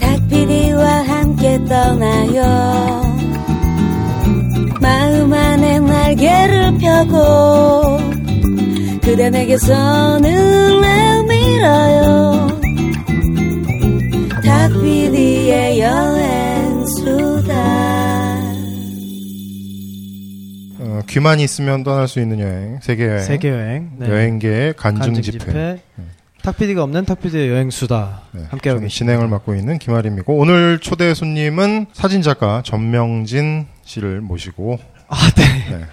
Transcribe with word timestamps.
닭피디와 0.00 1.02
함께 1.02 1.58
떠나요 1.64 2.42
마음 4.80 5.32
안에 5.32 5.78
날개를 5.80 6.78
펴고 6.78 7.98
그대 9.02 9.30
내게서 9.30 10.18
눈을 10.18 11.24
밀어요 11.24 12.48
닭피디의 14.44 15.80
여행수다 15.80 17.56
어, 20.78 21.00
귀만 21.08 21.40
있으면 21.40 21.82
떠날 21.82 22.06
수 22.06 22.20
있는 22.20 22.38
여행, 22.40 22.78
세계 22.82 23.06
여행, 23.06 23.24
세계 23.24 23.48
여행. 23.50 23.90
네. 23.98 24.08
여행계의 24.08 24.74
간증, 24.74 25.14
간증 25.14 25.22
집회. 25.22 25.38
집회. 25.38 25.78
탁PD가 26.46 26.84
없는 26.84 27.04
탁PD의 27.06 27.50
여행 27.50 27.70
수다. 27.70 28.20
네, 28.30 28.42
함께하고 28.50 28.78
저는 28.78 28.82
계십니다. 28.82 28.88
진행을 28.88 29.28
맡고 29.28 29.56
있는 29.56 29.78
김아림이고 29.80 30.32
오늘 30.32 30.78
초대 30.78 31.12
손님은 31.12 31.86
사진 31.92 32.22
작가 32.22 32.62
전명진 32.64 33.66
씨를 33.82 34.20
모시고 34.20 34.78
아, 35.08 35.16
네. 35.34 35.44
네. 35.76 35.84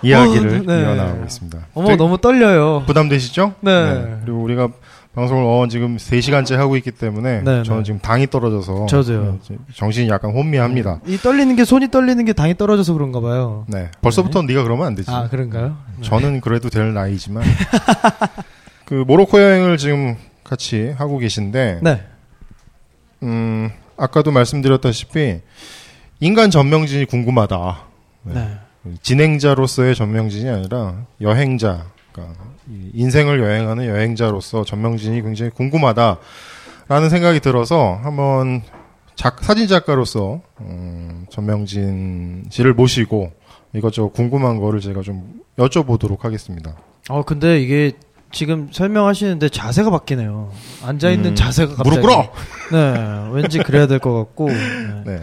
이야기를 0.00 0.60
어, 0.60 0.62
네. 0.66 0.80
이어나가고 0.80 1.24
있습니다. 1.24 1.58
어머 1.74 1.96
너무 1.96 2.16
떨려요. 2.16 2.84
부담되시죠? 2.86 3.52
네. 3.60 4.16
그리고 4.24 4.38
우리가 4.42 4.68
방송을 5.14 5.42
어, 5.44 5.66
지금 5.68 5.98
3시간째 5.98 6.54
하고 6.56 6.78
있기 6.78 6.92
때문에 6.92 7.42
네, 7.42 7.62
저는 7.64 7.78
네. 7.80 7.84
지금 7.84 7.98
당이 8.00 8.28
떨어져서 8.28 8.86
저도요. 8.86 9.40
네, 9.50 9.56
정신이 9.74 10.08
약간 10.08 10.30
혼미합니다. 10.30 11.00
이 11.06 11.18
떨리는 11.18 11.54
게 11.54 11.66
손이 11.66 11.90
떨리는 11.90 12.24
게 12.24 12.32
당이 12.32 12.56
떨어져서 12.56 12.94
그런가 12.94 13.20
봐요. 13.20 13.66
네. 13.68 13.90
벌써부터 14.00 14.40
네가 14.42 14.62
그러면 14.62 14.86
안 14.86 14.94
되지. 14.94 15.10
아 15.10 15.28
그런가요? 15.28 15.76
네. 15.98 16.02
저는 16.02 16.40
그래도 16.40 16.70
될 16.70 16.94
나이지만 16.94 17.42
그 18.88 18.94
모로코 18.94 19.38
여행을 19.38 19.76
지금 19.76 20.16
같이 20.42 20.94
하고 20.96 21.18
계신데 21.18 21.80
네. 21.82 22.02
음, 23.22 23.70
아까도 23.98 24.30
말씀드렸다시피 24.30 25.42
인간 26.20 26.50
전명진이 26.50 27.04
궁금하다. 27.04 27.82
네. 28.22 28.32
네. 28.32 28.94
진행자로서의 29.02 29.94
전명진이 29.94 30.48
아니라 30.48 31.04
여행자, 31.20 31.84
그러니까 32.12 32.42
이 32.66 32.90
인생을 32.94 33.40
여행하는 33.40 33.84
여행자로서 33.84 34.64
전명진이 34.64 35.20
굉장히 35.20 35.50
궁금하다라는 35.50 37.10
생각이 37.10 37.40
들어서 37.40 38.00
한번 38.02 38.62
작, 39.16 39.44
사진 39.44 39.68
작가로서 39.68 40.40
음, 40.60 41.26
전명진 41.28 42.46
씨를 42.48 42.72
모시고 42.72 43.32
이것저것 43.74 44.14
궁금한 44.14 44.56
거를 44.56 44.80
제가 44.80 45.02
좀 45.02 45.42
여쭤보도록 45.58 46.22
하겠습니다. 46.22 46.74
어 47.10 47.22
근데 47.22 47.60
이게 47.60 47.92
지금 48.30 48.68
설명하시는데 48.72 49.48
자세가 49.48 49.90
바뀌네요. 49.90 50.52
앉아 50.84 51.10
있는 51.10 51.30
음, 51.30 51.34
자세가 51.34 51.76
갑자기. 51.76 51.88
무릎 51.98 52.02
꿇어. 52.02 52.32
네. 52.72 53.30
왠지 53.32 53.58
그래야 53.58 53.86
될 53.86 53.98
것 53.98 54.14
같고. 54.14 54.48
네. 54.50 55.02
네. 55.06 55.20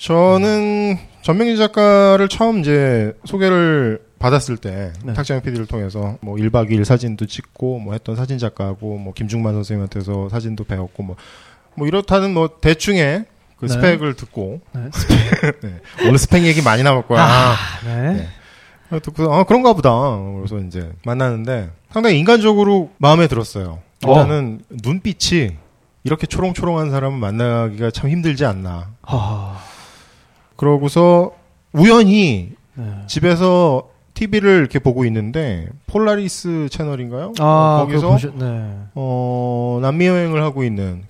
저는 0.00 0.96
전명진 1.22 1.56
작가를 1.56 2.28
처음 2.28 2.60
이제 2.60 3.12
소개를 3.24 4.00
받았을 4.18 4.56
때 4.56 4.92
네. 5.04 5.12
탁재영 5.12 5.42
PD를 5.42 5.66
통해서 5.66 6.16
뭐 6.20 6.36
1박 6.36 6.70
2일 6.70 6.84
사진도 6.84 7.26
찍고 7.26 7.78
뭐 7.80 7.92
했던 7.94 8.16
사진 8.16 8.38
작가고 8.38 8.96
뭐 8.98 9.12
김중만 9.12 9.54
선생님한테서 9.54 10.28
사진도 10.28 10.64
배웠고 10.64 11.02
뭐, 11.02 11.16
뭐 11.74 11.86
이렇다는 11.86 12.32
뭐 12.32 12.48
대충의 12.60 13.24
그 13.58 13.66
네. 13.66 13.72
스펙을 13.72 14.14
듣고 14.14 14.60
네. 14.72 14.82
네. 15.62 15.74
오늘 16.06 16.18
스펙 16.18 16.44
얘기 16.44 16.62
많이 16.62 16.82
나올 16.84 17.06
거야. 17.06 17.22
아, 17.22 17.54
네. 17.84 18.28
네. 18.90 18.96
아, 18.96 18.98
듣고 18.98 19.32
아 19.32 19.44
그런가 19.44 19.72
보다. 19.72 19.90
그래서 20.36 20.58
이제 20.58 20.92
만나는데 21.04 21.70
상당히 21.90 22.18
인간적으로 22.18 22.90
마음에 22.98 23.26
들었어요. 23.26 23.80
일단은 24.06 24.62
눈빛이 24.70 25.56
이렇게 26.04 26.26
초롱초롱한 26.26 26.90
사람을 26.90 27.18
만나기가 27.18 27.90
참 27.90 28.10
힘들지 28.10 28.44
않나. 28.44 28.88
하. 29.02 29.56
그러고서 30.56 31.32
우연히 31.72 32.52
네. 32.74 32.84
집에서 33.06 33.88
TV를 34.18 34.58
이렇게 34.58 34.80
보고 34.80 35.04
있는데 35.04 35.68
폴라리스 35.86 36.68
채널인가요? 36.72 37.34
아, 37.38 37.44
어, 37.82 37.86
거기서 37.86 38.08
보셨, 38.08 38.34
네. 38.34 38.72
어, 38.96 39.78
남미 39.80 40.06
여행을 40.08 40.42
하고 40.42 40.64
있는 40.64 41.04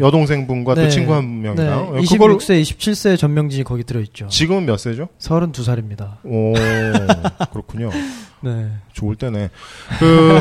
여동생분과 0.00 0.74
네. 0.74 0.84
또 0.84 0.88
친구 0.90 1.14
한 1.14 1.40
명이랑 1.40 1.94
네. 1.94 2.02
그걸 2.10 2.36
26세, 2.36 2.60
27세 2.60 3.16
전명진이 3.16 3.64
거기 3.64 3.84
들어 3.84 4.00
있죠. 4.00 4.26
지금은 4.28 4.66
몇 4.66 4.76
세죠? 4.78 5.08
32살입니다. 5.18 6.18
오, 6.24 6.52
그렇군요. 7.52 7.90
네. 8.42 8.70
좋을 8.92 9.16
때네. 9.16 9.48
그, 9.98 10.40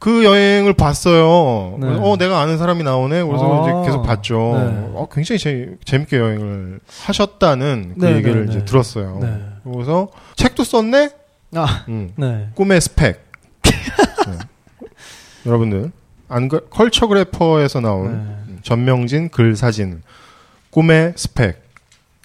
그 0.00 0.24
여행을 0.24 0.74
봤어요. 0.74 1.78
네. 1.80 1.86
어, 1.86 2.16
내가 2.18 2.40
아는 2.40 2.58
사람이 2.58 2.82
나오네. 2.82 3.22
그래서 3.22 3.62
아. 3.62 3.62
이제 3.62 3.86
계속 3.86 4.02
봤죠. 4.02 4.34
네. 4.56 4.90
어, 4.94 5.08
굉장히 5.10 5.38
재, 5.38 5.70
재밌게 5.84 6.18
여행을 6.18 6.80
하셨다는 7.04 7.94
그 7.98 8.04
네, 8.04 8.16
얘기를 8.16 8.44
네, 8.44 8.50
이제 8.50 8.58
네. 8.58 8.64
들었어요. 8.66 9.20
네. 9.22 9.40
그래서 9.64 10.08
책도 10.36 10.64
썼네? 10.64 11.21
아, 11.54 11.84
음. 11.88 12.12
네. 12.16 12.48
꿈의 12.54 12.80
스펙. 12.80 13.20
네. 13.62 14.38
여러분들, 15.46 15.90
안, 16.28 16.48
그- 16.48 16.66
컬처그래퍼에서 16.70 17.80
나온 17.80 18.44
네. 18.48 18.56
전명진 18.62 19.28
글 19.28 19.56
사진. 19.56 20.02
꿈의 20.70 21.12
스펙. 21.16 21.60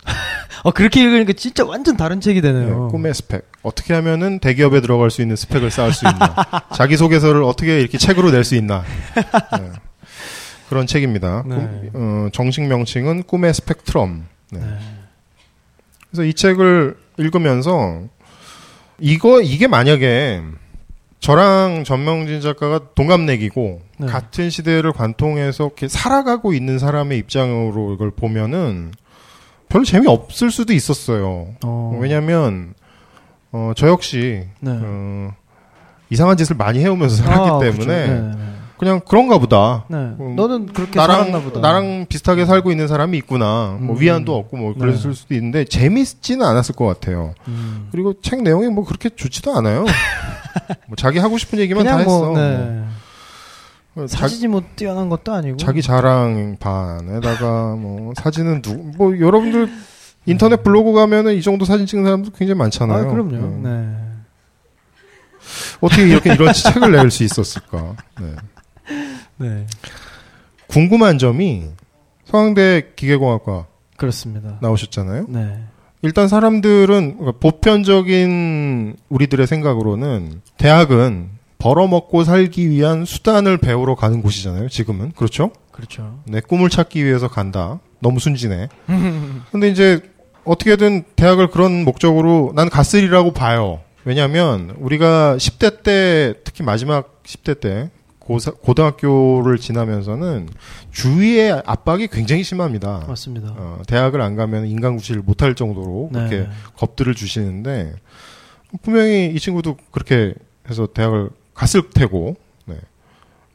어, 0.63 0.71
그렇게 0.71 1.03
읽으니까 1.03 1.33
진짜 1.33 1.65
완전 1.65 1.97
다른 1.97 2.21
책이 2.21 2.41
네, 2.41 2.53
되네요. 2.53 2.87
꿈의 2.89 3.13
스펙. 3.13 3.49
어떻게 3.63 3.93
하면은 3.93 4.39
대기업에 4.39 4.79
들어갈 4.81 5.11
수 5.11 5.21
있는 5.21 5.35
스펙을 5.35 5.69
쌓을 5.71 5.91
수 5.93 6.05
있나. 6.07 6.35
자기 6.73 6.95
소개서를 6.97 7.43
어떻게 7.43 7.79
이렇게 7.81 7.97
책으로 7.97 8.31
낼 8.31 8.43
수 8.45 8.55
있나. 8.55 8.83
네. 9.59 9.71
그런 10.69 10.87
책입니다. 10.87 11.43
네. 11.45 11.55
꿈- 11.55 11.91
어, 11.93 12.29
정식 12.31 12.61
명칭은 12.65 13.23
꿈의 13.23 13.53
스펙트럼. 13.53 14.25
네. 14.51 14.59
네. 14.59 14.77
그래서 16.09 16.23
이 16.23 16.33
책을 16.33 16.97
읽으면서 17.17 18.03
이거 18.99 19.41
이게 19.41 19.67
만약에 19.67 20.41
저랑 21.19 21.83
전명진 21.83 22.41
작가가 22.41 22.79
동갑내기고 22.95 23.81
네. 23.99 24.07
같은 24.07 24.49
시대를 24.49 24.93
관통해서 24.93 25.65
이렇게 25.65 25.87
살아가고 25.87 26.53
있는 26.53 26.79
사람의 26.79 27.17
입장으로 27.19 27.93
이걸 27.93 28.11
보면은 28.11 28.91
별로 29.69 29.83
재미 29.83 30.07
없을 30.07 30.51
수도 30.51 30.73
있었어요. 30.73 31.55
어. 31.63 31.97
왜냐하면 31.99 32.73
어, 33.51 33.73
저 33.75 33.87
역시 33.87 34.43
네. 34.59 34.71
어, 34.71 35.33
이상한 36.09 36.37
짓을 36.37 36.55
많이 36.55 36.79
해오면서 36.79 37.15
살았기 37.17 37.49
아, 37.49 37.59
때문에 37.59 38.31
네, 38.79 38.85
네. 38.85 38.91
그냥 38.91 39.01
그런가 39.07 39.37
보다. 39.39 39.85
네. 39.89 39.97
음, 39.97 40.35
너는 40.35 40.67
그렇게 40.67 40.99
살았나 40.99 41.25
나랑 41.25 41.43
보다. 41.43 41.59
나랑 41.59 42.05
비슷하게 42.09 42.45
살고 42.45 42.71
있는 42.71 42.87
사람이 42.87 43.17
있구나. 43.19 43.77
뭐 43.79 43.95
음. 43.95 44.01
위안도 44.01 44.35
없고 44.35 44.57
뭐 44.57 44.73
그랬을 44.75 45.13
수도 45.13 45.33
있는데 45.35 45.65
재밌지는 45.65 46.45
않았을 46.45 46.75
것 46.75 46.85
같아요. 46.85 47.33
음. 47.47 47.87
그리고 47.91 48.13
책 48.21 48.41
내용이 48.43 48.67
뭐 48.69 48.85
그렇게 48.85 49.09
좋지도 49.09 49.55
않아요. 49.57 49.85
뭐 50.87 50.95
자기 50.95 51.19
하고 51.19 51.37
싶은 51.37 51.59
얘기만 51.59 51.83
다 51.85 51.91
그냥 51.97 51.99
했어. 52.01 52.25
뭐, 52.31 52.37
네. 52.37 52.83
뭐 53.93 54.07
자, 54.07 54.19
사진이 54.19 54.47
뭐 54.47 54.61
뛰어난 54.75 55.09
것도 55.09 55.33
아니고. 55.33 55.57
자기 55.57 55.81
자랑 55.81 56.57
반에다가 56.59 57.75
뭐 57.75 58.13
사진은 58.15 58.61
누, 58.61 58.73
뭐 58.97 59.19
여러분들 59.19 59.69
인터넷 60.27 60.61
블로그 60.61 60.93
가면은 60.93 61.33
이 61.35 61.41
정도 61.41 61.65
사진 61.65 61.85
찍는 61.87 62.05
사람도 62.05 62.31
굉장히 62.31 62.59
많잖아요. 62.59 63.07
아, 63.07 63.11
그럼요. 63.11 63.31
네. 63.31 63.69
네. 63.69 63.95
어떻게 65.79 66.07
이렇게 66.07 66.33
이런 66.33 66.51
책을 66.53 66.91
낼 66.91 67.09
수 67.09 67.23
있었을까? 67.23 67.95
네. 68.19 68.33
네. 69.37 69.65
궁금한 70.67 71.17
점이 71.17 71.65
서강대 72.25 72.91
기계공학과 72.95 73.67
그렇습니다. 73.95 74.57
나오셨잖아요. 74.61 75.25
네. 75.29 75.63
일단 76.01 76.27
사람들은 76.27 77.17
그러니까 77.17 77.39
보편적인 77.39 78.95
우리들의 79.09 79.47
생각으로는 79.47 80.41
대학은 80.57 81.29
벌어먹고 81.57 82.23
살기 82.23 82.69
위한 82.69 83.05
수단을 83.05 83.57
배우러 83.57 83.95
가는 83.95 84.21
곳이잖아요. 84.21 84.69
지금은 84.69 85.13
그렇죠? 85.15 85.51
그렇죠. 85.71 86.19
내 86.25 86.39
꿈을 86.39 86.69
찾기 86.69 87.03
위해서 87.03 87.27
간다. 87.27 87.79
너무 87.99 88.19
순진해. 88.19 88.69
근데 89.51 89.69
이제 89.69 90.01
어떻게든 90.43 91.03
대학을 91.15 91.47
그런 91.49 91.83
목적으로 91.83 92.51
난 92.55 92.69
갔으리라고 92.69 93.33
봐요. 93.33 93.81
왜냐하면 94.05 94.75
우리가 94.79 95.35
10대 95.37 95.83
때 95.83 96.35
특히 96.43 96.63
마지막 96.63 97.21
10대 97.23 97.59
때 97.59 97.89
고사, 98.27 98.51
고등학교를 98.51 99.57
지나면서는 99.57 100.49
주위의 100.91 101.63
압박이 101.65 102.07
굉장히 102.07 102.43
심합니다. 102.43 103.05
맞습니다. 103.07 103.53
어, 103.55 103.81
대학을 103.87 104.19
안 104.19 104.35
가면 104.35 104.67
인간구실을 104.67 105.21
못할 105.21 105.55
정도로 105.55 106.09
네. 106.11 106.27
그렇게 106.27 106.49
겁들을 106.75 107.15
주시는데 107.15 107.93
분명히 108.81 109.31
이 109.33 109.39
친구도 109.39 109.77
그렇게 109.91 110.33
해서 110.69 110.87
대학을 110.87 111.29
갔을 111.53 111.89
테고 111.89 112.35
네. 112.65 112.75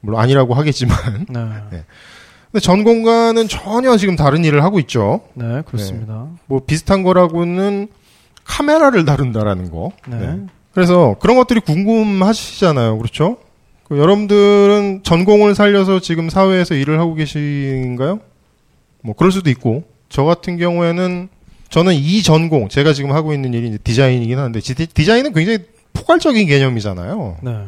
물론 0.00 0.20
아니라고 0.20 0.54
하겠지만 0.54 1.26
네. 1.28 1.44
네. 1.70 1.84
근데 2.50 2.60
전공과는 2.60 3.48
전혀 3.48 3.94
지금 3.98 4.16
다른 4.16 4.42
일을 4.42 4.64
하고 4.64 4.78
있죠. 4.80 5.20
네, 5.34 5.60
그렇습니다. 5.66 6.28
뭐 6.46 6.60
비슷한 6.66 7.02
거라고는 7.02 7.88
카메라를 8.44 9.04
다룬다라는 9.04 9.70
거. 9.70 9.92
네. 10.08 10.16
네. 10.16 10.46
그래서 10.72 11.16
그런 11.20 11.36
것들이 11.36 11.60
궁금하시잖아요. 11.60 12.96
그렇죠? 12.96 13.36
그 13.92 13.98
여러분들은 13.98 15.02
전공을 15.02 15.54
살려서 15.54 16.00
지금 16.00 16.30
사회에서 16.30 16.74
일을 16.74 16.98
하고 16.98 17.12
계신가요? 17.12 18.20
뭐 19.02 19.14
그럴 19.14 19.30
수도 19.30 19.50
있고 19.50 19.84
저 20.08 20.24
같은 20.24 20.56
경우에는 20.56 21.28
저는 21.68 21.92
이 21.92 22.22
전공 22.22 22.70
제가 22.70 22.94
지금 22.94 23.12
하고 23.12 23.34
있는 23.34 23.52
일이 23.52 23.76
디자인이긴 23.76 24.38
한데 24.38 24.60
디, 24.60 24.86
디자인은 24.86 25.34
굉장히 25.34 25.58
포괄적인 25.92 26.46
개념이잖아요. 26.46 27.36
네. 27.42 27.64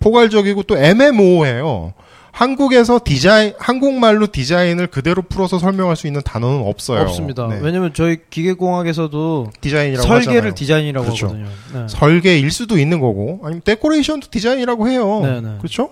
포괄적이고 0.00 0.64
또 0.64 0.76
애매모호해요. 0.76 1.92
한국에서 2.32 3.00
디자인 3.04 3.52
한국말로 3.58 4.26
디자인을 4.28 4.86
그대로 4.88 5.22
풀어서 5.22 5.58
설명할 5.58 5.96
수 5.96 6.06
있는 6.06 6.20
단어는 6.22 6.66
없어요. 6.66 7.00
없습니다. 7.02 7.48
네. 7.48 7.58
왜냐면 7.60 7.92
저희 7.94 8.18
기계공학에서도 8.30 9.50
디자인이라고 9.60 10.06
설계를 10.06 10.36
하잖아요. 10.36 10.54
디자인이라고 10.54 11.04
그렇죠. 11.04 11.26
하거든요. 11.26 11.48
네. 11.74 11.86
설계일 11.88 12.50
수도 12.50 12.78
있는 12.78 13.00
거고 13.00 13.40
아니면 13.42 13.62
데코레이션도 13.64 14.28
디자인이라고 14.30 14.88
해요. 14.88 15.20
네, 15.22 15.40
네. 15.40 15.56
그렇죠? 15.58 15.90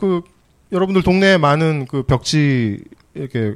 그 0.00 0.22
여러분들 0.72 1.02
동네에 1.02 1.38
많은 1.38 1.86
그 1.88 2.02
벽지 2.02 2.82
이렇게 3.14 3.54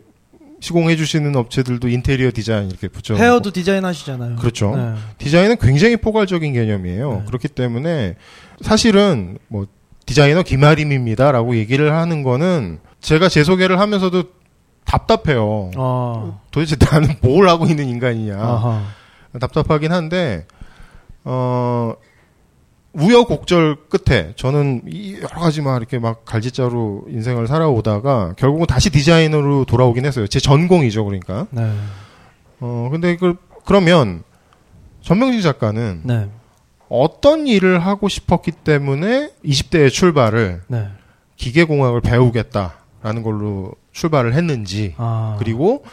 시공해 0.61 0.95
주시는 0.95 1.35
업체들도 1.35 1.89
인테리어 1.89 2.31
디자인 2.33 2.71
이렇게 2.71 2.87
붙여 2.87 3.17
헤어도 3.17 3.51
디자인 3.51 3.85
하시잖아요. 3.85 4.37
그렇죠. 4.37 4.77
네. 4.77 4.95
디자인은 5.19 5.57
굉장히 5.61 5.97
포괄적인 5.97 6.53
개념이에요. 6.53 7.13
네. 7.13 7.23
그렇기 7.27 7.49
때문에 7.49 8.15
사실은 8.61 9.39
뭐 9.49 9.67
디자이너 10.07 10.43
김아림입니다 10.43 11.33
라고 11.33 11.57
얘기를 11.57 11.95
하는 11.95 12.23
거는 12.23 12.81
제가 13.01 13.29
제 13.29 13.45
소개를 13.45 13.81
하면서도 13.81 14.25
답답해요. 14.85 15.71
아. 15.77 16.39
도대체 16.51 16.77
나는 16.79 17.15
뭘 17.23 17.49
하고 17.49 17.67
있는 17.67 17.89
인간이냐. 17.89 18.37
아하. 18.37 18.83
답답하긴 19.41 19.93
한데 19.93 20.47
어 21.25 21.95
우여곡절 22.93 23.89
끝에 23.89 24.35
저는 24.37 24.83
이 24.87 25.15
여러 25.17 25.41
가지 25.41 25.63
막 25.63 25.77
이렇게 25.79 25.99
막 25.99 26.25
갈짓자로 26.25 27.07
인생을 27.09 27.47
살아오다가 27.47 28.35
결국은 28.37 28.67
다시 28.67 28.91
디자이너로 28.91 29.65
돌아오긴 29.65 30.05
했어요. 30.05 30.27
제 30.27 30.41
전공이죠, 30.41 31.05
그러니까. 31.05 31.47
네. 31.51 31.73
어 32.61 32.89
근데 32.93 33.17
그 33.17 33.37
그러면 33.65 34.23
전명진 35.01 35.41
작가는 35.41 36.03
네. 36.05 36.29
어떤 36.93 37.47
일을 37.47 37.79
하고 37.79 38.11
싶었기 38.11 38.51
때문에 38.53 39.31
20대의 39.47 39.91
출발을 39.91 40.61
네. 40.69 40.89
기계공학을 41.37 42.03
배우겠다라는 42.03 43.23
걸로 43.23 43.73
출발을 43.93 44.35
했는지 44.35 44.95
아. 44.99 45.37
그리고 45.39 45.85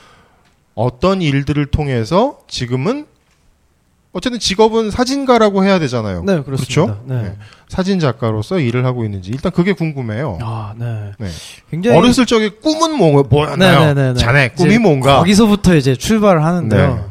어떤 0.75 1.22
일들을 1.22 1.68
통해서 1.68 2.40
지금은 2.50 3.06
어쨌든 4.12 4.40
직업은 4.40 4.92
사진가라고 4.92 5.63
해야 5.63 5.80
되잖아요. 5.80 6.24
네, 6.24 6.42
그렇습니다. 6.42 6.84
그렇죠? 6.84 7.01
네. 7.06 7.22
네. 7.22 7.38
사진 7.69 8.00
작가로서 8.00 8.60
일을 8.60 8.84
하고 8.84 9.06
있는지 9.06 9.31
일단 9.31 9.54
그게 9.54 9.72
궁금해요. 9.72 10.40
아, 10.42 10.74
네. 10.78 11.12
네. 11.18 11.30
굉장히 11.72 11.98
어렸을 11.98 12.25
적에 12.25 12.50
꿈은 12.50 12.98
뭐, 12.98 13.24
뭐였나요? 13.24 13.80
네네네네. 13.80 14.19
자네 14.19 14.50
꿈이 14.50 14.78
뭔가? 14.80 15.19
거기서부터 15.19 15.75
이제 15.75 15.96
출발을 15.96 16.44
하는데요. 16.44 17.09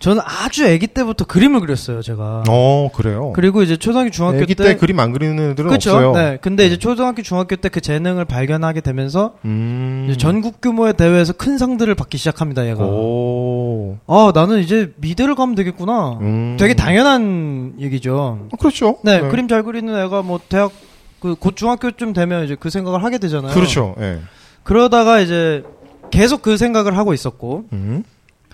네. 0.00 0.04
저는 0.04 0.22
아주 0.24 0.66
아기 0.66 0.86
때부터 0.86 1.26
그림을 1.26 1.60
그렸어요, 1.60 2.00
제가. 2.00 2.44
어 2.48 2.90
그래요. 2.94 3.32
그리고 3.34 3.62
이제 3.62 3.76
초등학교 3.76 4.10
중학교 4.10 4.46
때, 4.46 4.54
때 4.54 4.76
그림 4.76 4.98
안 4.98 5.12
그리는 5.12 5.50
애들은 5.50 5.68
그렇죠. 5.68 5.90
없어요. 5.90 6.12
네. 6.12 6.38
근데 6.40 6.66
이제 6.66 6.78
초등학교 6.78 7.22
중학교 7.22 7.56
때 7.56 7.68
그 7.68 7.80
재능을 7.80 8.24
발견하게 8.24 8.80
되면서 8.80 9.34
음. 9.44 10.12
전국 10.18 10.60
규모의 10.60 10.94
대회에서 10.94 11.34
큰 11.34 11.58
상들을 11.58 11.94
받기 11.94 12.16
시작합니다, 12.18 12.66
얘가. 12.66 12.82
오. 12.84 13.98
아, 14.06 14.32
나는 14.34 14.60
이제 14.60 14.92
미대를 14.96 15.34
가면 15.34 15.54
되겠구나. 15.54 16.18
음. 16.20 16.56
되게 16.58 16.74
당연한 16.74 17.74
얘기죠. 17.78 18.48
어, 18.50 18.56
그렇죠. 18.58 18.98
네, 19.04 19.20
그림 19.20 19.46
잘 19.48 19.62
그리는 19.62 19.94
애가 19.94 20.22
뭐 20.22 20.40
대학 20.48 20.72
그 21.20 21.34
곧 21.38 21.54
중학교쯤 21.54 22.14
되면 22.14 22.44
이제 22.46 22.56
그 22.58 22.70
생각을 22.70 23.04
하게 23.04 23.18
되잖아요. 23.18 23.52
그렇죠. 23.52 23.94
예. 24.00 24.20
그러다가 24.62 25.20
이제 25.20 25.62
계속 26.10 26.40
그 26.40 26.56
생각을 26.56 26.96
하고 26.96 27.12
있었고 27.12 27.64
음. 27.74 28.04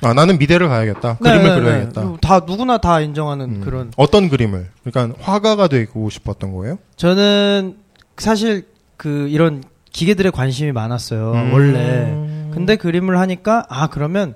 아 0.02 0.12
나는 0.12 0.38
미대를 0.38 0.68
가야겠다. 0.68 1.18
네, 1.20 1.30
그림을 1.30 1.54
네, 1.54 1.60
그려야겠다. 1.60 2.00
네. 2.02 2.16
다 2.20 2.40
누구나 2.46 2.78
다 2.78 3.00
인정하는 3.00 3.56
음. 3.56 3.60
그런 3.62 3.92
어떤 3.96 4.28
그림을? 4.28 4.68
그러니까 4.84 5.16
화가가 5.22 5.68
되고 5.68 6.10
싶었던 6.10 6.52
거예요? 6.52 6.78
저는 6.96 7.76
사실 8.18 8.66
그 8.96 9.28
이런 9.28 9.62
기계들에 9.92 10.30
관심이 10.30 10.72
많았어요. 10.72 11.32
음. 11.32 11.52
원래. 11.52 12.50
근데 12.52 12.76
그림을 12.76 13.18
하니까 13.18 13.64
아 13.68 13.88
그러면 13.88 14.34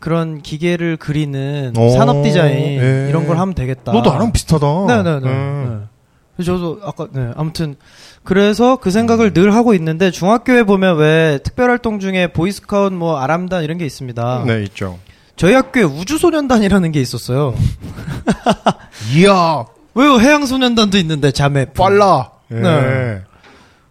그런 0.00 0.40
기계를 0.42 0.96
그리는 0.96 1.72
오, 1.76 1.90
산업 1.90 2.22
디자인 2.22 2.80
예. 2.80 3.06
이런 3.08 3.26
걸 3.26 3.38
하면 3.38 3.54
되겠다. 3.54 3.92
너도 3.92 4.10
나랑 4.10 4.32
비슷하다. 4.32 4.66
네네네. 4.86 5.26
음. 5.28 5.88
네. 6.38 6.44
저도 6.44 6.80
아까 6.84 7.06
네 7.12 7.30
아무튼 7.36 7.76
그래서 8.24 8.76
그 8.76 8.90
생각을 8.90 9.32
늘 9.32 9.54
하고 9.54 9.74
있는데 9.74 10.10
중학교에 10.10 10.62
보면 10.64 10.96
왜 10.96 11.38
특별활동 11.42 11.98
중에 12.00 12.28
보이스카웃 12.28 12.92
뭐 12.92 13.18
아람단 13.18 13.64
이런 13.64 13.76
게 13.78 13.84
있습니다. 13.86 14.44
네 14.46 14.62
있죠. 14.64 14.98
저희 15.36 15.54
학교에 15.54 15.82
우주소년단이라는 15.84 16.90
게 16.92 17.00
있었어요. 17.00 17.54
이야 19.14 19.64
왜요? 19.94 20.18
해양소년단도 20.20 20.98
있는데 20.98 21.30
자매. 21.32 21.64
빨라. 21.66 22.30
예. 22.52 22.56
네. 22.56 23.20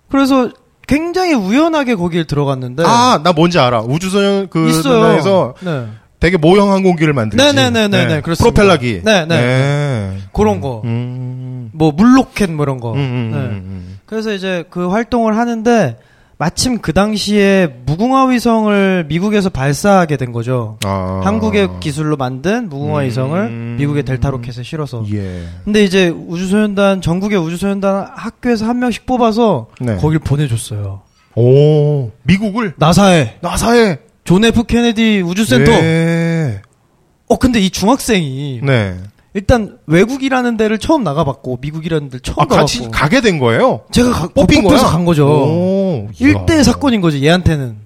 그래서 0.09 0.49
굉장히 0.87 1.33
우연하게 1.33 1.95
거길 1.95 2.25
들어갔는데 2.25 2.83
아 2.85 3.19
나 3.23 3.33
뭔지 3.33 3.59
알아. 3.59 3.81
우주소년 3.81 4.47
그 4.49 4.69
있어요. 4.69 5.17
에서 5.17 5.53
네. 5.61 5.87
되게 6.19 6.37
모형 6.37 6.71
항공기를 6.71 7.13
만들지. 7.13 7.43
네네네네네, 7.43 8.21
그렇습니다. 8.21 8.53
프로펠러기. 8.61 9.01
네, 9.03 9.25
네. 9.25 9.37
네. 9.39 10.17
그런 10.33 10.61
거. 10.61 10.81
음. 10.85 11.46
뭐 11.73 11.91
물로켓 11.91 12.51
뭐 12.51 12.63
이런 12.63 12.79
거. 12.79 12.93
음, 12.93 12.97
음, 12.97 13.31
네. 13.31 13.37
음, 13.37 13.51
음. 13.51 13.99
그래서 14.05 14.33
이제 14.33 14.63
그 14.69 14.89
활동을 14.89 15.37
하는데 15.37 15.97
마침 16.39 16.79
그 16.79 16.93
당시에 16.93 17.67
무궁화 17.85 18.25
위성을 18.27 19.05
미국에서 19.07 19.49
발사하게 19.49 20.17
된 20.17 20.31
거죠. 20.31 20.77
아. 20.85 21.21
한국의 21.23 21.67
기술로 21.79 22.15
만든 22.15 22.69
무궁화 22.69 22.99
음. 23.01 23.05
위성을 23.05 23.49
미국의 23.77 24.03
델타 24.03 24.29
로켓에 24.29 24.61
실어서. 24.61 25.03
예. 25.11 25.45
근데 25.63 25.83
이제 25.83 26.09
우주소년단 26.09 27.01
전국의 27.01 27.39
우주소년단 27.39 28.11
학교에서 28.13 28.67
한 28.67 28.79
명씩 28.79 29.07
뽑아서 29.07 29.67
네. 29.81 29.97
거길 29.97 30.19
보내줬어요. 30.19 31.01
오 31.35 32.11
미국을 32.23 32.73
나사에 32.77 33.37
나사에 33.41 33.97
존 34.23 34.45
F 34.45 34.63
케네디 34.65 35.21
우주센터. 35.21 35.71
네. 35.71 36.61
어 37.29 37.37
근데 37.37 37.59
이 37.59 37.69
중학생이 37.71 38.61
네. 38.63 38.95
일단 39.37 39.77
외국이라는 39.85 40.57
데를 40.57 40.79
처음 40.79 41.03
나가봤고 41.03 41.59
미국이라는 41.61 42.09
데를 42.09 42.21
처음 42.21 42.39
아 42.39 42.45
같이 42.47 42.79
가봤고 42.79 42.91
가게 42.91 43.21
된 43.21 43.37
거예요? 43.37 43.81
제가 43.91 44.11
가, 44.11 44.27
뽑힌 44.29 44.63
뽑혀서 44.63 44.83
거야? 44.85 44.91
간 44.91 45.05
거죠. 45.05 45.27
오, 45.27 46.07
일대 46.19 46.55
이야. 46.55 46.63
사건인 46.63 47.01
거지 47.01 47.23
얘한테는. 47.23 47.77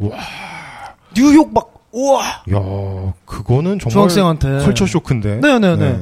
뉴욕 1.14 1.54
막 1.54 1.74
우와 1.92 2.24
야, 2.24 3.14
그거는 3.25 3.80
정말 3.80 3.92
중학생한테. 3.92 4.60
컬처 4.60 4.86
쇼크인데. 4.86 5.42
네네네. 5.42 6.00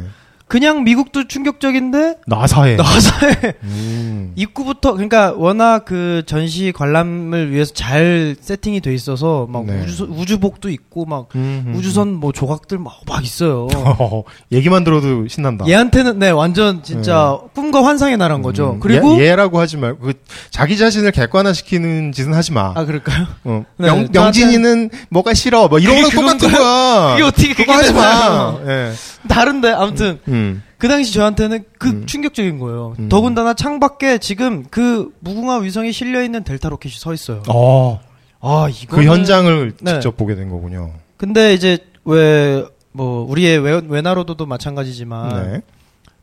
그냥 0.50 0.84
미국도 0.84 1.28
충격적인데 1.28 2.16
나사에. 2.26 2.76
나사에 2.76 3.54
음. 3.64 4.34
입구부터 4.36 4.94
그러니까 4.94 5.32
워낙 5.38 5.86
그 5.86 6.24
전시 6.26 6.74
관람을 6.76 7.52
위해서 7.52 7.72
잘 7.76 8.36
세팅이 8.42 8.82
돼 8.82 8.92
있어서 8.96 9.46
막 9.48 9.68
네. 9.68 9.80
우주 9.84 10.08
우주복도 10.10 10.72
있고 10.72 11.06
막 11.06 11.28
음, 11.36 11.66
음, 11.68 11.76
우주선 11.76 12.16
뭐 12.16 12.32
조각들 12.32 12.80
막, 12.80 12.96
막 13.06 13.24
있어요. 13.24 13.68
어, 13.76 14.24
얘기만 14.52 14.84
들어도 14.84 15.28
신난다. 15.28 15.68
얘한테는 15.68 16.18
네 16.18 16.32
완전 16.32 16.82
진짜 16.82 17.38
꿈과 17.54 17.86
환상의 17.86 18.18
나라인 18.18 18.42
거죠. 18.42 18.72
음, 18.72 18.80
그리고 18.80 19.20
얘, 19.22 19.28
얘라고 19.30 19.60
하지 19.60 19.78
말고 19.78 20.00
그 20.00 20.14
자기 20.50 20.80
자신을 20.80 21.12
객관화시키는 21.12 22.12
짓은 22.12 22.34
하지 22.34 22.54
마. 22.54 22.74
아 22.76 22.86
그럴까요? 22.86 23.28
어. 23.44 23.66
네, 23.78 23.86
명, 23.86 24.08
명진이는 24.12 24.90
뭐가 25.10 25.36
싫어. 25.36 25.68
뭐 25.68 25.78
이런 25.78 26.02
거랑 26.02 26.38
똑같은 26.38 26.52
거야. 26.52 27.12
그게 27.14 27.24
어떻게 27.24 27.54
그거 27.54 27.74
하지 27.74 27.94
마. 27.94 28.58
예. 28.66 28.92
다른데 29.28 29.70
아무튼 29.72 30.20
음. 30.28 30.39
그 30.78 30.88
당시 30.88 31.14
저한테는 31.14 31.64
그 31.78 31.90
음. 31.90 32.06
충격적인 32.06 32.60
거예요. 32.60 32.96
음. 33.00 33.10
더군다나 33.10 33.54
창밖에 33.54 34.18
지금 34.18 34.64
그 34.70 35.12
무궁화 35.20 35.58
위성이 35.60 35.92
실려 35.92 36.24
있는 36.24 36.44
델타 36.44 36.70
로켓이 36.70 36.94
서 36.98 37.14
있어요. 37.14 37.44
어. 37.50 38.00
아 38.42 38.68
이거 38.70 38.96
그 38.98 39.04
현장을 39.04 39.74
네. 39.82 39.94
직접 39.94 40.16
보게 40.18 40.36
된 40.36 40.50
거군요. 40.50 40.92
근데 41.18 41.54
이제 41.54 41.78
왜 42.06 42.64
뭐 42.92 43.24
우리의 43.30 43.60
외, 43.60 43.82
외나로도도 43.88 44.48
마찬가지지만 44.48 45.52
네. 45.52 45.62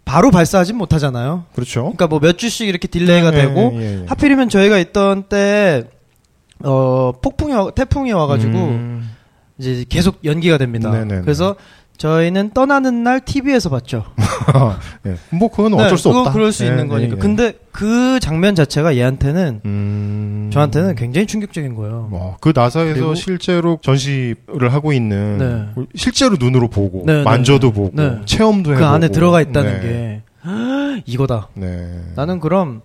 바로 0.05 0.33
발사하진 0.33 0.77
못하잖아요. 0.77 1.45
그렇죠. 1.55 1.83
그러니까 1.83 2.09
뭐 2.09 2.19
몇 2.19 2.39
주씩 2.39 2.67
이렇게 2.69 2.89
delay가 2.89 3.29
예, 3.29 3.37
되고 3.37 3.71
예, 3.75 4.01
예. 4.03 4.05
하필이면 4.09 4.49
저희가 4.49 4.79
있던 4.79 5.25
때 5.29 5.85
어, 6.65 7.13
폭풍이 7.23 7.53
와- 7.53 7.71
태풍이 7.71 8.13
와가지고 8.13 8.53
음. 8.59 9.11
이제 9.59 9.85
계속 9.89 10.19
연기가 10.25 10.59
됩니다. 10.59 10.91
네네네. 10.91 11.21
그래서 11.23 11.55
저희는 11.97 12.51
떠나는 12.53 13.03
날 13.03 13.21
TV에서 13.21 13.71
봤죠. 13.71 14.05
예. 15.07 15.17
뭐 15.31 15.49
그건 15.51 15.75
어쩔 15.75 15.91
네, 15.91 15.97
수 15.97 16.09
없다. 16.11 16.33
그럴 16.33 16.53
수 16.53 16.65
예, 16.65 16.69
있는 16.69 16.85
예, 16.85 16.89
거니까. 16.89 17.17
예. 17.17 17.19
근데 17.19 17.55
그 17.73 18.21
장면 18.21 18.55
자체가 18.55 18.97
얘한테는 18.97 19.61
음. 19.65 20.51
저한테는 20.53 20.95
굉장히 20.95 21.27
충격적인 21.27 21.75
거예요. 21.75 22.09
뭐, 22.11 22.37
그 22.41 22.53
나사에서 22.55 22.95
그리고- 22.95 23.15
실제로 23.15 23.79
전시를 23.83 24.73
하고 24.73 24.93
있는 24.93 25.73
네. 25.77 25.85
실제로 25.95 26.37
눈으로 26.39 26.69
보고 26.69 27.03
네, 27.07 27.19
네, 27.19 27.23
만져도 27.23 27.69
네. 27.69 27.75
보고 27.75 27.91
네. 27.95 28.21
체험도 28.25 28.71
그 28.71 28.77
해보고 28.77 28.91
안에 28.91 29.09
들어가 29.09 29.41
있다는 29.41 29.81
네. 29.81 29.81
게 29.81 30.23
이거다. 31.07 31.49
네. 31.55 32.01
나는 32.15 32.41
그럼 32.41 32.83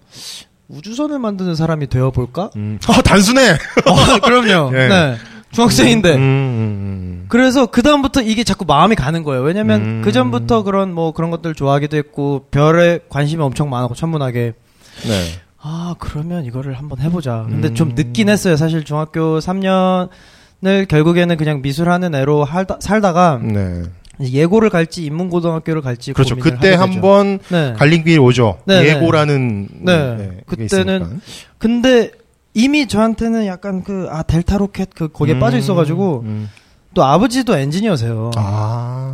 우주선을 0.67 1.19
만드는 1.19 1.55
사람이 1.55 1.87
되어 1.87 2.11
볼까? 2.11 2.49
음. 2.55 2.79
아, 2.87 3.01
단순해! 3.01 3.51
어, 3.85 4.19
그럼요. 4.23 4.71
예. 4.77 4.87
네. 4.87 5.15
중학생인데. 5.51 6.15
음, 6.15 6.19
음, 6.19 7.25
그래서 7.27 7.65
그 7.65 7.81
다음부터 7.81 8.21
이게 8.21 8.43
자꾸 8.43 8.65
마음이 8.65 8.95
가는 8.95 9.23
거예요. 9.23 9.41
왜냐면 9.43 9.81
음. 9.81 10.01
그 10.03 10.11
전부터 10.11 10.63
그런 10.63 10.93
뭐 10.93 11.11
그런 11.11 11.29
것들 11.31 11.55
좋아하기도 11.55 11.97
했고 11.97 12.45
별에 12.51 12.99
관심이 13.09 13.41
엄청 13.41 13.69
많았고 13.69 13.95
천문학에 13.95 14.53
음. 15.05 15.09
네. 15.09 15.25
아 15.61 15.95
그러면 15.99 16.45
이거를 16.45 16.73
한번 16.73 16.99
해보자. 16.99 17.45
근데 17.49 17.69
음. 17.69 17.75
좀 17.75 17.93
늦긴 17.95 18.29
했어요. 18.29 18.55
사실 18.55 18.83
중학교 18.83 19.39
3년을 19.39 20.87
결국에는 20.87 21.37
그냥 21.37 21.61
미술하는 21.61 22.15
애로 22.15 22.45
할다- 22.45 22.77
살다가 22.81 23.39
네. 23.43 23.83
예고를 24.19 24.69
갈지 24.69 25.03
인문고등학교를 25.05 25.81
갈지 25.81 26.13
그렇죠. 26.13 26.35
그때. 26.35 26.73
한번 26.75 27.39
네. 27.49 27.73
갈린 27.77 28.03
길이 28.03 28.17
오죠. 28.19 28.59
네, 28.65 28.81
네. 28.83 28.89
예고라는. 28.89 29.67
네. 29.81 30.41
그게 30.45 30.65
그때는 30.67 30.95
있으니까. 31.01 31.19
근데 31.57 32.11
이미 32.53 32.87
저한테는 32.87 33.45
약간 33.45 33.83
그 33.83 34.07
아 34.09 34.23
델타 34.23 34.57
로켓 34.57 34.89
그 34.93 35.07
거기에 35.07 35.35
음, 35.35 35.39
빠져 35.39 35.57
있어가지고 35.57 36.21
음. 36.25 36.49
또 36.93 37.03
아버지도 37.03 37.55
엔지니어세요. 37.55 38.31
아. 38.35 39.13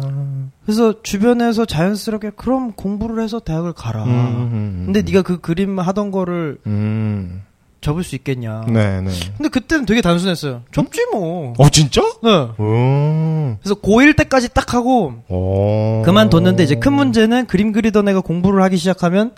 그래서 0.66 1.02
주변에서 1.04 1.66
자연스럽게 1.66 2.32
그럼 2.36 2.72
공부를 2.74 3.24
해서 3.24 3.40
대학을 3.40 3.74
가라. 3.74 4.04
음, 4.04 4.10
음, 4.10 4.82
근데 4.86 5.02
네가 5.04 5.22
그 5.22 5.40
그림 5.40 5.80
하던 5.80 6.12
거를 6.12 6.58
음. 6.66 7.44
접을 7.80 8.04
수 8.04 8.16
있겠냐. 8.16 8.66
네, 8.68 9.02
네. 9.02 9.12
근데 9.38 9.50
그때는 9.50 9.86
되게 9.86 10.02
단순했어요. 10.02 10.64
접지 10.74 11.06
뭐. 11.14 11.54
어, 11.58 11.70
진짜? 11.70 12.02
네. 12.24 12.48
음. 12.60 13.58
그래서 13.62 13.76
고1 13.76 14.18
때까지 14.18 14.50
딱 14.54 14.74
하고 14.74 15.14
어. 15.30 16.02
그만뒀는데 16.04 16.64
이제 16.64 16.76
큰 16.76 16.94
문제는 16.94 17.46
그림 17.46 17.72
그리던 17.72 18.10
애가 18.10 18.22
공부를 18.22 18.64
하기 18.64 18.78
시작하면 18.78 19.32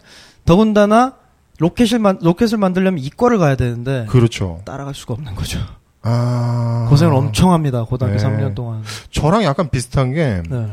더군다나 0.46 1.16
로켓을 1.60 2.00
만 2.00 2.18
로켓을 2.22 2.58
만들려면 2.58 3.00
이과를 3.00 3.38
가야 3.38 3.56
되는데 3.56 4.06
그렇죠. 4.10 4.62
따라갈 4.66 4.96
수가 4.96 5.14
없는 5.14 5.36
거죠. 5.36 5.60
아. 6.02 6.88
고생을 6.90 7.14
엄청 7.14 7.52
합니다. 7.52 7.84
고등학교 7.84 8.18
네. 8.18 8.24
3년 8.24 8.56
동안. 8.56 8.84
저랑 9.12 9.44
약간 9.44 9.70
비슷한 9.70 10.14
게, 10.14 10.42
네. 10.50 10.68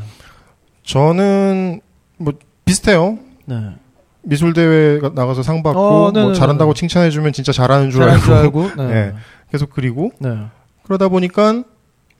저는, 0.83 1.81
뭐, 2.17 2.33
비슷해요. 2.63 3.19
네. 3.45 3.75
미술 4.21 4.53
대회 4.53 4.99
나가서 5.13 5.43
상 5.43 5.63
받고, 5.63 5.79
어, 5.79 5.99
뭐, 5.99 6.11
네네네. 6.11 6.33
잘한다고 6.33 6.73
칭찬해 6.73 7.09
주면 7.09 7.33
진짜 7.33 7.51
잘하는 7.51 7.91
줄 7.91 7.99
잘할 7.99 8.15
알고, 8.15 8.25
줄 8.25 8.33
알고. 8.33 8.71
네. 8.77 8.93
네. 8.93 9.13
계속 9.51 9.69
그리고, 9.69 10.11
네. 10.19 10.37
그러다 10.83 11.09
보니까, 11.09 11.63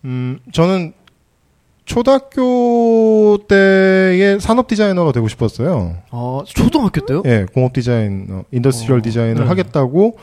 음, 0.04 0.40
저는 0.52 0.94
초등학교 1.88 3.38
때의 3.48 4.40
산업 4.40 4.68
디자이너가 4.68 5.14
되고 5.14 5.28
싶었어요. 5.28 5.96
어, 6.12 6.42
초등학교 6.46 7.04
때요? 7.06 7.24
예, 7.26 7.46
공업 7.54 7.74
디자인, 7.74 8.28
어, 8.30 8.44
industrial 8.52 9.00
어, 9.00 9.02
디자인을 9.02 9.42
네. 9.44 9.48
하겠다고 9.48 10.18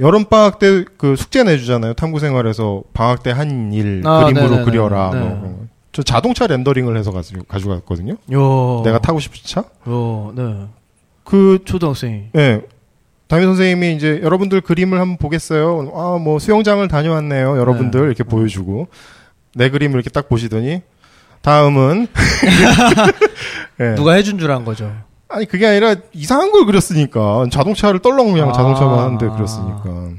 여름 0.00 0.24
방학 0.24 0.58
때 0.58 0.84
그 0.96 1.16
숙제 1.16 1.42
내주잖아요. 1.42 1.94
탐구 1.94 2.20
생활에서 2.20 2.82
방학 2.94 3.22
때 3.22 3.30
한일 3.32 4.02
아, 4.06 4.24
그림으로 4.24 4.48
네네네. 4.50 4.64
그려라. 4.64 5.10
네. 5.12 5.20
뭐. 5.20 5.66
저 5.92 6.02
자동차 6.02 6.46
렌더링을 6.46 6.96
해서 6.96 7.10
가지고 7.10 7.42
가져갔거든요. 7.44 8.16
요. 8.32 8.82
내가 8.84 8.98
타고 9.00 9.18
싶은 9.18 9.40
차. 9.42 9.64
요, 9.88 10.32
네. 10.36 10.66
그 11.24 11.58
초등학생이. 11.64 12.24
예. 12.36 12.62
담임 13.26 13.46
선생님이 13.46 13.96
이제 13.96 14.20
여러분들 14.22 14.60
그림을 14.60 15.00
한번 15.00 15.16
보겠어요. 15.18 15.92
아, 15.94 16.18
뭐 16.22 16.38
수영장을 16.38 16.86
다녀왔네요. 16.86 17.58
여러분들 17.58 18.00
네. 18.00 18.06
이렇게 18.06 18.22
보여주고 18.22 18.86
내 19.58 19.68
그림을 19.70 19.94
이렇게 19.96 20.08
딱 20.08 20.28
보시더니 20.28 20.82
다음은 21.42 22.06
예. 23.80 23.94
누가 23.96 24.14
해준 24.14 24.38
줄 24.38 24.50
안 24.50 24.64
거죠. 24.64 24.92
아니 25.28 25.44
그게 25.46 25.66
아니라 25.66 25.94
이상한 26.14 26.52
걸 26.52 26.64
그렸으니까 26.64 27.46
자동차를 27.50 28.00
떨렁 28.00 28.32
그냥 28.32 28.48
아. 28.48 28.52
자동차만 28.52 28.98
하는데 28.98 29.28
그렸으니까 29.28 30.10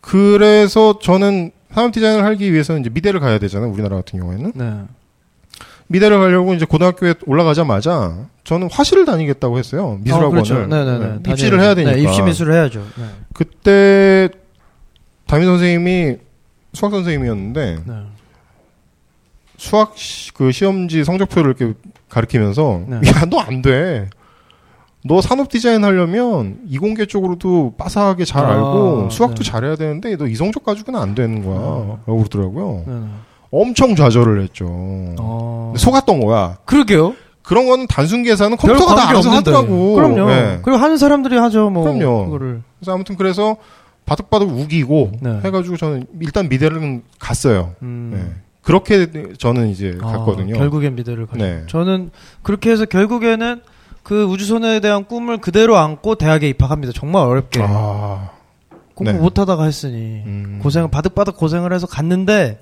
그래서 0.00 0.98
저는 1.00 1.50
산업 1.74 1.92
디자인을 1.92 2.24
하기 2.24 2.50
위해서는 2.52 2.80
이제 2.80 2.90
미대를 2.90 3.20
가야 3.20 3.38
되잖아요 3.38 3.70
우리나라 3.70 3.96
같은 3.96 4.18
경우에는 4.18 4.52
네. 4.54 4.74
미대를 5.88 6.18
가려고 6.18 6.54
이제 6.54 6.64
고등학교에 6.64 7.14
올라가자마자 7.26 8.26
저는 8.44 8.68
화실을 8.72 9.04
다니겠다고 9.04 9.58
했어요 9.58 9.98
미술학원을 10.02 10.40
어, 10.40 10.42
그렇죠. 10.42 10.66
네네네. 10.66 11.18
네, 11.22 11.32
입시를 11.32 11.60
해야 11.60 11.74
되니까 11.74 11.94
네, 11.96 12.02
입시 12.02 12.22
미술을 12.22 12.54
해야죠. 12.54 12.80
네. 12.96 13.04
그때 13.34 14.28
담임 15.26 15.44
선생님이 15.46 16.16
수학 16.72 16.92
선생님이었는데 16.92 17.78
네. 17.84 17.94
수학 19.60 19.92
시, 19.94 20.32
그 20.32 20.52
시험지 20.52 21.04
성적표를 21.04 21.54
이렇게 21.54 21.74
가리키면서 22.08 22.80
네. 22.86 23.00
야너 23.14 23.38
안 23.40 23.60
돼. 23.60 24.08
너 25.04 25.20
산업 25.20 25.50
디자인 25.50 25.84
하려면 25.84 26.60
이공계 26.66 27.04
쪽으로도 27.04 27.74
빠삭하게 27.76 28.24
잘 28.24 28.44
아, 28.46 28.52
알고 28.54 29.10
수학도 29.10 29.42
네. 29.42 29.50
잘해야 29.50 29.76
되는데 29.76 30.16
너 30.16 30.26
이 30.26 30.34
성적 30.34 30.64
가지고는 30.64 30.98
안 30.98 31.14
되는 31.14 31.44
거야. 31.44 31.58
아. 31.58 31.98
라고 32.06 32.16
그러더라고요. 32.18 32.84
네. 32.86 32.94
네. 32.94 33.00
엄청 33.50 33.94
좌절을 33.94 34.42
했죠. 34.44 34.66
어. 34.70 35.72
근데 35.74 35.78
속았던 35.84 36.20
거야. 36.20 36.56
그러게요. 36.64 37.14
그런 37.42 37.66
거는 37.66 37.86
단순 37.86 38.22
계산은 38.22 38.56
별 38.56 38.70
컴퓨터가 38.76 38.94
다 38.94 39.08
알아서 39.10 39.28
없는데. 39.28 39.50
하더라고. 39.50 39.94
그럼요. 39.94 40.26
네. 40.28 40.58
그리고 40.62 40.78
하는 40.78 40.96
사람들이 40.96 41.36
하죠. 41.36 41.68
뭐. 41.68 41.82
그럼요. 41.84 42.26
그거를. 42.26 42.62
그래서 42.78 42.92
아무튼 42.94 43.16
그래서 43.16 43.56
바득바득 44.06 44.48
우기고 44.48 45.12
네. 45.20 45.40
해가지고 45.44 45.76
저는 45.76 46.06
일단 46.20 46.48
미대를 46.48 47.02
갔어요. 47.18 47.74
음. 47.82 48.40
네. 48.60 48.66
그렇게 48.66 49.34
저는 49.38 49.68
이제 49.68 49.98
아, 50.02 50.12
갔거든요. 50.12 50.54
결국엔 50.54 50.94
미대를 50.94 51.26
가죠. 51.26 51.44
네. 51.44 51.64
저는 51.66 52.10
그렇게 52.42 52.70
해서 52.70 52.84
결국에는 52.84 53.62
그 54.02 54.24
우주선에 54.24 54.80
대한 54.80 55.04
꿈을 55.06 55.38
그대로 55.38 55.76
안고 55.76 56.16
대학에 56.16 56.48
입학합니다. 56.48 56.92
정말 56.94 57.26
어렵게. 57.26 57.60
아, 57.62 58.30
공부 58.94 59.12
네. 59.12 59.18
못하다가 59.18 59.64
했으니. 59.64 60.22
음. 60.26 60.60
고생을 60.62 60.90
바득바득 60.90 61.36
고생을 61.36 61.72
해서 61.72 61.86
갔는데 61.86 62.60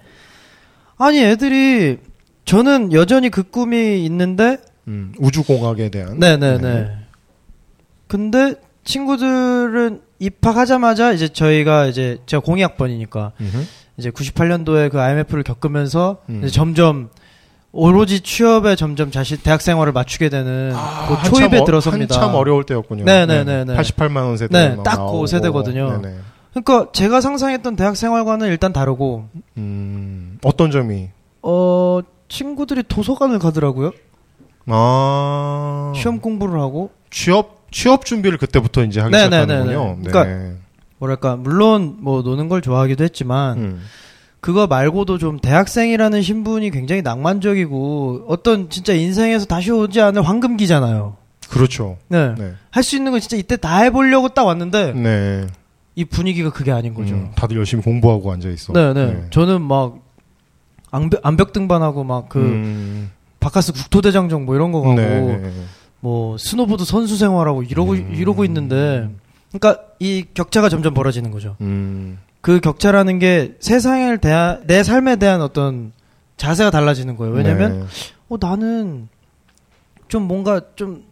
아니 0.96 1.20
애들이 1.20 1.98
저는 2.44 2.92
여전히 2.92 3.28
그 3.30 3.42
꿈이 3.42 4.04
있는데 4.04 4.58
음, 4.88 5.12
우주공학에 5.18 5.90
대한. 5.90 6.18
네네네 6.18 6.58
네. 6.58 6.96
근데 8.06 8.54
친구들은 8.84 10.00
입학하자마자 10.18 11.12
이제 11.12 11.28
저희가 11.28 11.86
이제 11.86 12.18
제가 12.26 12.42
공이학번이니까 12.42 13.32
음흠. 13.40 13.64
이제 13.98 14.10
98년도에 14.10 14.90
그 14.90 15.00
IMF를 15.00 15.42
겪으면서 15.42 16.18
음. 16.28 16.40
이제 16.42 16.50
점점 16.52 17.10
오로지 17.72 18.20
취업에 18.20 18.76
점점 18.76 19.10
자신 19.10 19.36
대학 19.42 19.60
생활을 19.60 19.92
맞추게 19.92 20.28
되는 20.30 20.72
아, 20.74 21.06
그 21.22 21.30
초입에 21.30 21.58
어- 21.58 21.64
들어섭니다. 21.64 22.14
한참 22.14 22.34
어려울 22.34 22.64
때였군요. 22.64 23.04
네네네 23.04 23.64
네. 23.64 23.76
88만 23.76 24.16
원 24.24 24.36
세대. 24.36 24.68
네, 24.70 24.76
막 24.76 24.82
딱그. 24.84 25.26
세대거든요. 25.26 26.00
네네. 26.00 26.16
그러니까 26.54 26.90
제가 26.92 27.20
상상했던 27.20 27.76
대학 27.76 27.96
생활과는 27.96 28.48
일단 28.48 28.72
다르고 28.72 29.28
음, 29.58 30.38
어떤 30.42 30.70
점이? 30.70 31.10
어 31.42 32.00
친구들이 32.28 32.84
도서관을 32.88 33.38
가더라고요. 33.38 33.92
아, 34.66 35.92
시험 35.94 36.20
공부를 36.20 36.60
하고 36.60 36.90
취업 37.10 37.70
취업 37.70 38.04
준비를 38.06 38.38
그때부터 38.38 38.82
이제 38.84 39.00
하기 39.00 39.12
네네네네. 39.12 39.42
시작하는군요. 39.44 39.96
네. 40.02 40.10
그러니까 40.10 40.58
뭐랄까 40.98 41.36
물론 41.36 41.96
뭐 42.00 42.22
노는 42.22 42.48
걸 42.48 42.60
좋아하기도 42.60 43.04
했지만 43.04 43.58
음. 43.58 43.82
그거 44.40 44.66
말고도 44.66 45.18
좀 45.18 45.38
대학생이라는 45.40 46.22
신분이 46.22 46.70
굉장히 46.70 47.02
낭만적이고 47.02 48.26
어떤 48.28 48.70
진짜 48.70 48.92
인생에서 48.92 49.46
다시 49.46 49.70
오지 49.72 50.00
않을 50.00 50.22
황금기잖아요. 50.22 51.16
그렇죠. 51.50 51.96
네. 52.08 52.34
네. 52.36 52.52
할 52.70 52.82
수 52.84 52.94
있는 52.96 53.10
건 53.12 53.20
진짜 53.20 53.36
이때 53.36 53.56
다 53.56 53.78
해보려고 53.82 54.28
딱 54.28 54.44
왔는데 54.44 54.92
네. 54.92 55.46
이 55.96 56.04
분위기가 56.04 56.50
그게 56.50 56.70
아닌 56.70 56.94
거죠. 56.94 57.14
음, 57.14 57.30
다들 57.34 57.56
열심히 57.56 57.82
공부하고 57.82 58.30
앉아 58.32 58.48
있어. 58.50 58.72
네, 58.72 58.92
네. 58.92 59.24
저는 59.30 59.60
막 59.62 59.96
암벽, 60.90 61.20
암벽 61.24 61.52
등반하고 61.52 62.04
막 62.04 62.21
그 62.21 62.38
음. 62.38 63.10
박카스 63.40 63.72
국토대장정 63.72 64.44
뭐 64.44 64.54
이런 64.54 64.70
거 64.72 64.80
가고 64.82 64.94
네, 64.94 65.20
네. 65.20 65.52
뭐 66.00 66.38
스노보드 66.38 66.84
선수 66.84 67.16
생활하고 67.16 67.64
이러고 67.64 67.92
음. 67.94 68.12
이러고 68.14 68.44
있는데 68.44 69.08
그러니까 69.52 69.82
이 69.98 70.24
격차가 70.34 70.68
점점 70.68 70.94
벌어지는 70.94 71.30
거죠. 71.30 71.56
음. 71.60 72.18
그 72.40 72.60
격차라는 72.60 73.18
게 73.18 73.56
세상을 73.60 74.18
대한 74.18 74.62
내 74.66 74.82
삶에 74.82 75.16
대한 75.16 75.42
어떤 75.42 75.92
자세가 76.36 76.70
달라지는 76.70 77.16
거예요. 77.16 77.34
왜냐면 77.34 77.80
네. 77.80 77.86
어 78.28 78.36
나는 78.40 79.08
좀 80.08 80.22
뭔가 80.22 80.60
좀 80.76 81.04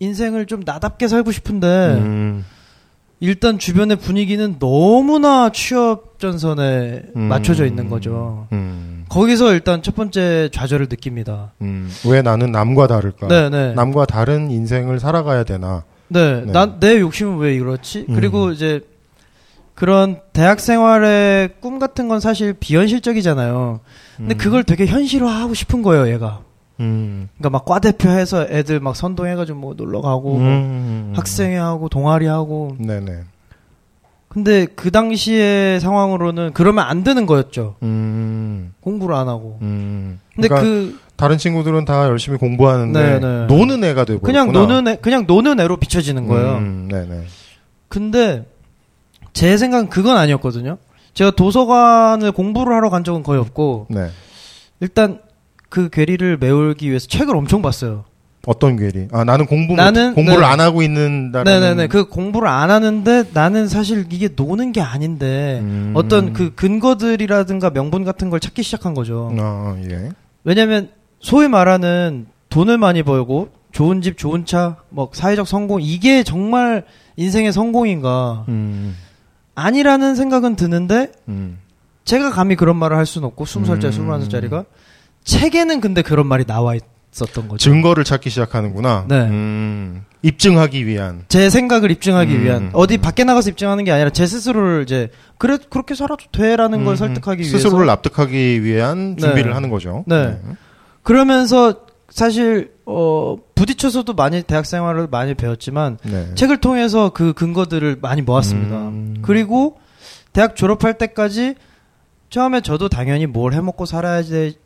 인생을 0.00 0.46
좀 0.46 0.62
나답게 0.64 1.08
살고 1.08 1.32
싶은데 1.32 1.66
음. 1.66 2.44
일단 3.20 3.58
주변의 3.58 3.96
분위기는 3.96 4.58
너무나 4.58 5.50
취업 5.50 6.18
전선에 6.18 7.02
음. 7.16 7.22
맞춰져 7.22 7.66
있는 7.66 7.88
거죠. 7.88 8.46
음. 8.52 9.04
거기서 9.08 9.52
일단 9.52 9.82
첫 9.82 9.94
번째 9.96 10.50
좌절을 10.52 10.86
느낍니다. 10.88 11.52
음. 11.62 11.90
왜 12.06 12.22
나는 12.22 12.52
남과 12.52 12.86
다를까? 12.86 13.28
네, 13.28 13.50
네. 13.50 13.72
남과 13.74 14.06
다른 14.06 14.50
인생을 14.50 15.00
살아가야 15.00 15.44
되나? 15.44 15.84
네, 16.08 16.44
네. 16.44 16.52
난 16.52 16.78
내 16.80 17.00
욕심은 17.00 17.38
왜 17.38 17.54
이렇지? 17.54 18.06
음. 18.08 18.14
그리고 18.14 18.50
이제 18.50 18.80
그런 19.74 20.20
대학 20.32 20.58
생활의 20.60 21.50
꿈 21.60 21.78
같은 21.78 22.08
건 22.08 22.18
사실 22.20 22.52
비현실적이잖아요. 22.52 23.80
근데 24.16 24.34
음. 24.34 24.38
그걸 24.38 24.64
되게 24.64 24.86
현실화하고 24.86 25.54
싶은 25.54 25.82
거예요, 25.82 26.08
얘가. 26.12 26.40
음. 26.80 27.28
그러니까 27.38 27.50
막 27.50 27.64
과대표 27.64 28.08
해서 28.08 28.46
애들 28.48 28.80
막 28.80 28.96
선동해가지고 28.96 29.58
뭐 29.58 29.74
놀러 29.74 30.00
가고 30.00 30.38
뭐 30.38 30.40
음. 30.48 31.12
학생회하고 31.16 31.88
동아리하고 31.88 32.76
네네. 32.78 33.20
근데 34.28 34.66
그 34.66 34.90
당시의 34.90 35.80
상황으로는 35.80 36.50
그러면 36.54 36.84
안 36.84 37.02
되는 37.02 37.24
거였죠. 37.26 37.76
음. 37.82 38.72
공부를 38.80 39.14
안 39.14 39.28
하고. 39.28 39.58
음. 39.62 40.20
근데 40.34 40.48
그러니까 40.48 40.68
그 40.68 40.98
다른 41.18 41.36
친구들은 41.36 41.84
다 41.84 42.04
열심히 42.06 42.38
공부하는데 42.38 43.02
네, 43.02 43.18
네. 43.18 43.46
노는 43.46 43.82
애가 43.82 44.04
되고 44.04 44.20
그냥 44.20 44.52
노는 44.52 44.86
애, 44.86 44.96
그냥 44.96 45.24
노는 45.26 45.58
애로 45.58 45.76
비춰지는 45.78 46.28
거예요. 46.28 46.58
음, 46.58 46.86
네네. 46.88 47.22
근데 47.88 48.46
제 49.32 49.56
생각은 49.56 49.88
그건 49.88 50.16
아니었거든요. 50.16 50.78
제가 51.14 51.32
도서관을 51.32 52.30
공부를 52.30 52.72
하러 52.72 52.88
간 52.88 53.02
적은 53.02 53.24
거의 53.24 53.40
없고 53.40 53.88
네. 53.90 54.10
일단 54.78 55.18
그 55.68 55.88
괴리를 55.90 56.36
메우기 56.38 56.88
위해서 56.88 57.08
책을 57.08 57.34
엄청 57.34 57.62
봤어요. 57.62 58.04
어떤 58.46 58.76
괴리? 58.76 59.08
아 59.10 59.24
나는 59.24 59.46
공부 59.46 59.74
못- 59.74 59.80
나는- 59.82 60.14
공부를 60.14 60.40
네. 60.42 60.46
안 60.46 60.60
하고 60.60 60.82
있는다는. 60.82 61.52
네네네. 61.52 61.88
그 61.88 62.04
공부를 62.08 62.46
안 62.46 62.70
하는데 62.70 63.24
나는 63.34 63.66
사실 63.66 64.06
이게 64.12 64.28
노는 64.36 64.70
게 64.70 64.80
아닌데 64.80 65.58
음. 65.62 65.94
어떤 65.96 66.32
그 66.32 66.54
근거들이라든가 66.54 67.70
명분 67.70 68.04
같은 68.04 68.30
걸 68.30 68.38
찾기 68.38 68.62
시작한 68.62 68.94
거죠. 68.94 69.34
아 69.36 69.76
예. 69.90 70.10
왜냐면 70.44 70.90
소위 71.20 71.48
말하는 71.48 72.26
돈을 72.48 72.78
많이 72.78 73.02
벌고 73.02 73.50
좋은 73.72 74.00
집, 74.02 74.16
좋은 74.16 74.44
차, 74.44 74.76
뭐 74.88 75.10
사회적 75.12 75.46
성공 75.46 75.80
이게 75.82 76.22
정말 76.22 76.84
인생의 77.16 77.52
성공인가 77.52 78.44
음. 78.48 78.96
아니라는 79.54 80.14
생각은 80.14 80.56
드는데 80.56 81.12
음. 81.28 81.58
제가 82.04 82.30
감히 82.30 82.56
그런 82.56 82.76
말을 82.76 82.96
할 82.96 83.06
수는 83.06 83.26
없고 83.28 83.44
스무 83.44 83.66
살짜리, 83.66 83.92
음. 83.92 83.96
스물한 83.96 84.20
살짜리가 84.22 84.64
책에는 85.24 85.80
근데 85.80 86.00
그런 86.00 86.26
말이 86.26 86.44
나와 86.44 86.74
있었던 86.74 87.48
거죠. 87.48 87.58
증거를 87.58 88.04
찾기 88.04 88.30
시작하는구나. 88.30 89.04
네. 89.08 89.20
음. 89.26 90.04
입증하기 90.22 90.86
위한. 90.86 91.24
제 91.28 91.50
생각을 91.50 91.90
입증하기 91.90 92.34
음. 92.34 92.44
위한 92.44 92.70
어디 92.72 92.98
밖에 92.98 93.24
나가서 93.24 93.50
입증하는 93.50 93.84
게 93.84 93.92
아니라 93.92 94.10
제 94.10 94.26
스스로를 94.26 94.82
이제 94.84 95.10
그래 95.36 95.58
그렇게 95.68 95.94
살아도 95.94 96.24
돼라는 96.32 96.84
걸 96.84 96.94
음, 96.94 96.96
설득하기 96.96 97.42
위해서 97.42 97.58
스스로를 97.58 97.86
납득하기 97.86 98.64
위한 98.64 99.16
네. 99.16 99.22
준비를 99.22 99.54
하는 99.54 99.68
거죠. 99.70 100.04
네. 100.06 100.40
그러면서 101.08 101.86
사실 102.10 102.74
어 102.84 103.36
부딪혀서도 103.54 104.12
많이 104.12 104.42
대학 104.42 104.66
생활을 104.66 105.06
많이 105.10 105.32
배웠지만 105.32 105.96
네. 106.02 106.34
책을 106.34 106.58
통해서 106.58 107.08
그 107.08 107.32
근거들을 107.32 107.96
많이 108.02 108.20
모았습니다. 108.20 108.76
음. 108.88 109.16
그리고 109.22 109.78
대학 110.34 110.54
졸업할 110.54 110.98
때까지 110.98 111.54
처음에 112.28 112.60
저도 112.60 112.90
당연히 112.90 113.24
뭘 113.24 113.54
해먹고 113.54 113.86
살아야 113.86 114.22
지 114.22 114.58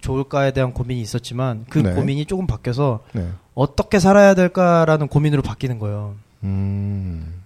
좋을까에 0.00 0.52
대한 0.52 0.72
고민이 0.72 0.98
있었지만 1.02 1.66
그 1.68 1.80
네. 1.80 1.92
고민이 1.92 2.24
조금 2.24 2.46
바뀌어서 2.46 3.00
네. 3.12 3.28
어떻게 3.52 3.98
살아야 3.98 4.32
될까라는 4.32 5.08
고민으로 5.08 5.42
바뀌는 5.42 5.78
거예요. 5.78 6.14
음. 6.42 7.42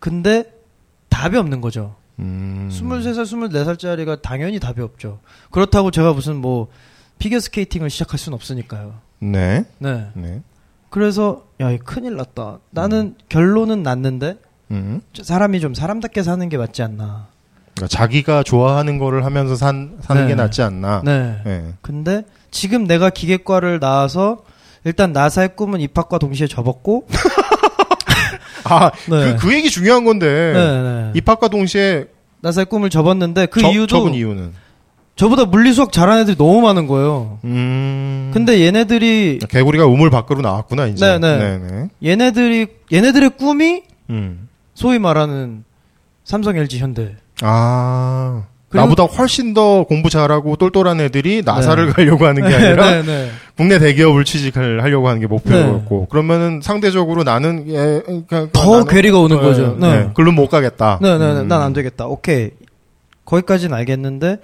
근데 0.00 0.44
답이 1.08 1.38
없는 1.38 1.62
거죠. 1.62 1.94
음. 2.18 2.68
23살, 2.70 3.22
24살짜리가 3.22 4.20
당연히 4.20 4.60
답이 4.60 4.82
없죠. 4.82 5.18
그렇다고 5.50 5.90
제가 5.90 6.12
무슨 6.12 6.36
뭐 6.36 6.68
피겨 7.18 7.40
스케이팅을 7.40 7.90
시작할 7.90 8.18
수는 8.18 8.34
없으니까요. 8.34 8.94
네. 9.20 9.64
네. 9.78 10.06
네. 10.14 10.42
그래서 10.90 11.44
야, 11.60 11.70
이 11.70 11.78
큰일 11.78 12.16
났다. 12.16 12.58
나는 12.70 13.14
결론은 13.28 13.82
났는데 13.82 14.36
음. 14.70 15.00
저 15.12 15.22
사람이 15.22 15.60
좀 15.60 15.74
사람답게 15.74 16.22
사는 16.22 16.48
게 16.48 16.56
맞지 16.56 16.82
않나. 16.82 17.28
그러니까 17.74 17.88
자기가 17.88 18.42
좋아하는 18.42 18.98
거를 18.98 19.24
하면서 19.24 19.54
산, 19.56 19.98
사는 20.00 20.22
네. 20.22 20.28
게 20.28 20.34
낫지 20.34 20.62
않나. 20.62 21.02
네. 21.04 21.40
네. 21.44 21.74
근데 21.82 22.24
지금 22.50 22.86
내가 22.86 23.10
기계과를 23.10 23.80
나와서 23.80 24.44
일단 24.84 25.12
나사의 25.12 25.56
꿈은 25.56 25.80
입학과 25.80 26.18
동시에 26.18 26.46
접었고 26.46 27.06
아, 28.64 28.90
네. 29.10 29.34
그, 29.34 29.36
그 29.48 29.54
얘기 29.54 29.70
중요한 29.70 30.04
건데. 30.04 30.52
네, 30.54 30.82
네. 30.82 31.12
입학과 31.14 31.48
동시에 31.48 32.06
나사의 32.40 32.66
꿈을 32.66 32.90
접었는데 32.90 33.46
그 33.46 33.60
접- 33.60 33.70
이유도 33.72 33.86
접은 33.86 34.14
이유는. 34.14 34.52
저보다 35.16 35.46
물리 35.46 35.72
수학 35.72 35.92
잘하는 35.92 36.22
애들이 36.22 36.36
너무 36.36 36.60
많은 36.60 36.86
거예요. 36.86 37.38
음. 37.44 38.30
근데 38.34 38.60
얘네들이 38.60 39.38
개구리가 39.48 39.86
우물 39.86 40.10
밖으로 40.10 40.42
나왔구나, 40.42 40.86
이제. 40.88 41.18
네, 41.18 41.38
네. 41.38 41.58
네. 41.58 41.88
얘네들이 42.04 42.66
얘네들의 42.92 43.30
꿈이 43.38 43.82
음. 44.10 44.48
소위 44.74 44.98
말하는 44.98 45.64
삼성, 46.24 46.56
LG, 46.56 46.78
현대. 46.78 47.16
아. 47.42 48.44
나보다 48.72 49.04
훨씬 49.04 49.54
더 49.54 49.84
공부 49.84 50.10
잘하고 50.10 50.56
똘똘한 50.56 51.00
애들이 51.00 51.40
나사를 51.42 51.92
가려고 51.94 52.26
하는 52.26 52.46
게 52.46 52.52
아니라 52.54 52.90
네, 52.90 53.02
네. 53.02 53.30
국내 53.56 53.78
대기업을 53.78 54.24
취직을 54.24 54.82
하려고 54.82 55.08
하는 55.08 55.20
게 55.20 55.26
목표였고 55.26 56.08
그러면은 56.08 56.60
상대적으로 56.62 57.22
나는 57.22 57.64
예, 57.68 58.02
그러니까 58.04 58.48
더 58.52 58.82
나는- 58.82 58.88
괴리가 58.90 59.18
오는 59.18 59.36
네, 59.36 59.42
거죠. 59.42 59.76
네. 59.80 60.00
네. 60.00 60.10
글로 60.14 60.32
못 60.32 60.48
가겠다. 60.48 60.98
네, 61.00 61.16
네, 61.16 61.32
네. 61.34 61.40
음. 61.40 61.48
난안 61.48 61.72
되겠다. 61.72 62.06
오케이. 62.06 62.50
거기까지는 63.24 63.74
알겠는데 63.74 64.38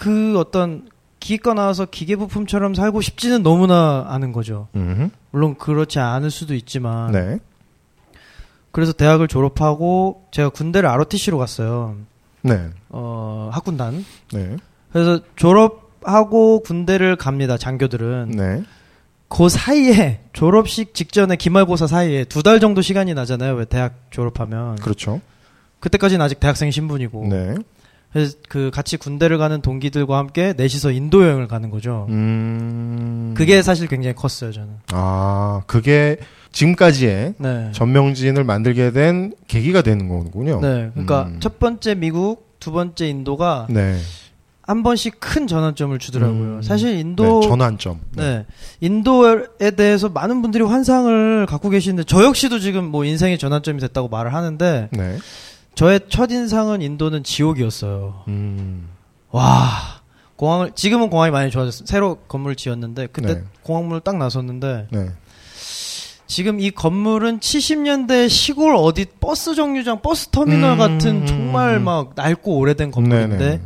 그 0.00 0.38
어떤 0.38 0.88
기계과 1.20 1.52
나와서 1.52 1.84
기계 1.84 2.16
부품처럼 2.16 2.74
살고 2.74 3.02
싶지는 3.02 3.42
너무나 3.42 4.06
않은 4.08 4.32
거죠. 4.32 4.68
음흠. 4.74 5.10
물론 5.30 5.56
그렇지 5.58 5.98
않을 5.98 6.30
수도 6.30 6.54
있지만. 6.54 7.12
네. 7.12 7.38
그래서 8.72 8.92
대학을 8.94 9.28
졸업하고 9.28 10.24
제가 10.30 10.48
군대를 10.48 10.88
ROTC로 10.88 11.36
갔어요. 11.36 11.96
네. 12.40 12.70
어, 12.88 13.50
학군단. 13.52 14.06
네. 14.32 14.56
그래서 14.90 15.20
졸업하고 15.36 16.60
군대를 16.62 17.16
갑니다. 17.16 17.58
장교들은. 17.58 18.30
네. 18.30 18.62
그 19.28 19.50
사이에 19.50 20.20
졸업식 20.32 20.94
직전에 20.94 21.36
기말고사 21.36 21.86
사이에 21.88 22.24
두 22.24 22.42
달 22.42 22.58
정도 22.58 22.80
시간이 22.80 23.12
나잖아요. 23.12 23.52
왜 23.54 23.66
대학 23.66 23.96
졸업하면. 24.10 24.76
그렇죠. 24.76 25.20
그때까지는 25.80 26.24
아직 26.24 26.40
대학생 26.40 26.70
신분이고. 26.70 27.26
네. 27.28 27.54
그래서 28.12 28.36
그 28.48 28.70
같이 28.72 28.96
군대를 28.96 29.38
가는 29.38 29.62
동기들과 29.62 30.18
함께 30.18 30.52
넷이서 30.56 30.90
인도 30.90 31.24
여행을 31.24 31.46
가는 31.46 31.70
거죠. 31.70 32.06
음. 32.08 33.34
그게 33.36 33.62
사실 33.62 33.86
굉장히 33.86 34.14
컸어요, 34.14 34.52
저는. 34.52 34.68
아, 34.92 35.62
그게 35.66 36.18
지금까지의 36.52 37.34
네. 37.38 37.68
전명진을 37.72 38.42
만들게 38.42 38.90
된 38.90 39.32
계기가 39.46 39.82
되는 39.82 40.08
거군요. 40.08 40.60
네. 40.60 40.90
그러니까 40.92 41.24
음. 41.24 41.36
첫 41.38 41.60
번째 41.60 41.94
미국, 41.94 42.56
두 42.58 42.72
번째 42.72 43.08
인도가 43.08 43.68
네. 43.70 43.96
한 44.62 44.82
번씩 44.82 45.18
큰 45.18 45.46
전환점을 45.46 45.98
주더라고요. 45.98 46.56
음. 46.56 46.62
사실 46.62 46.96
인도 46.96 47.40
네, 47.40 47.48
전환점. 47.48 48.00
네. 48.16 48.44
인도에 48.80 49.70
대해서 49.76 50.08
많은 50.08 50.42
분들이 50.42 50.62
환상을 50.62 51.46
갖고 51.46 51.70
계시는데 51.70 52.04
저 52.04 52.24
역시도 52.24 52.58
지금 52.60 52.84
뭐 52.84 53.04
인생의 53.04 53.38
전환점이 53.38 53.80
됐다고 53.80 54.08
말을 54.08 54.32
하는데 54.32 54.88
네. 54.92 55.18
저의 55.74 56.00
첫 56.08 56.30
인상은 56.30 56.82
인도는 56.82 57.22
지옥이었어요. 57.24 58.24
음. 58.28 58.88
와. 59.30 60.00
공항을 60.36 60.72
지금은 60.74 61.10
공항이 61.10 61.30
많이 61.30 61.50
좋아졌어요. 61.50 61.86
새로 61.86 62.16
건물 62.26 62.56
지었는데 62.56 63.08
그때 63.08 63.34
네. 63.34 63.44
공항문을 63.62 64.00
딱 64.00 64.16
나섰는데 64.16 64.88
네. 64.90 65.10
지금 66.26 66.60
이 66.60 66.70
건물은 66.70 67.40
70년대 67.40 68.28
시골 68.28 68.74
어디 68.74 69.04
버스 69.20 69.54
정류장, 69.54 70.00
버스 70.00 70.28
터미널 70.28 70.72
음, 70.72 70.78
같은 70.78 71.26
정말 71.26 71.78
막 71.80 72.12
낡고 72.14 72.56
오래된 72.56 72.90
건물인데 72.90 73.36
네네. 73.38 73.60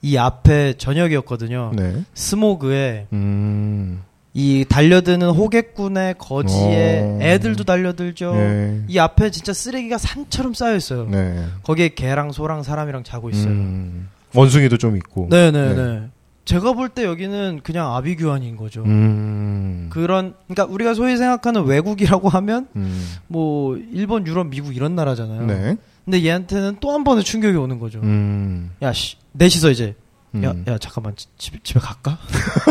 이 0.00 0.16
앞에 0.16 0.74
저녁이었거든요. 0.78 1.72
네. 1.74 2.04
스모그에 2.14 3.08
음. 3.12 4.02
이 4.36 4.64
달려드는 4.68 5.30
호객꾼에 5.30 6.16
거지에 6.18 7.02
어. 7.04 7.18
애들도 7.22 7.62
달려들죠. 7.64 8.34
네. 8.34 8.80
이 8.88 8.98
앞에 8.98 9.30
진짜 9.30 9.52
쓰레기가 9.52 9.96
산처럼 9.96 10.54
쌓여 10.54 10.74
있어요. 10.74 11.06
네. 11.08 11.44
거기에 11.62 11.90
개랑 11.90 12.32
소랑 12.32 12.64
사람이랑 12.64 13.04
자고 13.04 13.30
있어요. 13.30 13.52
음. 13.52 14.08
원숭이도 14.34 14.76
좀 14.78 14.96
있고. 14.96 15.28
네네네. 15.30 15.74
네. 15.74 16.02
제가 16.46 16.72
볼 16.74 16.88
때 16.90 17.04
여기는 17.04 17.60
그냥 17.62 17.94
아비규환인 17.94 18.56
거죠. 18.56 18.82
음. 18.84 19.86
그런 19.90 20.34
그러니까 20.48 20.64
우리가 20.64 20.94
소위 20.94 21.16
생각하는 21.16 21.64
외국이라고 21.64 22.28
하면 22.28 22.66
음. 22.76 23.06
뭐 23.28 23.76
일본, 23.76 24.26
유럽, 24.26 24.48
미국 24.48 24.74
이런 24.76 24.94
나라잖아요. 24.96 25.46
네. 25.46 25.76
근데 26.04 26.22
얘한테는 26.24 26.78
또 26.80 26.90
한 26.92 27.02
번의 27.04 27.22
충격이 27.24 27.56
오는 27.56 27.78
거죠. 27.78 28.00
음. 28.02 28.72
야, 28.82 28.92
씨, 28.92 29.16
넷이서 29.32 29.70
이제 29.70 29.94
음. 30.34 30.44
야, 30.44 30.72
야 30.72 30.78
잠깐만 30.78 31.14
지- 31.16 31.26
집에 31.38 31.58
집에 31.62 31.78
갈까? 31.80 32.18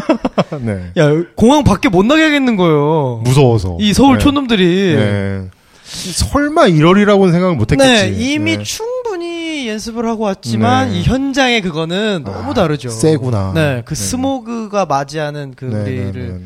네. 0.61 0.91
야, 0.97 1.09
공항 1.35 1.63
밖에 1.63 1.89
못 1.89 2.05
나게 2.05 2.23
하겠는 2.23 2.55
거예요. 2.57 3.21
무서워서. 3.23 3.77
이 3.79 3.93
서울 3.93 4.17
네. 4.17 4.23
촌놈들이 4.23 4.95
네. 4.95 5.49
설마 5.83 6.63
1월이라고는 6.67 7.31
생각을 7.31 7.55
못 7.55 7.71
했겠지. 7.71 7.91
네, 7.91 8.07
이미 8.33 8.57
네. 8.57 8.63
충분히 8.63 9.67
연습을 9.69 10.07
하고 10.07 10.23
왔지만 10.25 10.89
네. 10.91 10.99
이 10.99 11.03
현장의 11.03 11.61
그거는 11.61 12.23
너무 12.25 12.51
아, 12.51 12.53
다르죠. 12.53 12.89
세구나. 12.89 13.51
네, 13.53 13.81
그 13.85 13.93
네. 13.95 14.01
스모그가 14.03 14.85
맞이하는 14.85 15.53
그 15.55 15.65
네, 15.65 15.81
우리를. 15.81 16.41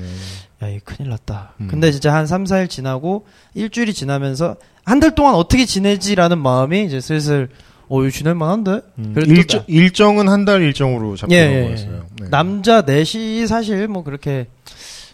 야, 0.63 0.67
이 0.69 0.79
큰일 0.79 1.09
났다. 1.11 1.53
음. 1.61 1.67
근데 1.69 1.91
진짜 1.91 2.13
한 2.13 2.25
3, 2.27 2.43
4일 2.45 2.69
지나고 2.69 3.25
일주일이 3.53 3.93
지나면서 3.93 4.55
한 4.83 4.99
달 4.99 5.13
동안 5.15 5.35
어떻게 5.35 5.65
지내지라는 5.65 6.37
마음이 6.39 6.85
이제 6.85 6.99
슬슬 7.01 7.49
어, 7.89 8.01
이거 8.01 8.09
지낼 8.11 8.35
만한데? 8.35 8.81
음. 8.99 9.13
일정, 9.27 9.63
일정은 9.67 10.27
한 10.29 10.45
달 10.45 10.61
일정으로 10.61 11.15
잡히는 11.15 11.41
예, 11.41 11.55
예, 11.61 11.63
거였어요. 11.65 12.05
네. 12.21 12.29
남자 12.29 12.81
넷이 12.81 13.47
사실 13.47 13.87
뭐 13.87 14.03
그렇게 14.03 14.47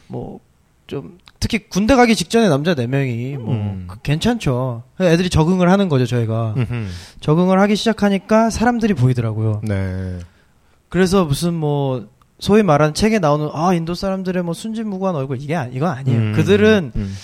뭐 0.07 0.39
좀 0.85 1.17
특히 1.39 1.59
군대 1.69 1.95
가기 1.95 2.13
직전에 2.13 2.49
남자 2.49 2.75
네 2.75 2.87
명이 2.87 3.37
뭐 3.37 3.53
음. 3.53 3.85
그 3.87 3.99
괜찮죠. 4.01 4.83
애들이 4.99 5.29
적응을 5.29 5.69
하는 5.71 5.87
거죠 5.87 6.05
저희가 6.05 6.55
음흠. 6.57 6.87
적응을 7.21 7.57
하기 7.61 7.75
시작하니까 7.77 8.49
사람들이 8.49 8.93
보이더라고요. 8.93 9.61
네. 9.63 10.19
그래서 10.89 11.23
무슨 11.23 11.53
뭐 11.53 12.07
소위 12.39 12.63
말하는 12.63 12.93
책에 12.93 13.19
나오는 13.19 13.49
아 13.53 13.73
인도 13.73 13.93
사람들의 13.95 14.43
뭐 14.43 14.53
순진무구한 14.53 15.15
얼굴 15.15 15.41
이게 15.41 15.55
아- 15.55 15.69
이건 15.71 15.89
아니에요. 15.89 16.19
음, 16.19 16.33
그들은 16.35 16.91
음. 16.97 17.15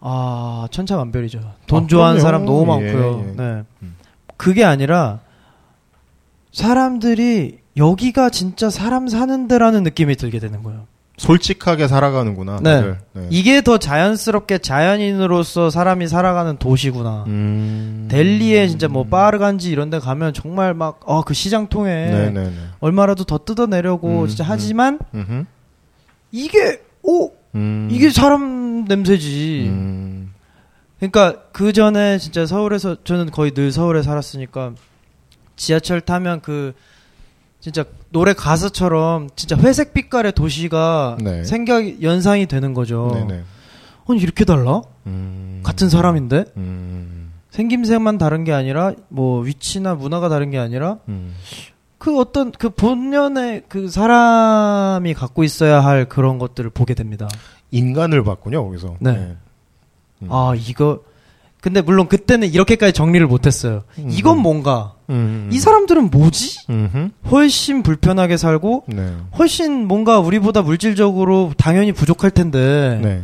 아 0.00 0.66
천차만별이죠. 0.70 1.40
돈 1.66 1.84
아, 1.84 1.86
좋아하는 1.86 2.18
그럼요. 2.20 2.26
사람 2.26 2.44
너무 2.46 2.62
예, 2.62 2.66
많고요. 2.92 3.24
예. 3.28 3.36
네. 3.36 3.62
음. 3.82 3.95
그게 4.36 4.64
아니라 4.64 5.20
사람들이 6.52 7.58
여기가 7.76 8.30
진짜 8.30 8.70
사람 8.70 9.08
사는 9.08 9.48
데라는 9.48 9.82
느낌이 9.82 10.16
들게 10.16 10.38
되는 10.38 10.62
거예요. 10.62 10.86
솔직하게 11.18 11.88
살아가는구나. 11.88 12.60
네. 12.62 12.94
네. 13.14 13.26
이게 13.30 13.62
더 13.62 13.78
자연스럽게 13.78 14.58
자연인으로서 14.58 15.70
사람이 15.70 16.08
살아가는 16.08 16.58
도시구나. 16.58 17.24
음. 17.26 18.06
델리에 18.10 18.68
진짜 18.68 18.86
뭐 18.88 19.04
빠르간지 19.04 19.70
이런 19.70 19.88
데 19.88 19.98
가면 19.98 20.34
정말 20.34 20.74
막, 20.74 21.00
어, 21.04 21.22
그 21.22 21.32
시장 21.32 21.68
통에 21.68 21.90
네네네. 21.90 22.52
얼마라도 22.80 23.24
더 23.24 23.38
뜯어내려고 23.38 24.22
음, 24.22 24.28
진짜 24.28 24.44
음. 24.44 24.46
하지만 24.50 24.98
음흠. 25.14 25.44
이게, 26.32 26.82
오! 27.02 27.30
음. 27.54 27.88
이게 27.90 28.10
사람 28.10 28.84
냄새지. 28.84 29.70
음. 31.02 31.10
그러니까 31.10 31.42
그 31.52 31.72
전에 31.72 32.18
진짜 32.18 32.46
서울에서 32.46 33.04
저는 33.04 33.30
거의 33.30 33.52
늘 33.52 33.72
서울에 33.72 34.02
살았으니까 34.02 34.72
지하철 35.56 36.00
타면 36.00 36.40
그 36.40 36.74
진짜 37.60 37.84
노래 38.10 38.32
가사처럼 38.32 39.28
진짜 39.34 39.56
회색 39.56 39.92
빛깔의 39.92 40.32
도시가 40.32 41.18
네. 41.20 41.44
생각 41.44 42.02
연상이 42.02 42.46
되는 42.46 42.74
거죠. 42.74 43.10
네네. 43.14 43.42
아니 44.08 44.20
이렇게 44.20 44.44
달라? 44.44 44.82
음. 45.06 45.60
같은 45.64 45.88
사람인데 45.88 46.44
음. 46.56 47.32
생김새만 47.50 48.18
다른 48.18 48.44
게 48.44 48.52
아니라 48.52 48.92
뭐 49.08 49.40
위치나 49.40 49.94
문화가 49.94 50.28
다른 50.28 50.50
게 50.50 50.58
아니라 50.58 50.98
음. 51.08 51.34
그 51.98 52.20
어떤 52.20 52.52
그 52.52 52.70
본연의 52.70 53.64
그 53.68 53.88
사람이 53.88 55.14
갖고 55.14 55.42
있어야 55.42 55.80
할 55.80 56.04
그런 56.04 56.38
것들을 56.38 56.70
보게 56.70 56.94
됩니다. 56.94 57.28
인간을 57.70 58.22
봤군요, 58.22 58.64
거기서. 58.64 58.96
네. 59.00 59.36
음. 60.22 60.28
아 60.30 60.54
이거 60.56 61.00
근데 61.60 61.80
물론 61.80 62.06
그때는 62.06 62.48
이렇게까지 62.52 62.92
정리를 62.92 63.26
못했어요. 63.26 63.82
음. 63.98 64.08
이건 64.10 64.38
뭔가 64.38 64.94
음. 65.10 65.48
이 65.52 65.58
사람들은 65.58 66.10
뭐지? 66.10 66.66
음흠. 66.70 67.08
훨씬 67.30 67.82
불편하게 67.82 68.36
살고 68.36 68.84
네. 68.88 69.14
훨씬 69.38 69.88
뭔가 69.88 70.20
우리보다 70.20 70.62
물질적으로 70.62 71.52
당연히 71.56 71.92
부족할 71.92 72.30
텐데 72.30 73.00
네. 73.02 73.22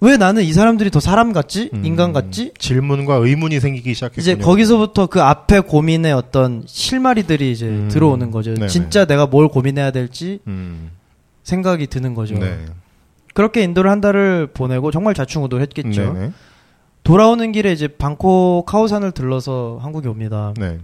왜 0.00 0.16
나는 0.16 0.42
이 0.42 0.52
사람들이 0.52 0.90
더 0.90 1.00
사람 1.00 1.32
같지? 1.32 1.70
음. 1.72 1.84
인간 1.84 2.12
같지? 2.12 2.52
질문과 2.58 3.14
의문이 3.16 3.58
생기기 3.58 3.94
시작했군요. 3.94 4.20
이제 4.20 4.36
거기서부터 4.36 5.06
그 5.06 5.22
앞에 5.22 5.60
고민의 5.60 6.12
어떤 6.12 6.62
실마리들이 6.66 7.50
이제 7.50 7.66
음. 7.66 7.88
들어오는 7.90 8.30
거죠. 8.30 8.52
네네. 8.54 8.68
진짜 8.68 9.06
내가 9.06 9.26
뭘 9.26 9.48
고민해야 9.48 9.92
될지 9.92 10.40
음. 10.46 10.90
생각이 11.42 11.86
드는 11.86 12.14
거죠. 12.14 12.34
네. 12.34 12.66
그렇게 13.34 13.62
인도를 13.62 13.90
한 13.90 14.00
달을 14.00 14.46
보내고 14.54 14.90
정말 14.90 15.12
자충우돌 15.14 15.60
했겠죠. 15.60 16.12
네네. 16.14 16.32
돌아오는 17.02 17.52
길에 17.52 17.70
이제 17.72 17.86
방콕 17.88 18.64
카오산을 18.64 19.12
들러서 19.12 19.78
한국에 19.82 20.08
옵니다. 20.08 20.54
네. 20.56 20.78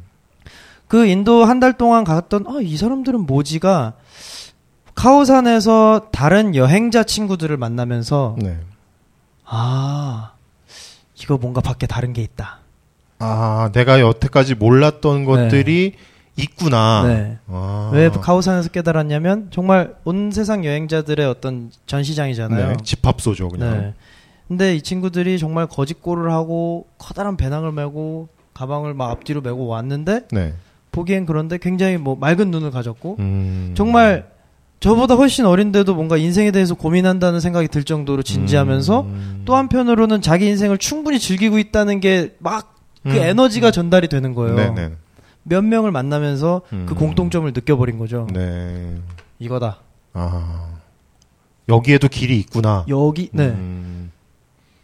그 0.88 1.06
인도 1.06 1.44
한 1.44 1.60
달 1.60 1.72
동안 1.78 2.04
갔던 2.04 2.44
아, 2.46 2.58
이 2.60 2.76
사람들은 2.76 3.20
뭐지가 3.20 3.94
카오산에서 4.94 6.08
다른 6.12 6.54
여행자 6.54 7.04
친구들을 7.04 7.56
만나면서 7.56 8.36
네. 8.38 8.58
아 9.46 10.32
이거 11.22 11.38
뭔가 11.38 11.60
밖에 11.60 11.86
다른 11.86 12.12
게 12.12 12.22
있다. 12.22 12.58
아, 13.18 13.70
내가 13.72 14.00
여태까지 14.00 14.54
몰랐던 14.56 15.24
것들이 15.24 15.94
있구나. 16.36 17.04
네. 17.06 17.38
아. 17.48 17.90
왜 17.92 18.08
카오산에서 18.08 18.70
깨달았냐면 18.70 19.48
정말 19.50 19.94
온 20.04 20.30
세상 20.30 20.64
여행자들의 20.64 21.26
어떤 21.26 21.70
전시장이잖아요. 21.86 22.68
네. 22.68 22.76
집합소죠, 22.82 23.48
그냥. 23.48 23.78
네. 23.78 23.94
근데 24.48 24.74
이 24.74 24.82
친구들이 24.82 25.38
정말 25.38 25.66
거짓골을 25.66 26.32
하고 26.32 26.86
커다란 26.98 27.36
배낭을 27.36 27.72
메고 27.72 28.28
가방을 28.54 28.94
막 28.94 29.10
앞뒤로 29.10 29.40
메고 29.40 29.66
왔는데 29.66 30.22
네. 30.32 30.54
보기엔 30.90 31.24
그런데 31.24 31.56
굉장히 31.56 31.98
뭐 31.98 32.16
맑은 32.16 32.50
눈을 32.50 32.70
가졌고 32.70 33.16
음. 33.20 33.74
정말 33.76 34.28
저보다 34.80 35.14
훨씬 35.14 35.44
어린데도 35.44 35.94
뭔가 35.94 36.16
인생에 36.16 36.50
대해서 36.50 36.74
고민한다는 36.74 37.38
생각이 37.38 37.68
들 37.68 37.84
정도로 37.84 38.22
진지하면서 38.22 39.00
음. 39.02 39.42
또 39.44 39.54
한편으로는 39.54 40.22
자기 40.22 40.46
인생을 40.46 40.78
충분히 40.78 41.18
즐기고 41.18 41.58
있다는 41.58 42.00
게 42.00 42.34
막그 42.38 42.66
음. 43.06 43.10
에너지가 43.12 43.70
전달이 43.70 44.08
되는 44.08 44.34
거예요. 44.34 44.56
네네. 44.56 44.92
몇 45.42 45.62
명을 45.64 45.90
만나면서 45.90 46.62
그 46.68 46.76
음. 46.76 46.87
공통점을 46.87 47.50
느껴버린 47.53 47.98
거죠. 47.98 48.26
네. 48.33 48.96
이거다. 49.38 49.79
아. 50.12 50.66
여기에도 51.68 52.09
길이 52.09 52.38
있구나. 52.40 52.85
여기, 52.88 53.31
네. 53.33 53.44
음. 53.46 54.11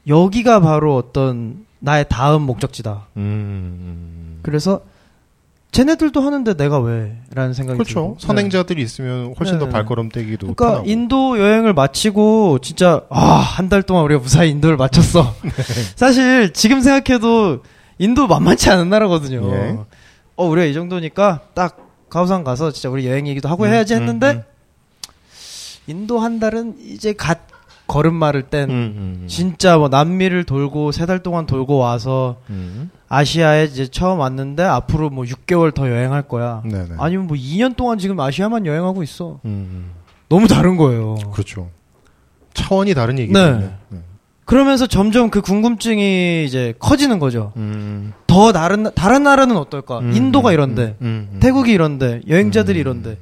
여기가 0.07 0.61
바로 0.61 0.97
어떤 0.97 1.67
나의 1.81 2.07
다음 2.09 2.43
목적지다. 2.43 3.07
음. 3.17 4.39
그래서 4.43 4.81
쟤네들도 5.73 6.21
하는데 6.23 6.55
내가 6.55 6.79
왜? 6.79 7.19
라는 7.35 7.53
생각이 7.53 7.77
그렇죠. 7.77 7.95
들고. 7.95 8.17
선행자들이 8.21 8.81
있으면 8.83 9.35
훨씬 9.39 9.59
더 9.59 9.67
네. 9.67 9.73
발걸음 9.73 10.09
떼기도 10.09 10.47
그러니까 10.55 10.67
편하고. 10.69 10.89
인도 10.89 11.39
여행을 11.39 11.75
마치고 11.75 12.61
진짜 12.61 13.03
아 13.11 13.41
한 13.41 13.69
달 13.69 13.83
동안 13.83 14.05
우리가 14.05 14.21
무사히 14.23 14.51
인도를 14.51 14.77
마쳤어. 14.79 15.35
네. 15.43 15.51
사실 15.97 16.53
지금 16.55 16.81
생각해도 16.81 17.63
인도 17.99 18.27
만만치 18.27 18.71
않은 18.71 18.89
나라거든요. 18.89 19.51
예. 19.55 19.77
어 20.37 20.47
우리가 20.47 20.67
이 20.67 20.75
정도니까 20.75 21.41
딱 21.55 21.79
가오산 22.09 22.45
가서 22.45 22.71
진짜 22.71 22.89
우리 22.91 23.07
여행 23.07 23.27
얘기도 23.27 23.49
하고 23.49 23.65
음, 23.65 23.69
해야지 23.71 23.95
음, 23.95 24.01
했는데 24.01 24.31
음. 24.33 24.43
인도 25.87 26.19
한 26.19 26.39
달은 26.41 26.77
이제 26.81 27.13
갓 27.15 27.41
걸음마를 27.87 28.43
뗀 28.51 28.65
음, 28.65 28.71
음, 28.71 29.19
음. 29.23 29.29
진짜 29.29 29.79
뭐 29.79 29.89
남미를 29.89 30.45
돌고 30.45 30.91
세 30.93 31.07
달 31.07 31.23
동안 31.23 31.47
돌고 31.47 31.77
와서 31.79 32.37
음. 32.51 32.91
아시아에 33.09 33.65
이제 33.67 33.87
처음 33.87 34.19
왔는데 34.19 34.65
앞으로 34.65 35.09
뭐 35.11 35.25
6개월 35.25 35.73
더 35.73 35.89
여행할 35.89 36.23
거야. 36.23 36.63
네네. 36.65 36.97
아니면 36.99 37.29
뭐 37.29 37.37
2년 37.37 37.77
동안 37.77 37.99
지금 37.99 38.19
아시아만 38.19 38.67
여행하고 38.67 39.05
있어. 39.05 39.39
음. 39.45 39.93
너무 40.29 40.49
다른 40.49 40.77
거예요. 40.77 41.15
그렇죠. 41.33 41.71
차원이 42.55 42.95
다른 42.95 43.19
얘기죠. 43.21 43.39
네. 43.39 43.71
그러면서 44.47 44.87
점점 44.87 45.29
그 45.29 45.41
궁금증이 45.43 46.45
이제 46.45 46.73
커지는 46.79 47.19
거죠. 47.19 47.53
음. 47.57 48.13
더 48.29 48.53
다른 48.53 48.89
다른 48.95 49.25
나라는 49.25 49.57
어떨까? 49.57 49.99
음, 49.99 50.13
인도가 50.13 50.51
음, 50.51 50.55
이런데, 50.55 50.97
음, 51.03 51.29
음. 51.33 51.41
태국이 51.41 51.73
이런데, 51.73 52.21
여행자들이 52.29 52.79
음. 52.79 52.81
이런데. 52.81 53.19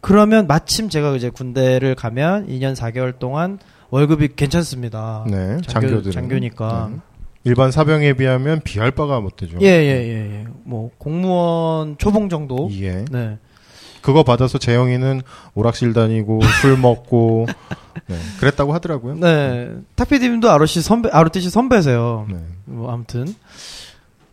그러면 0.00 0.46
마침 0.46 0.90
제가 0.90 1.16
이제 1.16 1.30
군대를 1.30 1.94
가면 1.94 2.48
2년 2.48 2.76
4개월 2.76 3.18
동안 3.18 3.58
월급이 3.90 4.36
괜찮습니다. 4.36 5.24
네, 5.26 5.56
장교, 5.66 5.88
장교들은. 5.88 6.12
장교니까. 6.12 6.90
네. 6.92 6.98
일반 7.44 7.70
사병에 7.70 8.12
비하면 8.12 8.60
비할 8.62 8.90
바가 8.90 9.20
못 9.20 9.36
되죠. 9.36 9.56
예, 9.62 9.66
예, 9.66 9.70
예, 9.70 10.40
예. 10.40 10.44
뭐 10.64 10.90
공무원 10.98 11.96
초봉 11.96 12.28
정도. 12.28 12.68
예. 12.72 13.06
네. 13.10 13.38
그거 14.08 14.22
받아서 14.22 14.56
재영이는 14.56 15.20
오락실 15.54 15.92
다니고 15.92 16.40
술 16.62 16.78
먹고 16.78 17.46
네, 18.08 18.16
그랬다고 18.40 18.72
하더라고요. 18.72 19.16
네. 19.16 19.68
탁피디님도 19.96 20.50
아로씨 20.50 20.80
선배, 20.80 21.10
아로티씨 21.12 21.50
선배세요. 21.50 22.26
네. 22.30 22.38
뭐 22.64 22.90
아무튼 22.90 23.26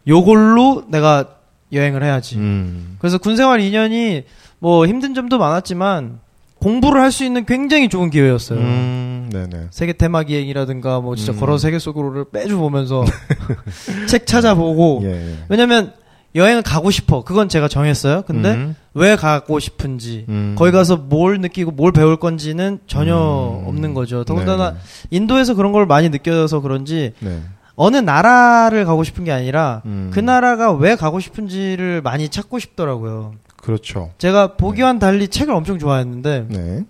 요걸로 0.07 0.85
내가 0.87 1.25
여행을 1.73 2.03
해야지. 2.05 2.37
음. 2.37 2.95
그래서 2.99 3.17
군생활 3.17 3.59
2년이 3.59 4.23
뭐 4.59 4.87
힘든 4.87 5.13
점도 5.13 5.37
많았지만 5.39 6.19
공부를 6.59 7.01
할 7.01 7.11
수 7.11 7.25
있는 7.25 7.45
굉장히 7.45 7.89
좋은 7.89 8.09
기회였어요. 8.09 8.57
음, 8.57 9.29
네네. 9.29 9.67
세계 9.71 9.91
테마 9.91 10.23
기행이라든가 10.23 11.01
뭐 11.01 11.17
진짜 11.17 11.33
음. 11.33 11.39
걸어 11.41 11.57
세계 11.57 11.79
속으로를 11.79 12.27
매주 12.31 12.57
보면서 12.57 13.03
책 14.07 14.25
찾아보고 14.25 15.01
예, 15.03 15.09
예. 15.31 15.35
왜냐면 15.49 15.91
여행을 16.35 16.61
가고 16.61 16.91
싶어. 16.91 17.23
그건 17.23 17.47
제가 17.47 17.67
정했어요. 17.69 18.23
근데 18.23 18.53
음, 18.53 18.75
왜 18.93 19.15
가고 19.15 19.59
싶은지 19.59 20.25
음. 20.27 20.55
거기 20.57 20.71
가서 20.71 20.97
뭘 20.97 21.39
느끼고 21.39 21.71
뭘 21.71 21.93
배울 21.93 22.17
건지는 22.17 22.79
전혀 22.87 23.15
음. 23.15 23.67
없는 23.67 23.93
거죠. 23.93 24.25
더군다나 24.25 24.71
네네. 24.71 24.81
인도에서 25.11 25.53
그런 25.55 25.71
걸 25.71 25.85
많이 25.85 26.09
느껴서 26.09 26.59
그런지 26.59 27.13
네. 27.19 27.41
어느 27.75 27.97
나라를 27.97 28.85
가고 28.85 29.03
싶은 29.03 29.23
게 29.23 29.31
아니라 29.31 29.81
음. 29.85 30.11
그 30.13 30.19
나라가 30.19 30.71
왜 30.73 30.95
가고 30.95 31.19
싶은지를 31.19 32.01
많이 32.01 32.27
찾고 32.29 32.59
싶더라고요. 32.59 33.33
그렇죠. 33.55 34.11
제가 34.17 34.55
보기와는 34.57 34.99
달리 34.99 35.27
책을 35.29 35.53
엄청 35.53 35.79
좋아했는데 35.79 36.47
네. 36.49 36.85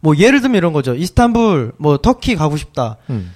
뭐 0.00 0.16
예를 0.16 0.40
들면 0.40 0.56
이런 0.56 0.72
거죠. 0.72 0.94
이스탄불 0.94 1.72
뭐 1.78 1.96
터키 1.96 2.36
가고 2.36 2.56
싶다. 2.56 2.96
음. 3.08 3.32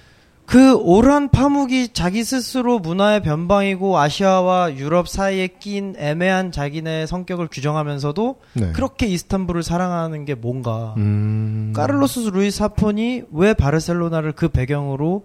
그 0.46 0.74
오르한 0.76 1.30
파묵이 1.30 1.88
자기 1.94 2.22
스스로 2.22 2.78
문화의 2.78 3.22
변방이고 3.22 3.98
아시아와 3.98 4.74
유럽 4.76 5.08
사이에 5.08 5.48
낀 5.58 5.94
애매한 5.98 6.52
자기네 6.52 7.06
성격을 7.06 7.48
규정하면서도 7.50 8.36
네. 8.52 8.72
그렇게 8.72 9.06
이스탄불을 9.06 9.62
사랑하는 9.62 10.24
게 10.26 10.34
뭔가. 10.34 10.94
음. 10.98 11.72
까를로스 11.74 12.28
루이스 12.28 12.58
사폰이 12.58 13.22
왜 13.32 13.54
바르셀로나를 13.54 14.32
그 14.32 14.48
배경으로 14.48 15.24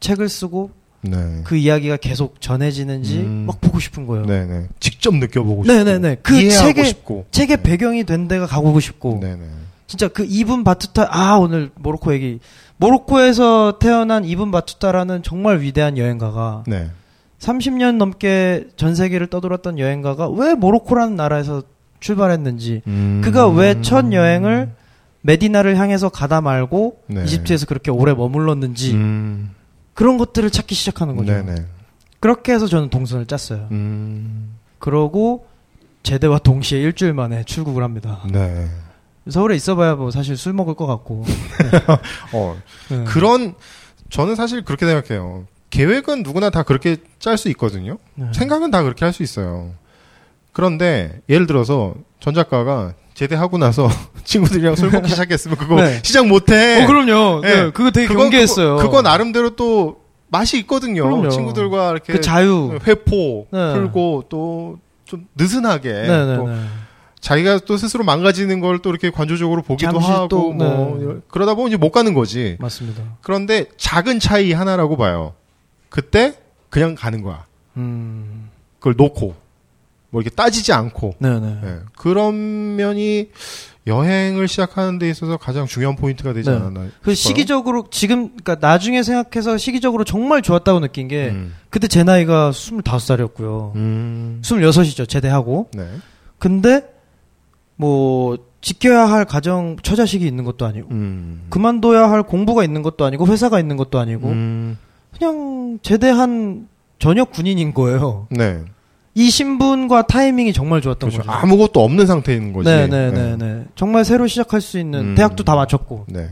책을 0.00 0.28
쓰고 0.28 0.70
네. 1.00 1.40
그 1.44 1.56
이야기가 1.56 1.96
계속 1.96 2.40
전해지는지 2.40 3.20
음. 3.20 3.44
막 3.46 3.60
보고 3.60 3.80
싶은 3.80 4.06
거예요. 4.06 4.26
네네. 4.26 4.66
직접 4.80 5.14
느껴보고 5.14 5.64
싶고. 5.64 5.72
네네네. 5.76 6.16
그 6.22 6.34
책에- 6.34 6.84
싶고. 6.84 7.24
책의 7.30 7.62
배경이 7.62 8.04
된 8.04 8.28
데가 8.28 8.46
가보고 8.46 8.80
싶고 8.80 9.18
네네. 9.22 9.44
진짜 9.86 10.08
그 10.08 10.26
이분 10.28 10.64
바투타 10.64 11.08
아 11.10 11.36
오늘 11.38 11.70
모로코 11.76 12.12
얘기 12.12 12.38
모로코에서 12.78 13.78
태어난 13.78 14.24
이분 14.24 14.50
바투타라는 14.50 15.22
정말 15.22 15.60
위대한 15.60 15.98
여행가가 15.98 16.64
네. 16.66 16.90
30년 17.40 17.96
넘게 17.96 18.68
전 18.76 18.94
세계를 18.94 19.28
떠돌았던 19.28 19.78
여행가가 19.78 20.28
왜 20.30 20.54
모로코라는 20.54 21.16
나라에서 21.16 21.62
출발했는지 22.00 22.82
음. 22.86 23.20
그가 23.24 23.48
왜 23.48 23.80
첫 23.82 24.12
여행을 24.12 24.70
메디나를 25.22 25.76
향해서 25.76 26.08
가다 26.08 26.40
말고 26.40 27.02
네. 27.08 27.24
이집트에서 27.24 27.66
그렇게 27.66 27.90
오래 27.90 28.14
머물렀는지 28.14 28.94
음. 28.94 29.50
그런 29.94 30.16
것들을 30.16 30.48
찾기 30.50 30.74
시작하는 30.74 31.16
거죠. 31.16 31.32
네네. 31.32 31.54
그렇게 32.20 32.52
해서 32.52 32.66
저는 32.66 32.88
동선을 32.90 33.26
짰어요. 33.26 33.68
음. 33.72 34.54
그러고 34.78 35.46
제대와 36.04 36.38
동시에 36.38 36.80
일주일 36.80 37.12
만에 37.14 37.42
출국을 37.44 37.82
합니다. 37.82 38.20
네. 38.30 38.68
서울에 39.28 39.56
있어봐야 39.56 39.94
뭐 39.94 40.10
사실 40.10 40.36
술 40.36 40.52
먹을 40.52 40.74
것 40.74 40.86
같고. 40.86 41.24
어, 42.32 42.56
네. 42.90 43.04
그런, 43.04 43.54
저는 44.10 44.34
사실 44.34 44.64
그렇게 44.64 44.86
생각해요. 44.86 45.46
계획은 45.70 46.22
누구나 46.22 46.50
다 46.50 46.62
그렇게 46.62 46.96
짤 47.18 47.36
수 47.36 47.48
있거든요. 47.50 47.98
네. 48.14 48.26
생각은 48.32 48.70
다 48.70 48.82
그렇게 48.82 49.04
할 49.04 49.12
수 49.12 49.22
있어요. 49.22 49.72
그런데, 50.52 51.20
예를 51.28 51.46
들어서, 51.46 51.94
전 52.20 52.34
작가가 52.34 52.94
제대하고 53.14 53.58
나서 53.58 53.88
친구들이랑 54.24 54.76
술 54.76 54.90
먹기 54.90 55.08
시작했으면 55.10 55.56
그거 55.56 55.76
네. 55.76 56.00
시작 56.02 56.26
못해. 56.26 56.82
어 56.82 56.86
그럼요. 56.86 57.40
네. 57.42 57.64
네, 57.64 57.70
그거 57.70 57.90
되게 57.90 58.06
그건 58.08 58.24
경계했어요. 58.24 58.76
그거, 58.76 58.88
그거 58.88 59.02
나름대로 59.02 59.56
또 59.56 60.00
맛이 60.28 60.58
있거든요. 60.60 61.04
그럼요. 61.04 61.28
친구들과 61.30 61.90
이렇게 61.90 62.12
그 62.14 62.20
자유. 62.20 62.78
회포 62.86 63.46
네. 63.50 63.72
풀고 63.74 64.24
또 64.28 64.78
좀 65.08 65.26
느슨하게 65.36 65.90
네네네. 65.90 66.36
또 66.36 66.48
자기가 67.20 67.60
또 67.66 67.76
스스로 67.76 68.04
망가지는 68.04 68.60
걸 68.60 68.78
또 68.80 68.90
이렇게 68.90 69.10
관조적으로 69.10 69.62
보기도 69.62 69.98
하고 69.98 70.28
또, 70.28 70.52
뭐 70.52 70.98
네. 71.00 71.20
그러다 71.28 71.54
보면 71.54 71.68
이제 71.68 71.76
못 71.76 71.90
가는 71.90 72.14
거지. 72.14 72.56
맞습니다. 72.60 73.02
그런데 73.22 73.66
작은 73.76 74.20
차이 74.20 74.52
하나라고 74.52 74.96
봐요. 74.96 75.34
그때 75.88 76.34
그냥 76.70 76.94
가는 76.94 77.22
거야. 77.22 77.44
음. 77.76 78.50
그걸 78.78 78.94
놓고 78.96 79.34
뭐 80.10 80.22
이렇게 80.22 80.34
따지지 80.34 80.72
않고 80.72 81.16
네네. 81.18 81.60
예. 81.64 81.78
그런 81.96 82.76
면이 82.76 83.30
여행을 83.86 84.48
시작하는 84.48 84.98
데 84.98 85.08
있어서 85.10 85.36
가장 85.38 85.66
중요한 85.66 85.96
포인트가 85.96 86.32
되지 86.32 86.50
네. 86.50 86.56
않았나 86.56 86.86
그. 87.02 87.14
시기적으로 87.14 87.86
지금 87.90 88.28
그러니까 88.36 88.56
나중에 88.60 89.02
생각해서 89.02 89.56
시기적으로 89.58 90.04
정말 90.04 90.42
좋았다고 90.42 90.80
느낀 90.80 91.08
게 91.08 91.28
음. 91.30 91.54
그때 91.70 91.88
제 91.88 92.04
나이가 92.04 92.50
25살이었고요. 92.52 93.74
음. 93.76 94.40
26이죠. 94.42 95.08
제대하고. 95.08 95.68
네. 95.74 95.88
근데 96.38 96.97
뭐 97.78 98.36
지켜야 98.60 99.08
할 99.08 99.24
가정 99.24 99.76
처자식이 99.82 100.26
있는 100.26 100.44
것도 100.44 100.66
아니고 100.66 100.88
음. 100.90 101.46
그만둬야 101.48 102.10
할 102.10 102.24
공부가 102.24 102.64
있는 102.64 102.82
것도 102.82 103.04
아니고 103.04 103.26
회사가 103.26 103.60
있는 103.60 103.76
것도 103.76 103.98
아니고 103.98 104.28
음. 104.28 104.76
그냥 105.16 105.78
제대한 105.82 106.68
전역 106.98 107.30
군인인 107.30 107.72
거예요. 107.72 108.26
네. 108.30 108.62
이 109.14 109.30
신분과 109.30 110.06
타이밍이 110.06 110.52
정말 110.52 110.80
좋았던 110.80 111.10
그렇죠. 111.10 111.26
거죠. 111.26 111.38
아무것도 111.38 111.82
없는 111.82 112.06
상태인 112.06 112.52
거지. 112.52 112.68
네네네 112.68 113.36
네. 113.36 113.64
정말 113.76 114.04
새로 114.04 114.26
시작할 114.26 114.60
수 114.60 114.78
있는 114.78 115.10
음. 115.10 115.14
대학도 115.14 115.44
다 115.44 115.54
마쳤고 115.54 116.06
네. 116.08 116.28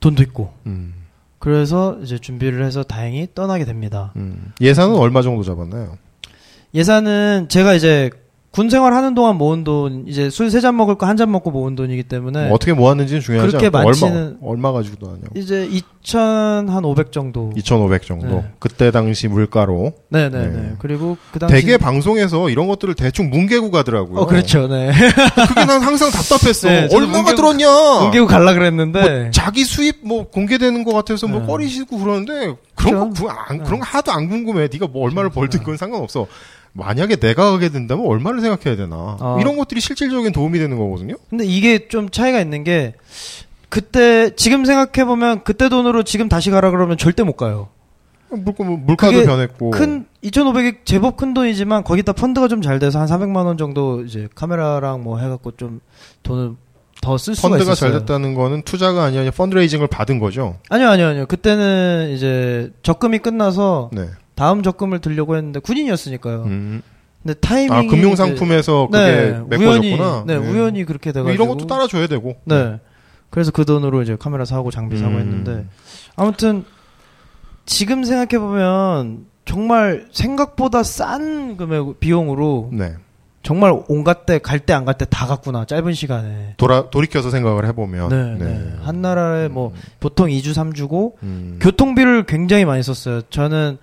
돈도 0.00 0.22
있고 0.24 0.52
음. 0.66 0.94
그래서 1.38 1.98
이제 2.02 2.18
준비를 2.18 2.64
해서 2.64 2.82
다행히 2.82 3.26
떠나게 3.34 3.64
됩니다. 3.64 4.12
음. 4.16 4.52
예산은 4.60 4.94
얼마 4.94 5.22
정도 5.22 5.42
잡았나요? 5.42 5.96
예산은 6.74 7.48
제가 7.48 7.74
이제 7.74 8.10
군 8.52 8.68
생활 8.68 8.92
하는 8.92 9.14
동안 9.14 9.36
모은 9.36 9.64
돈 9.64 10.04
이제 10.06 10.28
술 10.28 10.48
세 10.50 10.60
잔 10.60 10.76
먹을 10.76 10.96
거 10.96 11.06
한 11.06 11.16
잔 11.16 11.30
먹고 11.32 11.50
모은 11.50 11.74
돈이기 11.74 12.02
때문에 12.04 12.50
어떻게 12.50 12.74
모았는지는 12.74 13.22
중요하지 13.22 13.52
네. 13.52 13.58
그렇게 13.58 13.76
않고 13.78 13.90
많지는- 13.90 14.36
얼마 14.42 14.68
얼마 14.68 14.72
가지고 14.72 15.06
나냐고. 15.06 15.28
이제 15.34 15.66
2,500 15.70 17.12
정도. 17.12 17.50
2,500 17.56 18.02
정도. 18.04 18.26
네. 18.26 18.44
그때 18.58 18.90
당시 18.90 19.26
물가로 19.28 19.92
네네네. 20.10 20.46
네. 20.48 20.72
그리고 20.78 21.16
그 21.32 21.38
당시 21.38 21.54
되게 21.54 21.76
방송에서 21.78 22.50
이런 22.50 22.66
것들을 22.68 22.94
대충 22.94 23.30
뭉개고 23.30 23.70
가더라고요. 23.70 24.20
어 24.20 24.26
그렇죠. 24.26 24.68
네. 24.68 24.90
그게 25.48 25.64
난 25.64 25.80
항상 25.80 26.10
답답했어. 26.10 26.68
네, 26.68 26.88
얼마가 26.92 27.32
뭉개고- 27.32 27.36
들었냐? 27.36 27.70
옮기고 28.04 28.26
갈라 28.26 28.52
그랬는데 28.52 29.00
뭐 29.22 29.30
자기 29.30 29.64
수입 29.64 30.00
뭐 30.06 30.28
공개되는 30.28 30.84
것 30.84 30.92
같아서 30.92 31.26
뭐 31.26 31.40
네. 31.40 31.46
꺼리시고 31.46 31.98
그러는데 31.98 32.54
그런 32.74 32.94
거 32.94 33.04
그렇죠. 33.06 33.22
구- 33.24 33.30
안, 33.30 33.58
네. 33.58 33.64
그런 33.64 33.80
거 33.80 33.86
하나도 33.86 34.12
안 34.12 34.28
궁금해. 34.28 34.68
네가 34.70 34.88
뭐 34.88 35.04
얼마를. 35.06 35.30
벌든 35.30 35.60
네. 35.60 35.64
그건 35.64 35.76
상관없어. 35.78 36.26
만약에 36.74 37.16
내가 37.16 37.50
가게 37.50 37.68
된다면 37.68 38.06
얼마를 38.06 38.40
생각해야 38.40 38.76
되나? 38.76 38.96
어. 39.20 39.38
이런 39.40 39.56
것들이 39.56 39.80
실질적인 39.80 40.32
도움이 40.32 40.58
되는 40.58 40.76
거거든요. 40.78 41.16
근데 41.28 41.44
이게 41.44 41.88
좀 41.88 42.08
차이가 42.08 42.40
있는 42.40 42.64
게 42.64 42.94
그때 43.68 44.30
지금 44.36 44.64
생각해 44.64 45.06
보면 45.06 45.44
그때 45.44 45.68
돈으로 45.68 46.02
지금 46.02 46.28
다시 46.28 46.50
가라 46.50 46.70
그러면 46.70 46.96
절대 46.96 47.22
못 47.22 47.36
가요. 47.36 47.68
물가, 48.30 48.64
뭐 48.64 48.78
물가도 48.78 49.24
변했고. 49.24 49.70
큰 49.72 50.06
2,500이 50.24 50.76
제법 50.86 51.16
큰 51.18 51.34
돈이지만 51.34 51.84
거기다 51.84 52.12
펀드가 52.14 52.48
좀 52.48 52.62
잘 52.62 52.78
돼서 52.78 52.98
한 53.00 53.06
400만 53.06 53.44
원 53.44 53.58
정도 53.58 54.02
이제 54.02 54.28
카메라랑 54.34 55.02
뭐 55.02 55.18
해갖고 55.18 55.52
좀 55.56 55.80
돈을 56.22 56.52
더 57.02 57.16
쓸 57.18 57.34
수가 57.34 57.48
펀드가 57.50 57.72
있었어요. 57.72 57.90
잘 57.92 58.00
됐다는 58.00 58.32
거는 58.34 58.62
투자가 58.62 59.04
아니라 59.04 59.30
펀드레이징을 59.30 59.88
받은 59.88 60.18
거죠. 60.20 60.56
아니요 60.70 60.88
아니요 60.88 61.06
아니요. 61.08 61.26
그때는 61.26 62.12
이제 62.14 62.70
적금이 62.82 63.18
끝나서 63.18 63.90
네. 63.92 64.06
다음 64.42 64.64
적금을 64.64 64.98
들려고 64.98 65.36
했는데 65.36 65.60
군인이었으니까요. 65.60 66.42
음. 66.46 66.82
근데 67.22 67.34
타이밍이 67.38 67.86
아 67.86 67.88
금융 67.88 68.16
상품에서 68.16 68.88
그게 68.90 68.98
네, 69.48 69.56
우연히 69.56 69.90
메꿔졌구나. 69.92 70.24
네, 70.26 70.34
우연히 70.34 70.84
그렇게 70.84 71.12
돼가지고 71.12 71.32
이런 71.32 71.46
것도 71.46 71.68
따라줘야 71.68 72.08
되고. 72.08 72.34
네. 72.44 72.80
그래서 73.30 73.52
그 73.52 73.64
돈으로 73.64 74.02
이제 74.02 74.16
카메라 74.18 74.44
사고 74.44 74.72
장비 74.72 74.96
사고 74.98 75.12
음. 75.14 75.20
했는데 75.20 75.66
아무튼 76.16 76.64
지금 77.66 78.02
생각해 78.02 78.40
보면 78.44 79.26
정말 79.44 80.08
생각보다 80.10 80.82
싼 80.82 81.56
금액 81.56 82.00
비용으로 82.00 82.70
네. 82.72 82.94
정말 83.44 83.80
온갖 83.88 84.26
때 84.26 84.40
갈 84.40 84.58
때 84.58 84.72
안 84.72 84.84
갈 84.84 84.94
때 84.98 85.04
다 85.04 85.26
갔구나 85.28 85.64
짧은 85.64 85.92
시간에. 85.92 86.54
돌아 86.56 86.90
돌이켜서 86.90 87.30
생각을 87.30 87.64
해보면. 87.66 88.08
네, 88.08 88.44
네. 88.44 88.72
한 88.82 89.02
나라에 89.02 89.46
뭐 89.46 89.72
보통 90.00 90.26
2주 90.26 90.52
3주고 90.52 91.12
음. 91.22 91.58
교통비를 91.60 92.24
굉장히 92.24 92.64
많이 92.64 92.82
썼어요. 92.82 93.22
저는 93.30 93.78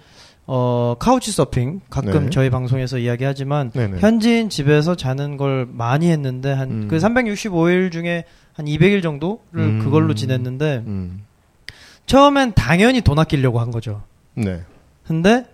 어 0.51 0.95
카우치 0.97 1.31
서핑 1.31 1.81
가끔 1.91 2.23
네. 2.25 2.29
저희 2.31 2.49
방송에서 2.49 2.97
이야기하지만 2.97 3.69
네네. 3.69 3.99
현지인 3.99 4.49
집에서 4.49 4.95
자는 4.95 5.37
걸 5.37 5.67
많이 5.71 6.09
했는데 6.09 6.51
한 6.51 6.71
음. 6.71 6.87
그 6.89 6.97
365일 6.97 7.91
중에 7.91 8.23
한 8.53 8.65
200일 8.65 9.03
정도를 9.03 9.37
음. 9.53 9.79
그걸로 9.83 10.15
지냈는데 10.15 10.83
음. 10.87 11.23
처음엔 12.07 12.53
당연히 12.55 13.01
돈 13.01 13.19
아끼려고 13.19 13.59
한 13.59 13.69
거죠. 13.69 14.01
네. 14.33 14.61
근데 15.05 15.45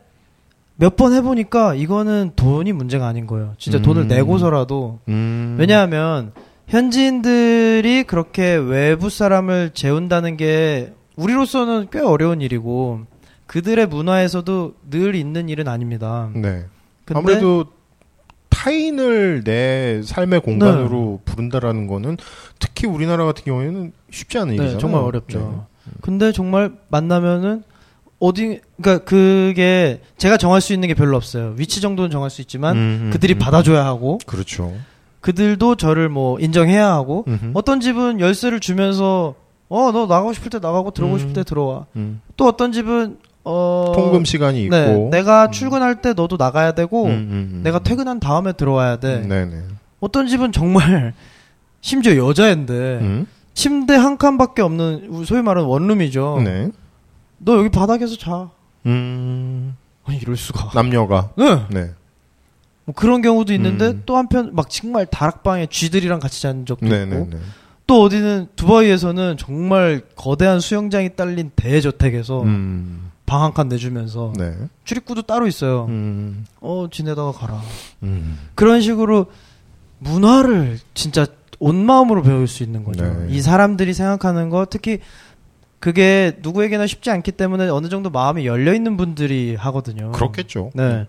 몇 0.77 0.95
번 0.95 1.11
해보니까 1.13 1.75
이거는 1.75 2.31
돈이 2.37 2.71
문제가 2.71 3.05
아닌 3.05 3.27
거예요. 3.27 3.53
진짜 3.57 3.79
음. 3.79 3.81
돈을 3.81 4.07
내고서라도 4.07 4.99
음. 5.09 5.57
왜냐하면 5.59 6.31
현지인들이 6.67 8.03
그렇게 8.03 8.55
외부 8.55 9.09
사람을 9.09 9.71
재운다는 9.73 10.37
게 10.37 10.93
우리로서는 11.17 11.87
꽤 11.91 11.99
어려운 11.99 12.41
일이고 12.41 13.01
그들의 13.47 13.87
문화에서도 13.87 14.73
늘 14.89 15.15
있는 15.15 15.49
일은 15.49 15.67
아닙니다. 15.67 16.29
네. 16.33 16.65
아무래도 17.13 17.65
타인을 18.49 19.43
내 19.43 20.01
삶의 20.03 20.39
공간으로 20.41 21.19
부른다라는 21.25 21.87
거는 21.87 22.17
특히 22.57 22.87
우리나라 22.87 23.25
같은 23.25 23.43
경우에는 23.43 23.91
쉽지 24.11 24.37
않은 24.39 24.47
네, 24.49 24.53
일이잖아요. 24.55 24.79
정말 24.79 25.01
어렵죠. 25.01 25.67
근데 26.01 26.31
정말 26.31 26.71
만나면은 26.87 27.63
어디 28.19 28.61
그러니까 28.81 29.03
그게 29.05 30.01
제가 30.17 30.37
정할 30.37 30.61
수 30.61 30.73
있는 30.73 30.87
게 30.87 30.93
별로 30.95 31.15
없어요. 31.17 31.53
위치 31.57 31.81
정도는 31.81 32.09
정할 32.09 32.29
수 32.29 32.41
있지만 32.41 32.75
음, 32.75 32.79
음, 33.03 33.09
그들이 33.11 33.33
음. 33.35 33.39
받아줘야 33.39 33.85
하고 33.85 34.17
그렇죠. 34.25 34.73
그들도 35.21 35.75
저를 35.75 36.09
뭐 36.09 36.39
인정해야 36.39 36.87
하고 36.91 37.25
음흠. 37.27 37.51
어떤 37.53 37.81
집은 37.81 38.19
열쇠를 38.19 38.59
주면서 38.59 39.35
어 39.67 39.91
너 39.91 40.01
나가고 40.07 40.33
싶을 40.33 40.49
때 40.49 40.59
나가고 40.59 40.91
들어오고 40.91 41.15
음. 41.15 41.19
싶을 41.19 41.33
때 41.33 41.43
들어와. 41.43 41.85
음. 41.97 42.21
또 42.37 42.47
어떤 42.47 42.71
집은 42.71 43.17
어 43.45 43.93
통금 43.95 44.25
시간이 44.25 44.63
있고. 44.65 44.75
네, 44.75 45.09
내가 45.11 45.45
음. 45.45 45.51
출근할 45.51 46.01
때 46.01 46.13
너도 46.13 46.35
나가야 46.37 46.73
되고 46.73 47.05
음, 47.05 47.09
음, 47.09 47.49
음. 47.53 47.61
내가 47.63 47.79
퇴근한 47.79 48.19
다음에 48.19 48.53
들어와야 48.53 48.97
돼. 48.97 49.21
네네. 49.21 49.61
어떤 49.99 50.27
집은 50.27 50.51
정말 50.51 51.13
심지어 51.81 52.17
여자인데 52.17 52.73
음? 52.73 53.27
침대 53.53 53.95
한 53.95 54.17
칸밖에 54.17 54.61
없는 54.61 55.23
소위 55.25 55.41
말하는 55.41 55.69
원룸이죠. 55.69 56.41
네. 56.43 56.71
너 57.37 57.57
여기 57.57 57.69
바닥에서 57.69 58.17
자. 58.17 58.49
음, 58.87 59.75
아니 60.03 60.17
이럴 60.17 60.35
수가. 60.35 60.71
남녀가. 60.73 61.29
네. 61.37 61.65
네. 61.69 61.91
뭐 62.85 62.93
그런 62.95 63.21
경우도 63.21 63.53
있는데 63.53 63.87
음. 63.87 64.03
또 64.05 64.17
한편 64.17 64.51
막 64.53 64.69
정말 64.69 65.05
다락방에 65.05 65.67
쥐들이랑 65.67 66.19
같이 66.19 66.41
자는 66.41 66.65
적도 66.65 66.87
네, 66.87 67.03
있고 67.03 67.15
네, 67.15 67.27
네. 67.31 67.37
또 67.87 68.01
어디는 68.03 68.47
두바이에서는 68.55 69.37
정말 69.37 70.01
거대한 70.15 70.59
수영장이 70.59 71.15
딸린 71.15 71.51
대저택에서 71.55 72.41
음, 72.43 73.04
방 73.25 73.41
한 73.41 73.53
칸 73.53 73.67
내주면서 73.69 74.33
네. 74.37 74.53
출입구도 74.83 75.23
따로 75.23 75.47
있어요. 75.47 75.85
음, 75.89 76.45
어 76.61 76.87
지내다가 76.91 77.31
가라. 77.31 77.61
음. 78.03 78.37
그런 78.55 78.81
식으로 78.81 79.27
문화를 79.99 80.79
진짜 80.93 81.25
온 81.59 81.85
마음으로 81.85 82.21
배울 82.21 82.47
수 82.47 82.63
있는 82.63 82.83
거죠. 82.83 83.03
네. 83.03 83.27
이 83.29 83.41
사람들이 83.41 83.93
생각하는 83.93 84.49
거 84.49 84.65
특히 84.69 84.99
그게 85.79 86.37
누구에게나 86.41 86.87
쉽지 86.87 87.09
않기 87.11 87.31
때문에 87.33 87.69
어느 87.69 87.89
정도 87.89 88.09
마음이 88.09 88.45
열려 88.45 88.73
있는 88.73 88.97
분들이 88.97 89.55
하거든요. 89.55 90.11
그렇겠죠. 90.11 90.71
네. 90.73 91.07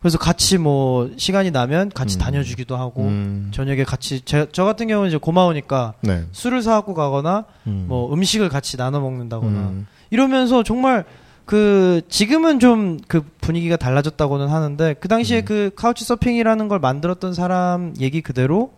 그래서 0.00 0.16
같이 0.18 0.56
뭐 0.56 1.10
시간이 1.16 1.50
나면 1.50 1.90
같이 1.90 2.16
음. 2.16 2.20
다녀주기도 2.20 2.76
하고 2.76 3.02
음, 3.02 3.50
저녁에 3.52 3.84
같이 3.84 4.22
제, 4.24 4.46
저 4.50 4.64
같은 4.64 4.86
경우는 4.88 5.08
이제 5.10 5.18
고마우니까 5.18 5.94
네. 6.00 6.24
술을 6.32 6.62
사갖고 6.62 6.94
가거나 6.94 7.44
음. 7.66 7.84
뭐 7.86 8.12
음식을 8.12 8.48
같이 8.48 8.76
나눠 8.78 9.00
먹는다거나 9.00 9.50
음, 9.50 9.86
이러면서 10.10 10.62
정말 10.62 11.04
그 11.50 12.02
지금은 12.08 12.60
좀 12.60 12.98
그 13.08 13.24
분위기가 13.40 13.76
달라졌다고는 13.76 14.46
하는데 14.46 14.94
그 15.00 15.08
당시에 15.08 15.40
음. 15.40 15.44
그 15.44 15.70
카우치 15.74 16.04
서핑이라는 16.04 16.68
걸 16.68 16.78
만들었던 16.78 17.34
사람 17.34 17.92
얘기 17.98 18.20
그대로 18.20 18.72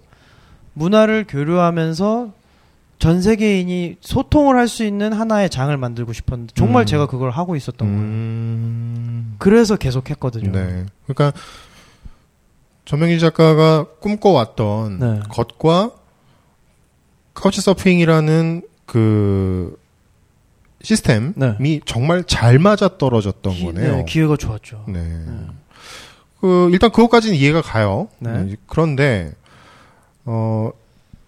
문화를 0.72 1.26
교류하면서 1.28 2.32
전 2.98 3.20
세계인이 3.20 3.96
소통을 4.00 4.56
할 4.56 4.68
수 4.68 4.85
있는 4.85 5.12
하나의 5.12 5.50
장을 5.50 5.76
만들고 5.76 6.14
싶었는데 6.14 6.54
정말 6.56 6.85
음. 6.85 6.87
제가 6.87 7.06
그걸 7.08 7.30
하고 7.30 7.56
있었던 7.56 7.87
거예요. 7.87 8.00
음, 8.00 9.35
그래서 9.37 9.76
계속 9.76 10.08
했거든요. 10.08 10.50
네. 10.50 10.87
그러니까 11.06 11.38
전명희 12.87 13.18
작가가 13.18 13.85
꿈꿔왔던 14.00 14.98
네. 14.98 15.20
것과 15.28 15.90
카우치 17.35 17.61
서핑이라는 17.61 18.62
그 18.87 19.76
시스템이 20.83 21.33
네. 21.37 21.81
정말 21.85 22.25
잘 22.25 22.59
맞아 22.59 22.97
떨어졌던 22.99 23.53
기, 23.53 23.64
거네요. 23.64 23.97
네, 23.97 24.05
기회가 24.05 24.37
좋았죠. 24.37 24.85
네. 24.88 25.03
네. 25.03 25.47
그 26.40 26.68
일단 26.73 26.90
그것까지는 26.90 27.37
이해가 27.37 27.62
가요. 27.62 28.09
네. 28.18 28.42
네, 28.42 28.57
그런데 28.66 29.33
어 30.25 30.71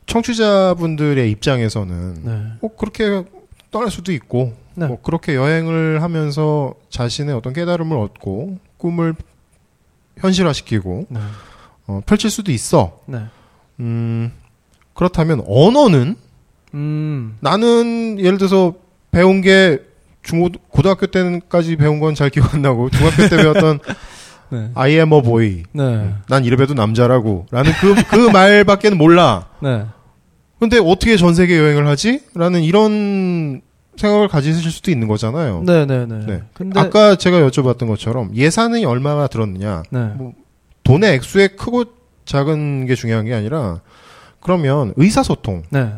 청취자분들의 0.06 1.30
입장에서는 1.30 2.14
네. 2.24 2.52
뭐 2.60 2.76
그렇게 2.76 3.24
떠날 3.70 3.90
수도 3.90 4.12
있고 4.12 4.52
네. 4.74 4.86
뭐 4.86 5.00
그렇게 5.00 5.34
여행을 5.34 6.02
하면서 6.02 6.74
자신의 6.90 7.34
어떤 7.34 7.52
깨달음을 7.52 7.96
얻고 7.96 8.58
꿈을 8.76 9.14
현실화시키고 10.18 11.06
네. 11.08 11.20
어, 11.86 12.00
펼칠 12.06 12.30
수도 12.30 12.52
있어. 12.52 13.00
네. 13.06 13.20
음 13.80 14.32
그렇다면 14.94 15.42
언어는 15.46 16.16
음. 16.74 17.36
나는 17.40 18.18
예를 18.18 18.38
들어서 18.38 18.74
배운 19.14 19.40
게 19.40 19.78
중고 20.22 20.50
고등학교 20.68 21.06
때까지 21.06 21.76
배운 21.76 22.00
건 22.00 22.14
잘 22.14 22.30
기억 22.30 22.54
안 22.54 22.62
나고 22.62 22.90
중학교 22.90 23.28
때 23.28 23.36
배웠던 23.36 23.78
네. 24.50 24.70
I 24.74 24.90
am 24.92 25.12
a 25.12 25.22
boy. 25.22 25.62
네. 25.72 26.14
난 26.28 26.44
이래봬도 26.44 26.74
남자라고. 26.74 27.46
라는 27.50 27.72
그, 27.80 27.94
그 28.10 28.28
말밖에는 28.30 28.96
몰라. 28.98 29.46
네. 29.62 29.84
근데 30.60 30.78
어떻게 30.78 31.16
전 31.16 31.34
세계 31.34 31.58
여행을 31.58 31.86
하지? 31.86 32.20
라는 32.34 32.62
이런 32.62 33.62
생각을 33.96 34.28
가지실 34.28 34.70
수도 34.70 34.90
있는 34.90 35.08
거잖아요. 35.08 35.62
네, 35.66 35.86
네, 35.86 36.06
네. 36.06 36.26
네. 36.26 36.42
근데 36.52 36.78
아까 36.78 37.16
제가 37.16 37.38
여쭤봤던 37.48 37.88
것처럼 37.88 38.34
예산이 38.36 38.84
얼마나 38.84 39.26
들었느냐. 39.26 39.82
네. 39.90 39.98
뭐 40.16 40.32
돈의 40.84 41.14
액수의 41.14 41.56
크고 41.56 41.84
작은 42.24 42.86
게 42.86 42.94
중요한 42.94 43.24
게 43.24 43.34
아니라 43.34 43.80
그러면 44.40 44.92
의사소통은 44.96 45.64
네. 45.70 45.92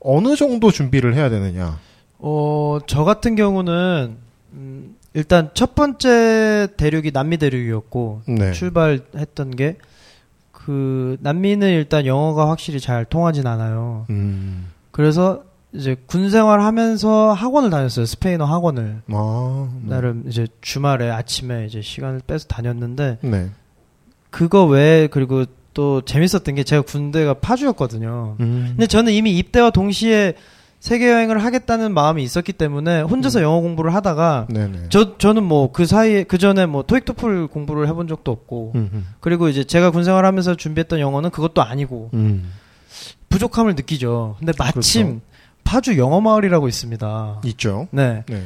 어느 0.00 0.36
정도 0.36 0.70
준비를 0.70 1.14
해야 1.14 1.30
되느냐. 1.30 1.78
어, 2.26 2.78
저 2.86 3.04
같은 3.04 3.36
경우는 3.36 4.16
음, 4.54 4.96
일단 5.12 5.50
첫 5.54 5.74
번째 5.74 6.68
대륙이 6.76 7.10
남미 7.12 7.36
대륙이었고 7.36 8.22
네. 8.26 8.52
출발했던 8.52 9.56
게 9.56 9.76
그 10.64 11.18
남미는 11.20 11.68
일단 11.68 12.06
영어가 12.06 12.48
확실히 12.48 12.80
잘 12.80 13.04
통하진 13.04 13.46
않아요. 13.46 14.06
음. 14.08 14.68
그래서 14.92 15.44
이제 15.74 15.94
군 16.06 16.30
생활하면서 16.30 17.34
학원을 17.34 17.68
다녔어요. 17.68 18.06
스페인어 18.06 18.46
학원을. 18.46 19.02
아, 19.12 19.68
네. 19.82 19.90
나름 19.90 20.24
이제 20.26 20.46
주말에 20.62 21.10
아침에 21.10 21.66
이제 21.66 21.82
시간을 21.82 22.22
빼서 22.26 22.46
다녔는데 22.48 23.18
네. 23.20 23.50
그거 24.30 24.64
외에 24.64 25.06
그리고 25.06 25.44
또 25.74 26.00
재밌었던 26.00 26.54
게 26.54 26.64
제가 26.64 26.80
군대가 26.80 27.34
파주였거든요. 27.34 28.36
음. 28.40 28.64
근데 28.70 28.86
저는 28.86 29.12
이미 29.12 29.36
입대와 29.36 29.68
동시에 29.68 30.32
세계 30.84 31.10
여행을 31.10 31.42
하겠다는 31.42 31.94
마음이 31.94 32.22
있었기 32.22 32.52
때문에 32.52 33.00
혼자서 33.00 33.40
영어 33.40 33.60
공부를 33.60 33.94
하다가 33.94 34.48
네네. 34.50 34.80
저 34.90 35.16
저는 35.16 35.42
뭐 35.42 35.72
그 35.72 35.86
사이에 35.86 36.24
그 36.24 36.36
전에 36.36 36.66
뭐 36.66 36.82
토익 36.82 37.06
토플 37.06 37.46
공부를 37.46 37.88
해본 37.88 38.06
적도 38.06 38.30
없고 38.30 38.72
음, 38.74 38.90
음. 38.92 39.06
그리고 39.20 39.48
이제 39.48 39.64
제가 39.64 39.90
군 39.90 40.04
생활하면서 40.04 40.56
준비했던 40.56 41.00
영어는 41.00 41.30
그것도 41.30 41.62
아니고 41.62 42.10
음. 42.12 42.52
부족함을 43.30 43.76
느끼죠. 43.76 44.36
근데 44.38 44.52
마침 44.58 45.06
그렇죠. 45.06 45.20
파주 45.64 45.96
영어 45.96 46.20
마을이라고 46.20 46.68
있습니다. 46.68 47.40
있죠. 47.46 47.88
네. 47.90 48.22
네. 48.28 48.42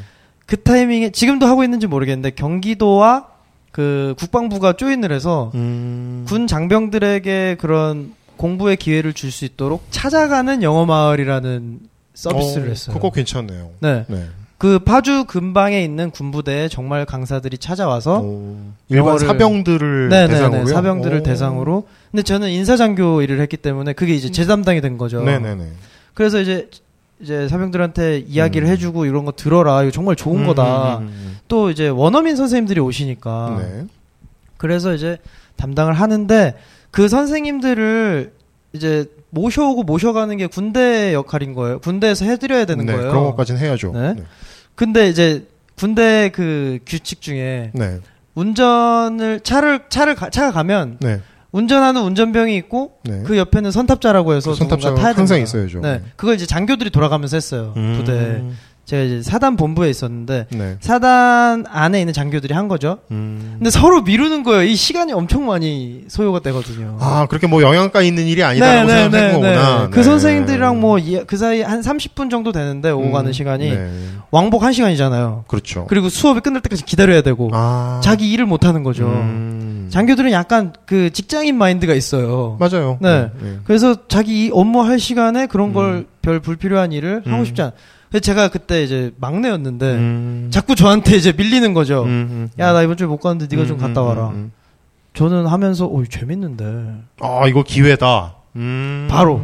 그 0.47 0.63
타이밍에 0.63 1.11
지금도 1.11 1.45
하고 1.45 1.65
있는지 1.65 1.89
모르겠는데 1.89 2.37
경기도와 2.37 3.27
그 3.73 4.15
국방부가 4.17 4.75
조인을 4.75 5.11
해서 5.11 5.51
음. 5.57 6.25
군 6.29 6.47
장병들에게 6.47 7.57
그런 7.59 8.15
공부의 8.37 8.77
기회를 8.77 9.13
줄 9.13 9.33
수 9.33 9.45
있도록 9.45 9.87
찾아가는 9.91 10.63
영어 10.63 10.87
마을이라는 10.87 11.98
서비스를 12.23 12.67
어, 12.67 12.71
했어요. 12.71 12.95
그거 12.97 13.11
괜찮네요. 13.11 13.71
네. 13.81 14.05
네. 14.09 14.25
그 14.59 14.81
파주 14.81 15.27
근방에 15.27 15.81
있는 15.85 16.11
군부대에 16.11 16.69
정말 16.69 17.07
강사들이 17.07 17.59
찾아와서 17.59 18.19
오, 18.21 18.57
일반 18.89 19.15
영어를- 19.15 19.27
사병들을 19.27 20.09
네네네 20.09 20.35
대상으로 20.35 20.67
사병들을 20.67 21.23
대상으로 21.23 21.87
근데 22.11 22.23
저는 22.25 22.51
인사장교 22.51 23.23
일을 23.23 23.41
했기 23.41 23.57
때문에 23.57 23.93
그게 23.93 24.15
이제 24.15 24.33
제 24.33 24.47
담당이 24.47 24.81
된 24.81 24.99
거죠. 24.99 25.23
네네네. 25.23 25.65
그래서 26.15 26.41
이제 26.41 26.69
이제 27.21 27.47
사병들한테 27.49 28.25
이야기를 28.27 28.67
음. 28.67 28.73
해주고 28.73 29.05
이런 29.07 29.25
거 29.25 29.31
들어라 29.31 29.83
이거 29.83 29.93
정말 29.93 30.17
좋은 30.17 30.45
거다. 30.45 30.99
음, 30.99 31.03
음, 31.07 31.39
또 31.47 31.71
이제 31.71 31.89
원어민 31.89 32.35
선생님들이 32.35 32.81
오시니까 32.81 33.49
음. 33.51 33.59
네. 33.59 33.87
그래서 34.57 34.93
이제 34.93 35.19
담당을 35.55 35.93
하는데 35.93 36.55
그 36.91 37.07
선생님들을 37.09 38.33
이제 38.73 39.07
모셔오고 39.31 39.83
모셔가는 39.85 40.37
게 40.37 40.47
군대 40.47 41.13
역할인 41.15 41.55
거예요. 41.55 41.79
군대에서 41.81 42.25
해드려야 42.25 42.65
되는 42.65 42.87
네, 42.87 42.93
거예요. 42.95 43.11
그런 43.11 43.25
것까지는 43.25 43.61
해야죠. 43.61 43.93
네. 43.93 44.15
네. 44.15 44.23
근데 44.75 45.09
이제 45.09 45.47
군대 45.77 46.31
그 46.33 46.79
규칙 46.87 47.21
중에 47.21 47.71
네. 47.75 47.99
운전을 48.35 49.41
차를 49.41 49.81
차를 49.89 50.15
가- 50.15 50.31
차가 50.31 50.53
가면 50.53 50.99
네. 51.01 51.21
운전하는 51.51 52.03
운전병이 52.03 52.57
있고 52.57 52.93
네. 53.05 53.23
그 53.25 53.39
옆에는 53.39 53.71
선탑자라고 53.71 54.35
해서 54.35 54.53
그 54.55 54.67
타야 54.97 55.15
항상. 55.15 55.41
있어야죠. 55.41 55.81
네, 55.81 56.03
그걸 56.17 56.35
이제 56.35 56.45
장교들이 56.47 56.91
돌아가면서 56.91 57.37
했어요. 57.37 57.73
음. 57.77 57.97
부대. 57.99 58.45
제가 58.89 59.03
이제 59.03 59.23
사단 59.23 59.57
본부에 59.57 59.91
있었는데 59.91 60.47
네. 60.51 60.77
사단 60.81 61.67
안에 61.69 62.01
있는 62.01 62.15
장교들이 62.15 62.55
한 62.55 62.69
거죠. 62.69 62.99
음. 63.11 63.57
근데 63.59 63.69
서로 63.69 64.01
미루는 64.01 64.45
거예요. 64.45 64.63
이 64.63 64.75
시간이 64.77 65.13
엄청 65.13 65.45
많이 65.45 66.05
소요가 66.09 66.41
되거든요. 66.41 66.97
아, 66.99 67.27
그렇게 67.27 67.47
뭐 67.47 67.61
영양가 67.61 68.01
있는 68.01 68.27
일이 68.27 68.43
아니다라고 68.43 68.89
생각한 68.89 69.33
거구나. 69.35 69.89
그 69.91 69.97
네. 69.97 70.03
선생님들이랑 70.03 70.81
뭐 70.81 70.99
그 71.27 71.37
사이 71.37 71.63
한 71.63 71.81
30분 71.81 72.31
정도 72.31 72.53
되는데 72.53 72.91
오고 72.91 73.09
음, 73.09 73.13
가는 73.13 73.33
시간이 73.33 73.71
네. 73.71 73.91
왕복 74.31 74.63
1시간이잖아요. 74.63 75.47
그렇죠. 75.47 75.87
그리고 75.89 76.09
수업이 76.09 76.41
끝날 76.41 76.61
때까지 76.63 76.85
기다려야 76.85 77.23
되고 77.23 77.51
아. 77.53 78.01
자기 78.03 78.31
일을 78.33 78.47
못 78.47 78.65
하는 78.65 78.83
거죠. 78.83 79.07
음. 79.07 79.89
장교들은 79.91 80.33
약간 80.33 80.73
그 80.87 81.11
직장인 81.11 81.57
마인드가 81.57 81.95
있어요. 81.95 82.57
맞아요. 82.59 82.99
네. 83.01 83.31
네. 83.41 83.59
그래서 83.65 83.97
자기 84.09 84.47
이 84.47 84.51
업무 84.53 84.83
할 84.83 84.99
시간에 84.99 85.47
그런 85.47 85.73
걸 85.73 85.85
음. 85.87 86.07
별 86.23 86.41
불필요한 86.41 86.93
일을 86.93 87.23
하고 87.27 87.39
음. 87.39 87.45
싶지 87.45 87.63
않아. 87.63 87.73
그래서 88.09 88.21
제가 88.23 88.49
그때 88.49 88.83
이제 88.83 89.13
막내였는데 89.19 89.95
음. 89.95 90.49
자꾸 90.51 90.75
저한테 90.75 91.17
이제 91.17 91.33
밀리는 91.33 91.75
거죠. 91.75 92.05
음, 92.05 92.09
음, 92.09 92.51
야나 92.59 92.83
이번 92.83 92.97
주에 92.97 93.07
못 93.07 93.19
갔는데 93.19 93.55
네가 93.55 93.67
좀 93.67 93.77
음, 93.77 93.81
갔다 93.81 94.03
음, 94.03 94.07
와라. 94.07 94.29
음. 94.31 94.53
저는 95.15 95.47
하면서 95.47 95.87
오 95.87 96.05
재밌는데. 96.05 96.95
아, 97.21 97.47
이거 97.49 97.63
기회다. 97.63 98.35
음. 98.57 99.09
바로. 99.11 99.43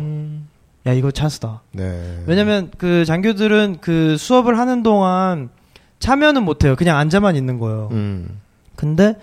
야 0.86 0.92
이거 0.92 1.10
찬스다. 1.10 1.62
네. 1.72 2.22
왜냐면 2.26 2.70
그 2.76 3.04
장교들은 3.04 3.78
그 3.80 4.16
수업을 4.18 4.58
하는 4.58 4.82
동안 4.82 5.48
참여는 5.98 6.42
못 6.42 6.64
해요. 6.64 6.76
그냥 6.76 6.98
앉아만 6.98 7.36
있는 7.36 7.58
거예요. 7.58 7.88
음. 7.92 8.40
근데 8.76 9.16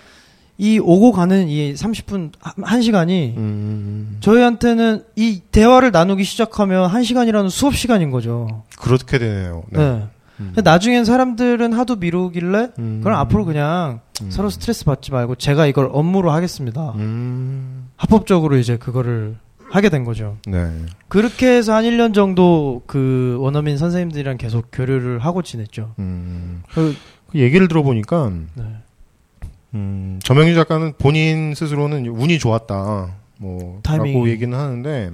이 0.61 0.77
오고 0.77 1.11
가는 1.11 1.47
이 1.47 1.73
30분 1.73 2.33
한 2.39 2.83
시간이 2.83 3.33
음. 3.35 4.17
저희한테는 4.19 5.03
이 5.15 5.41
대화를 5.51 5.89
나누기 5.91 6.23
시작하면 6.23 6.85
한 6.85 7.03
시간이라는 7.03 7.49
수업 7.49 7.75
시간인 7.75 8.11
거죠. 8.11 8.61
그렇게 8.77 9.17
되네요. 9.17 9.63
네. 9.71 9.79
네. 9.79 10.07
음. 10.39 10.53
나중엔 10.63 11.03
사람들은 11.03 11.73
하도 11.73 11.95
미루길래 11.95 12.73
음. 12.77 13.01
그럼 13.03 13.17
앞으로 13.17 13.45
그냥 13.45 14.01
음. 14.21 14.29
서로 14.29 14.51
스트레스 14.51 14.85
받지 14.85 15.11
말고 15.11 15.33
제가 15.33 15.65
이걸 15.65 15.89
업무로 15.91 16.29
하겠습니다. 16.29 16.93
음. 16.97 17.89
합법적으로 17.95 18.57
이제 18.57 18.77
그거를 18.77 19.37
하게 19.67 19.89
된 19.89 20.03
거죠. 20.03 20.37
네. 20.45 20.69
그렇게 21.07 21.47
해서 21.47 21.73
한 21.73 21.85
1년 21.85 22.13
정도 22.13 22.83
그 22.85 23.35
원어민 23.39 23.79
선생님들이랑 23.79 24.37
계속 24.37 24.67
교류를 24.71 25.17
하고 25.17 25.41
지냈죠. 25.41 25.95
음. 25.97 26.61
그, 26.71 26.95
그 27.31 27.39
얘기를 27.39 27.67
들어보니까 27.67 28.31
네. 28.53 28.63
음, 29.73 30.19
저명희 30.23 30.53
작가는 30.55 30.93
본인 30.97 31.53
스스로는 31.55 32.05
운이 32.07 32.39
좋았다. 32.39 33.15
뭐 33.37 33.79
타이밍이. 33.83 34.13
라고 34.13 34.29
얘기는 34.29 34.57
하는데 34.57 35.11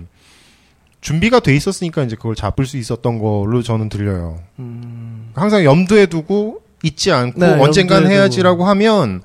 준비가 1.01 1.39
돼 1.39 1.55
있었으니까 1.55 2.03
이제 2.03 2.15
그걸 2.15 2.35
잡을 2.35 2.65
수 2.65 2.77
있었던 2.77 3.19
걸로 3.19 3.61
저는 3.61 3.89
들려요. 3.89 4.39
음, 4.59 5.31
항상 5.35 5.63
염두에 5.63 6.07
두고 6.07 6.61
잊지 6.83 7.11
않고 7.11 7.39
네, 7.39 7.59
언젠간 7.59 8.07
해야지라고 8.07 8.65
하면 8.65 9.21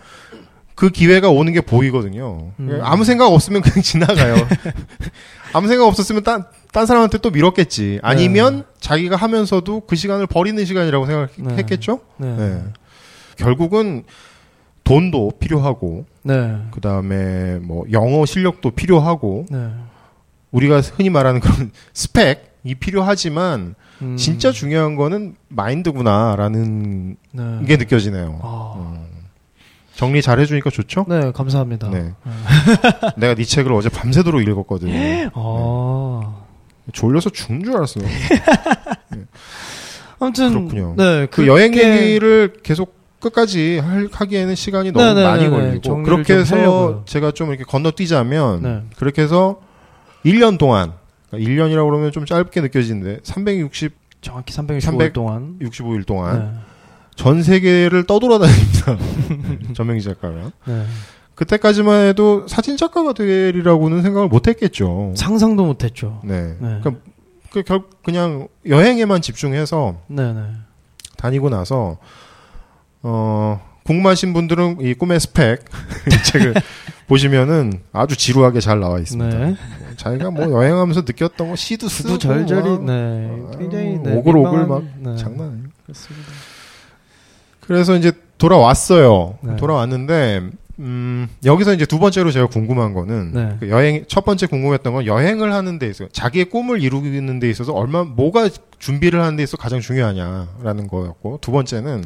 그 0.75 0.91
기회가 0.91 1.29
오는 1.29 1.53
게 1.53 1.61
보이거든요. 1.61 2.53
음. 2.59 2.81
아무 2.83 3.05
생각 3.05 3.27
없으면 3.27 3.63
그냥 3.63 3.83
지나가요. 3.83 4.37
아무 5.53 5.69
생각 5.69 5.87
없었으면 5.87 6.23
딴, 6.23 6.45
딴 6.73 6.87
사람한테 6.87 7.19
또 7.19 7.31
밀었겠지. 7.31 8.01
아니면 8.03 8.59
네. 8.59 8.65
자기가 8.81 9.17
하면서도 9.17 9.81
그 9.87 9.97
시간을 9.97 10.27
버리는 10.27 10.65
시간이라고 10.65 11.07
생각했겠죠? 11.07 12.01
네. 12.17 12.37
네. 12.37 12.63
결국은 13.37 14.05
돈도 14.85 15.33
필요하고, 15.39 16.07
네. 16.23 16.57
그 16.71 16.81
다음에 16.81 17.59
뭐 17.59 17.85
영어 17.93 18.27
실력도 18.27 18.73
필요하고, 18.73 19.47
네. 19.51 19.71
우리가 20.51 20.81
흔히 20.81 21.11
말하는 21.11 21.41
그런 21.41 21.71
스펙이 21.95 22.75
필요하지만, 22.81 23.75
음, 24.03 24.17
진짜 24.17 24.51
중요한 24.51 24.97
거는 24.97 25.37
마인드구나라는 25.49 27.17
네. 27.33 27.61
게 27.67 27.77
느껴지네요. 27.77 28.41
아, 28.43 28.75
음. 28.77 29.07
정리 29.95 30.23
잘 30.23 30.41
해주니까 30.41 30.71
좋죠? 30.71 31.05
네, 31.09 31.33
감사합니다. 31.33 31.91
네. 31.91 32.13
내가 33.17 33.35
네 33.35 33.45
책을 33.45 33.73
어제 33.73 33.89
밤새도록 33.89 34.43
읽었거든. 34.43 35.31
아. 35.35 36.43
졸려서 36.93 37.31
죽는 37.31 37.65
줄 37.65 37.77
알았어요. 37.77 38.05
아무튼 40.19 40.51
그렇군요. 40.51 40.95
네, 40.97 41.27
그 41.27 41.47
여행 41.47 41.75
얘기를 41.75 42.55
계속 42.63 43.02
끝까지 43.23 43.79
할- 43.79 44.09
하기에는 44.13 44.55
시간이 44.55 44.93
너무 44.93 45.05
네네네네. 45.07 45.27
많이 45.29 45.49
걸리고 45.51 45.81
정리를 45.83 46.05
그렇게 46.05 46.33
좀 46.35 46.41
해서 46.41 46.57
하려고요. 46.57 47.03
제가 47.07 47.31
좀 47.31 47.49
이렇게 47.51 47.65
건너뛰자면 47.65 48.63
네. 48.63 48.83
그렇게 48.97 49.23
해서 49.23 49.61
1년 50.25 50.59
동안 50.59 50.93
그러니까 51.31 51.51
1년이라고 51.51 51.89
그러면 51.89 52.13
좀 52.13 52.27
짧게 52.27 52.61
느껴지는데 52.61 53.21
360 53.23 53.93
정확히 54.21 54.53
365일 54.55 54.81
300 54.81 55.13
동안 55.13 55.57
65일 55.61 56.05
동안 56.07 56.39
네. 56.39 56.61
전 57.17 57.43
세계를 57.43 58.07
떠돌아다닙니다. 58.07 58.97
전명기 59.75 60.03
작가가. 60.03 60.51
네. 60.67 60.85
그때까지만 61.35 62.07
해도 62.09 62.47
사진 62.49 62.77
작가가 62.77 63.13
되리라고는 63.13 64.03
생각을 64.03 64.29
못 64.29 64.49
했겠죠. 64.49 65.13
상상도 65.17 65.65
못 65.65 65.83
했죠. 65.85 66.21
네. 66.25 66.57
네. 66.59 66.79
그러니까 66.83 66.93
그 67.51 67.63
결, 67.63 67.83
그냥 68.05 68.49
여행에만 68.67 69.21
집중해서 69.23 69.97
네, 70.09 70.33
네. 70.33 70.41
다니고 71.19 71.51
나서 71.51 71.99
어 73.03 73.61
궁금하신 73.85 74.33
분들은 74.33 74.79
이 74.81 74.95
꿈의 74.95 75.19
스펙 75.21 75.65
이 76.07 76.25
책을 76.25 76.55
보시면은 77.09 77.81
아주 77.93 78.17
지루하게 78.17 78.61
잘 78.61 78.81
나와 78.81 78.99
있습니다. 78.99 79.37
네. 79.39 79.45
뭐 79.47 79.57
자기가 79.97 80.31
뭐 80.31 80.51
여행하면서 80.51 81.01
느꼈던 81.03 81.51
거 81.51 81.57
시도 81.57 81.89
쓰고 81.89 82.11
구구절절히 82.11 82.71
막 82.71 82.85
네. 82.85 83.43
굉장히 83.59 83.99
네, 84.03 84.15
오글오글 84.15 84.51
민망한- 84.61 84.69
막 84.69 84.83
네. 84.99 85.17
장난 85.17 85.49
아니에요. 85.49 85.65
그렇습니다. 85.85 86.29
그래서 87.61 87.97
이제 87.97 88.13
돌아왔어요. 88.39 89.39
네. 89.43 89.57
돌아왔는데 89.57 90.43
음, 90.79 91.29
여기서 91.45 91.75
이제 91.75 91.85
두 91.87 91.99
번째로 91.99 92.31
제가 92.31 92.47
궁금한 92.47 92.95
거는 92.95 93.33
네. 93.35 93.57
그 93.61 93.69
여행 93.69 94.05
첫 94.09 94.25
번째 94.25 94.47
궁금했던 94.47 94.93
건 94.95 95.07
여행을 95.07 95.53
하는 95.53 95.79
데 95.79 95.87
있어서 95.89 96.09
자기의 96.13 96.47
꿈을 96.47 96.83
이루는 96.83 97.41
데 97.41 97.51
있어서 97.51 97.73
얼마 97.73 98.05
뭐가 98.05 98.49
준비를 98.79 99.21
하는 99.21 99.37
데 99.37 99.43
있어서 99.43 99.57
가장 99.59 99.81
중요하냐라는 99.81 100.89
거였고 100.89 101.39
두 101.41 101.53
번째는 101.53 102.05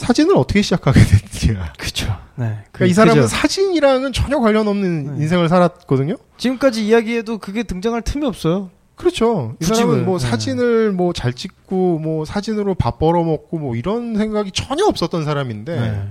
사진을 0.00 0.36
어떻게 0.36 0.62
시작하게 0.62 1.00
됐냐. 1.00 1.72
그죠. 1.78 2.06
네. 2.36 2.58
그러니까 2.72 2.86
이 2.86 2.92
사람은 2.94 3.22
그죠. 3.22 3.28
사진이랑은 3.36 4.12
전혀 4.12 4.40
관련 4.40 4.66
없는 4.66 5.16
네. 5.16 5.22
인생을 5.22 5.48
살았거든요. 5.48 6.16
지금까지 6.38 6.86
이야기해도 6.86 7.38
그게 7.38 7.62
등장할 7.62 8.02
틈이 8.02 8.26
없어요. 8.26 8.70
그렇죠. 8.96 9.54
이 9.60 9.64
사람은 9.64 9.98
왜, 9.98 10.02
뭐 10.02 10.18
네. 10.18 10.28
사진을 10.28 10.92
뭐 10.92 11.12
잘 11.12 11.32
찍고 11.32 11.98
뭐 12.00 12.24
사진으로 12.24 12.74
밥 12.74 12.98
벌어 12.98 13.22
먹고 13.24 13.58
뭐 13.58 13.76
이런 13.76 14.16
생각이 14.16 14.52
전혀 14.52 14.84
없었던 14.84 15.24
사람인데 15.24 15.80
네. 15.80 16.08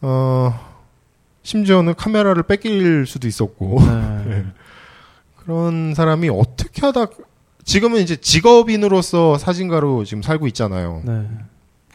어 0.00 0.58
심지어는 1.42 1.94
카메라를 1.94 2.42
뺏길 2.44 3.06
수도 3.06 3.28
있었고 3.28 3.80
네. 4.26 4.44
그런 5.36 5.94
사람이 5.94 6.28
어떻게 6.30 6.82
하다 6.82 7.06
지금은 7.64 8.00
이제 8.00 8.16
직업인으로서 8.16 9.36
사진가로 9.38 10.04
지금 10.04 10.22
살고 10.22 10.46
있잖아요. 10.48 11.02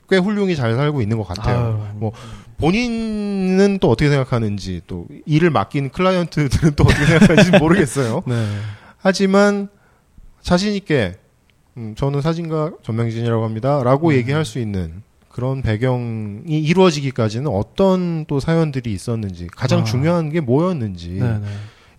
네. 0.10 0.16
꽤 0.16 0.18
훌륭히 0.18 0.56
잘 0.56 0.76
살고 0.76 1.02
있는 1.02 1.18
것 1.18 1.28
같아요. 1.28 1.88
아유, 1.90 1.98
뭐 1.98 2.12
본인은 2.58 3.80
또 3.80 3.90
어떻게 3.90 4.10
생각하는지 4.10 4.82
또 4.88 5.06
일을 5.26 5.50
맡긴 5.50 5.90
클라이언트들은 5.90 6.76
또 6.76 6.84
어떻게 6.84 7.06
생각하는지 7.06 7.58
모르겠어요. 7.60 8.24
네. 8.28 8.48
하지만 8.98 9.70
자신 10.42 10.74
있게 10.74 11.16
음, 11.78 11.96
저는 11.98 12.22
사진가 12.22 12.74
전명진이라고 12.84 13.44
합니다라고 13.44 14.10
음. 14.10 14.14
얘기할 14.14 14.46
수 14.46 14.60
있는 14.60 15.02
그런 15.30 15.64
배경이 15.64 16.60
이루어지기까지는 16.60 17.48
어떤 17.48 18.26
또 18.26 18.40
사연들이 18.40 18.94
있었는지 18.94 19.48
가장 19.48 19.80
아. 19.80 19.84
중요한 19.84 20.30
게 20.30 20.40
뭐였는지 20.40 21.18
네. 21.20 21.40
네. 21.40 21.46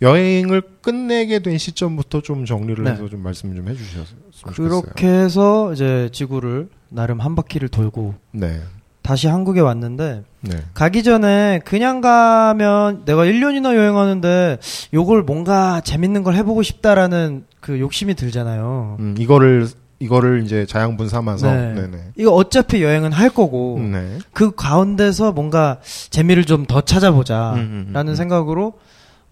여행을 0.05 0.62
끝내게 0.82 1.40
된 1.40 1.59
시점부터 1.59 2.20
좀 2.20 2.44
정리를 2.44 2.84
네. 2.84 2.92
해서 2.92 3.09
좀 3.09 3.22
말씀 3.22 3.55
좀 3.55 3.68
해주셨으면 3.68 4.22
좋겠어요. 4.30 4.82
그렇게 4.82 5.09
해서 5.09 5.72
이제 5.72 6.09
지구를 6.12 6.68
나름 6.90 7.20
한 7.20 7.34
바퀴를 7.34 7.68
돌고 7.68 8.14
네, 8.32 8.61
다시 9.02 9.26
한국에 9.28 9.61
왔는데 9.61 10.22
네, 10.42 10.57
가기 10.74 11.02
전에 11.02 11.61
그냥 11.64 12.00
가면 12.00 13.05
내가 13.05 13.24
1년이나 13.24 13.74
여행하는데 13.74 14.59
요걸 14.92 15.22
뭔가 15.22 15.80
재밌는 15.80 16.22
걸 16.22 16.34
해보고 16.34 16.62
싶다라는 16.62 17.44
그 17.61 17.80
욕심이 17.80 18.14
들잖아요. 18.14 18.98
음, 19.00 19.14
이거를 19.18 19.66
이거를 20.00 20.42
이제 20.44 20.66
자양분 20.66 21.09
삼아서 21.09 21.50
네. 21.50 21.88
이거 22.16 22.32
어차피 22.32 22.82
여행은 22.82 23.12
할 23.12 23.30
거고 23.30 23.78
네. 23.80 24.18
그 24.32 24.55
가운데서 24.55 25.32
뭔가 25.32 25.78
재미를 26.11 26.44
좀 26.44 26.66
더 26.66 26.80
찾아보자 26.82 27.55
음, 27.55 27.59
음, 27.59 27.84
음, 27.88 27.92
라는 27.92 28.12
음. 28.12 28.16
생각으로 28.16 28.74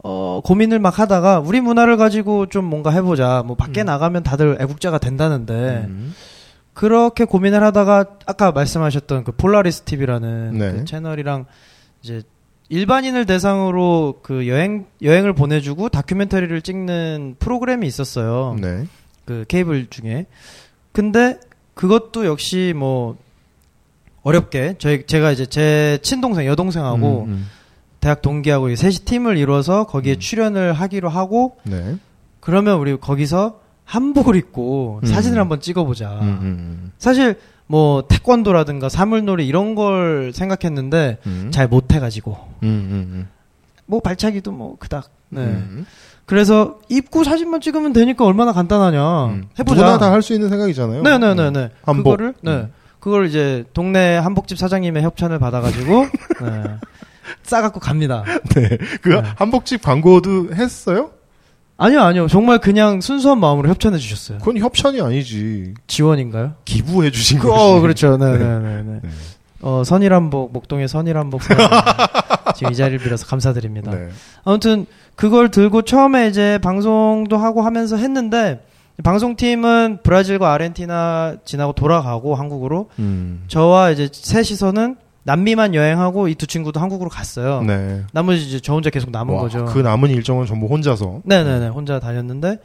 어 0.03 0.41
고민을 0.45 0.79
막 0.79 0.99
하다가 0.99 1.41
우리 1.41 1.61
문화를 1.61 1.97
가지고 1.97 2.47
좀 2.47 2.65
뭔가 2.65 2.91
해보자 2.91 3.45
뭐 3.47 3.57
밖에 3.57 3.83
음. 3.83 3.87
나가면 3.87 4.25
다들 4.25 4.59
애국자가 4.61 4.99
된다는데 4.99 5.87
음, 5.89 6.13
그렇게 6.75 7.25
고민을 7.25 7.63
하다가 7.63 8.07
아까 8.27 8.51
말씀하셨던 8.51 9.25
그 9.25 9.33
폴라리스 9.33 9.83
TV라는 9.83 10.59
네. 10.59 10.73
그 10.73 10.85
채널이랑 10.85 11.47
이제 12.03 12.23
일반인을 12.69 13.27
대상으로 13.27 14.21
그 14.23 14.49
여행 14.49 14.87
여행을 15.03 15.35
보내주고 15.35 15.89
다큐멘터리를 15.91 16.63
찍는 16.63 17.37
프로그램이 17.39 17.87
있었어요. 17.87 18.57
네. 18.61 18.87
그 19.25 19.45
케이블 19.47 19.87
중에. 19.89 20.27
근데 20.91 21.39
그것도 21.75 22.27
역시 22.27 22.73
뭐 22.75 23.19
어렵게 24.23 24.77
저희 24.79 25.07
제가 25.07 25.33
이제 25.33 25.47
제 25.47 25.99
친동생 26.03 26.47
여동생하고 26.47 27.25
음, 27.25 27.31
음. 27.31 27.47
대학 28.03 28.21
동기하고 28.21 28.69
이 28.69 28.77
셋이 28.77 28.95
팀을 29.05 29.37
이뤄서 29.39 29.85
거기에 29.85 30.15
음. 30.15 30.19
출연을 30.19 30.73
하기로 30.73 31.09
하고 31.09 31.57
네. 31.63 31.97
그러면 32.41 32.79
우리 32.79 32.97
거기서 32.97 33.61
한복을 33.85 34.35
입고 34.35 35.01
음. 35.05 35.07
사진을 35.07 35.39
한번 35.39 35.61
찍어보자. 35.61 36.19
음, 36.21 36.39
음, 36.43 36.93
사실 36.99 37.39
뭐 37.69 38.03
태권도라든가 38.09 38.89
사물놀이 38.89 39.47
이런 39.47 39.77
걸 39.77 40.33
생각했는데 40.35 41.19
음. 41.27 41.51
잘 41.53 41.69
못해가지고 41.69 42.33
음, 42.65 42.69
음, 42.69 43.29
뭐 43.87 44.01
발차기도 44.01 44.51
뭐 44.51 44.77
그닥. 44.81 45.05
음. 45.31 45.37
네. 45.37 45.43
음. 45.45 45.87
그래서 46.27 46.81
입고 46.89 47.23
사진만 47.23 47.61
찍으면 47.61 47.93
되니까 47.93 48.25
얼마나 48.25 48.53
간단하냐. 48.53 49.27
음. 49.27 49.45
해보자. 49.61 49.81
누구나 49.81 49.99
다 49.99 50.11
할 50.11 50.23
수 50.23 50.33
있는 50.35 50.49
생각이잖아요. 50.49 51.03
네네네네. 51.03 51.59
음. 51.61 51.69
한복. 51.85 52.05
그거를 52.17 52.35
네. 52.43 52.51
음. 52.53 52.73
그걸 52.99 53.27
이제 53.27 53.65
동네 53.75 54.17
한복집 54.17 54.59
사장님의 54.59 55.03
협찬을 55.05 55.39
받아가지고 55.39 56.07
네. 56.43 56.63
싸갖고 57.45 57.81
갑니다. 57.81 58.25
네. 58.55 58.79
그 59.01 59.11
네. 59.11 59.23
한복집 59.37 59.83
광고도 59.83 60.55
했어요? 60.55 61.11
아니요 61.79 62.01
아니요 62.03 62.29
정말 62.29 62.59
그냥 62.59 63.01
순수한 63.01 63.41
마음으로 63.41 63.69
협찬해 63.69 63.99
주셨어요. 63.99 64.39
그건 64.39 64.59
협찬이 64.59 65.01
아니지. 65.01 65.75
지원인가요? 65.87 66.55
기부해 66.65 67.11
주신 67.11 67.39
그, 67.39 67.49
거지. 67.49 67.61
어 67.61 67.81
그렇죠. 67.81 68.17
네네 68.17 68.39
네. 68.39 68.83
네. 68.83 69.01
어 69.63 69.83
선일한복 69.85 70.53
목동의 70.53 70.89
선일한복 70.89 71.41
지금 72.57 72.73
이 72.73 72.77
자리를 72.77 72.99
빌어서 72.99 73.27
감사드립니다. 73.27 73.91
네. 73.91 74.09
아무튼 74.45 74.87
그걸 75.17 75.51
들고 75.51 75.83
처음에 75.83 76.29
이제 76.29 76.59
방송도 76.63 77.37
하고 77.37 77.63
하면서 77.63 77.97
했는데 77.97 78.65
방송팀은 79.03 79.99
브라질과 80.03 80.53
아르헨티나 80.53 81.37
지나고 81.45 81.73
돌아가고 81.73 82.35
한국으로 82.35 82.91
음. 82.99 83.45
저와 83.49 83.91
이제 83.91 84.09
셋이서는 84.13 84.97
남미만 85.25 85.75
여행하고 85.75 86.29
이 86.29 86.35
두 86.35 86.47
친구도 86.47 86.81
한국으로 86.81 87.09
갔어요. 87.09 87.63
네. 87.63 88.03
나머지 88.13 88.45
이제 88.47 88.59
저 88.61 88.73
혼자 88.75 88.91
계속 88.91 89.11
남은 89.11 89.35
와, 89.35 89.43
거죠. 89.43 89.65
그 89.67 89.79
남은 89.79 90.11
일정은 90.11 90.47
전부 90.47 90.67
혼자서. 90.67 91.21
네네네 91.25 91.69
혼자 91.69 92.01
다녔는데 92.01 92.59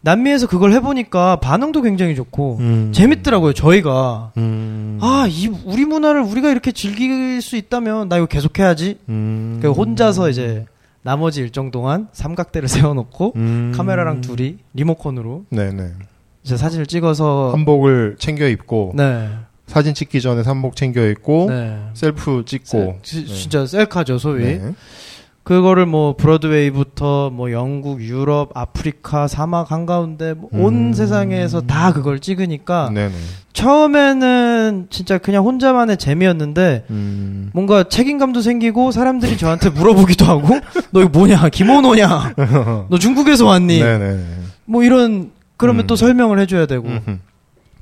남미에서 0.00 0.48
그걸 0.48 0.72
해보니까 0.72 1.36
반응도 1.36 1.80
굉장히 1.82 2.14
좋고 2.14 2.58
음. 2.60 2.92
재밌더라고요. 2.92 3.52
저희가 3.54 4.32
음. 4.36 4.98
아이 5.00 5.46
우리 5.64 5.84
문화를 5.84 6.20
우리가 6.22 6.50
이렇게 6.50 6.72
즐길 6.72 7.40
수 7.40 7.56
있다면 7.56 8.08
나 8.08 8.16
이거 8.18 8.26
계속 8.26 8.58
해야지. 8.58 8.98
음. 9.08 9.60
그 9.62 9.70
혼자서 9.70 10.28
이제 10.28 10.66
나머지 11.02 11.40
일정 11.40 11.70
동안 11.70 12.08
삼각대를 12.12 12.66
세워놓고 12.68 13.32
음. 13.36 13.72
카메라랑 13.74 14.20
둘이 14.20 14.56
리모컨으로 14.74 15.44
네네. 15.50 15.92
이제 16.42 16.56
사진을 16.58 16.84
찍어서 16.86 17.50
한복을 17.52 18.16
챙겨 18.18 18.46
입고 18.48 18.92
네. 18.96 19.30
사진 19.66 19.94
찍기 19.94 20.20
전에 20.20 20.42
한복 20.42 20.76
챙겨 20.76 21.06
입고 21.06 21.46
네. 21.50 21.78
셀프 21.94 22.44
찍고 22.46 22.98
지- 23.02 23.26
진짜 23.26 23.66
셀카죠 23.66 24.18
소위. 24.18 24.44
네. 24.44 24.74
그거를 25.42 25.84
뭐 25.84 26.16
브로드웨이부터 26.16 27.28
뭐 27.28 27.52
영국, 27.52 28.00
유럽, 28.00 28.50
아프리카, 28.56 29.28
사막 29.28 29.70
한가운데 29.72 30.32
뭐온 30.32 30.74
음. 30.74 30.92
세상에서 30.94 31.60
다 31.60 31.92
그걸 31.92 32.18
찍으니까 32.20 32.90
네네. 32.94 33.12
처음에는 33.52 34.86
진짜 34.88 35.18
그냥 35.18 35.44
혼자만의 35.44 35.98
재미였는데 35.98 36.86
음. 36.88 37.50
뭔가 37.52 37.84
책임감도 37.84 38.40
생기고 38.40 38.90
사람들이 38.90 39.36
저한테 39.36 39.68
물어보기도 39.70 40.24
하고 40.24 40.48
너 40.92 41.00
이거 41.02 41.10
뭐냐 41.10 41.48
김원호냐 41.50 42.34
너 42.88 42.98
중국에서 42.98 43.44
왔니 43.46 43.80
네네. 43.80 44.24
뭐 44.64 44.82
이런 44.82 45.30
그러면 45.58 45.84
음. 45.84 45.86
또 45.86 45.94
설명을 45.96 46.38
해줘야 46.38 46.64
되고. 46.66 46.88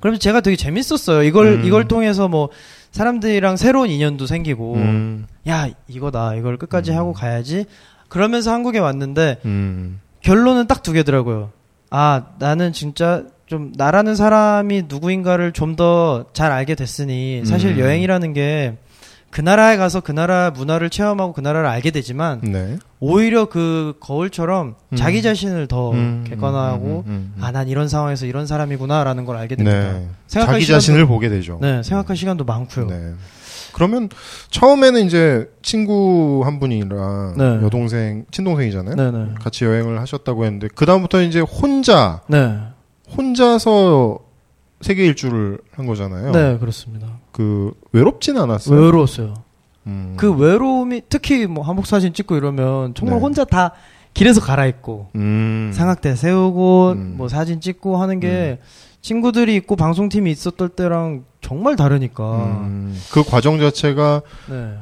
그러면 0.02 0.20
제가 0.20 0.40
되게 0.42 0.56
재밌었어요 0.56 1.22
이걸 1.22 1.46
음. 1.46 1.64
이걸 1.64 1.88
통해서 1.88 2.28
뭐 2.28 2.50
사람들이랑 2.90 3.56
새로운 3.56 3.88
인연도 3.88 4.26
생기고 4.26 4.74
음. 4.74 5.26
야 5.48 5.68
이거다 5.88 6.34
이걸 6.34 6.58
끝까지 6.58 6.90
음. 6.90 6.96
하고 6.98 7.12
가야지 7.14 7.64
그러면서 8.08 8.52
한국에 8.52 8.78
왔는데 8.80 9.38
음. 9.46 10.00
결론은 10.20 10.66
딱 10.66 10.82
두 10.82 10.92
개더라고요 10.92 11.50
아 11.90 12.24
나는 12.38 12.72
진짜 12.72 13.22
좀 13.46 13.72
나라는 13.76 14.14
사람이 14.16 14.84
누구인가를 14.88 15.52
좀 15.52 15.76
더 15.76 16.26
잘 16.32 16.50
알게 16.52 16.74
됐으니 16.74 17.44
사실 17.46 17.72
음. 17.72 17.78
여행이라는 17.78 18.32
게 18.32 18.76
그 19.32 19.40
나라에 19.40 19.78
가서 19.78 20.00
그 20.00 20.12
나라 20.12 20.50
문화를 20.50 20.90
체험하고 20.90 21.32
그 21.32 21.40
나라를 21.40 21.66
알게 21.66 21.90
되지만 21.90 22.42
네. 22.42 22.76
오히려 23.00 23.46
그 23.46 23.94
거울처럼 23.98 24.74
음. 24.92 24.96
자기 24.96 25.22
자신을 25.22 25.66
더 25.68 25.90
음. 25.92 26.24
객관화하고 26.28 26.84
음. 27.06 27.10
음. 27.10 27.32
음. 27.36 27.42
아 27.42 27.50
난 27.50 27.66
이런 27.68 27.88
상황에서 27.88 28.26
이런 28.26 28.46
사람이구나라는 28.46 29.24
걸 29.24 29.38
알게 29.38 29.56
됩니다. 29.56 29.92
네. 29.94 30.06
생각할 30.26 30.56
자기 30.56 30.64
시간도- 30.66 30.68
자신을 30.74 31.06
보게 31.06 31.28
되죠. 31.30 31.58
네, 31.62 31.82
생각할 31.82 32.14
시간도 32.14 32.44
많고요. 32.44 32.86
네. 32.86 33.12
그러면 33.72 34.10
처음에는 34.50 35.06
이제 35.06 35.50
친구 35.62 36.42
한 36.44 36.60
분이랑 36.60 37.34
네. 37.38 37.44
여동생, 37.64 38.26
친동생이잖아요. 38.30 38.96
네, 38.96 39.10
네. 39.10 39.34
같이 39.40 39.64
여행을 39.64 39.98
하셨다고 40.02 40.44
했는데 40.44 40.68
그 40.74 40.84
다음부터 40.84 41.22
이제 41.22 41.40
혼자 41.40 42.20
네. 42.28 42.58
혼자서 43.16 44.18
세계 44.82 45.06
일주를 45.06 45.58
한 45.72 45.86
거잖아요. 45.86 46.32
네, 46.32 46.58
그렇습니다. 46.58 47.06
그 47.30 47.72
외롭진 47.92 48.36
않았어요. 48.36 48.78
외로웠어요. 48.78 49.34
음. 49.86 50.14
그 50.16 50.32
외로움이 50.32 51.02
특히 51.08 51.46
뭐 51.46 51.64
한복 51.64 51.86
사진 51.86 52.12
찍고 52.12 52.36
이러면 52.36 52.94
정말 52.94 53.18
네. 53.18 53.22
혼자 53.22 53.44
다 53.44 53.72
길에서 54.14 54.40
갈아입고 54.40 55.10
음. 55.16 55.70
상악대 55.74 56.14
세우고 56.14 56.92
음. 56.92 57.14
뭐 57.16 57.28
사진 57.28 57.60
찍고 57.60 57.96
하는 57.96 58.20
게 58.20 58.58
친구들이 59.00 59.56
있고 59.56 59.74
방송팀이 59.74 60.30
있었던 60.30 60.70
때랑 60.70 61.24
정말 61.40 61.76
다르니까. 61.76 62.34
음. 62.64 63.00
그 63.10 63.24
과정 63.24 63.58
자체가 63.58 64.22
네. 64.48 64.74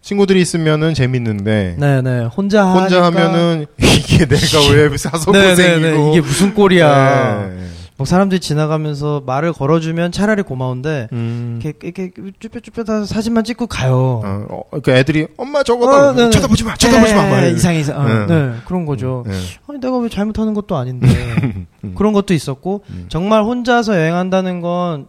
친구들이 0.00 0.40
있으면은 0.40 0.94
재밌는데 0.94 1.76
네, 1.78 2.00
네. 2.00 2.24
혼자 2.24 2.64
혼자 2.72 3.02
하니까 3.02 3.06
하면은 3.06 3.66
이게 3.78 4.24
내가 4.24 4.42
왜 4.72 4.96
사서 4.96 5.32
네, 5.32 5.38
네, 5.38 5.50
고생이고 5.50 5.86
네. 5.86 6.10
이게 6.12 6.20
무슨 6.20 6.54
꼴이야. 6.54 7.48
네. 7.48 7.68
뭐 7.98 8.06
사람들이 8.06 8.40
지나가면서 8.40 9.22
말을 9.26 9.52
걸어주면 9.52 10.12
차라리 10.12 10.42
고마운데 10.42 11.08
음. 11.12 11.60
이렇게 11.62 11.78
이렇게 11.82 12.10
쭈뼛쭈뼛 12.40 13.06
사진만 13.06 13.44
찍고 13.44 13.66
가요. 13.66 14.22
어, 14.24 14.46
어, 14.48 14.62
그러니까 14.70 14.96
애들이 14.96 15.26
엄마 15.36 15.62
저거 15.62 15.86
어, 15.86 15.90
봐 15.90 16.12
네네. 16.14 16.30
쳐다보지 16.30 16.64
마 16.64 16.74
쳐다보지 16.76 17.14
마 17.14 17.26
에, 17.26 17.30
말. 17.30 17.52
이상해 17.52 17.80
이상. 17.80 18.00
어, 18.00 18.04
네. 18.08 18.26
네. 18.26 18.54
그런 18.64 18.86
거죠. 18.86 19.24
네. 19.26 19.34
아니 19.66 19.80
내가 19.80 19.98
왜 19.98 20.08
잘못하는 20.08 20.54
것도 20.54 20.76
아닌데 20.76 21.06
음. 21.84 21.94
그런 21.94 22.12
것도 22.14 22.32
있었고 22.32 22.84
음. 22.88 23.06
정말 23.08 23.42
혼자서 23.42 23.94
여행한다는 23.96 24.62
건 24.62 25.08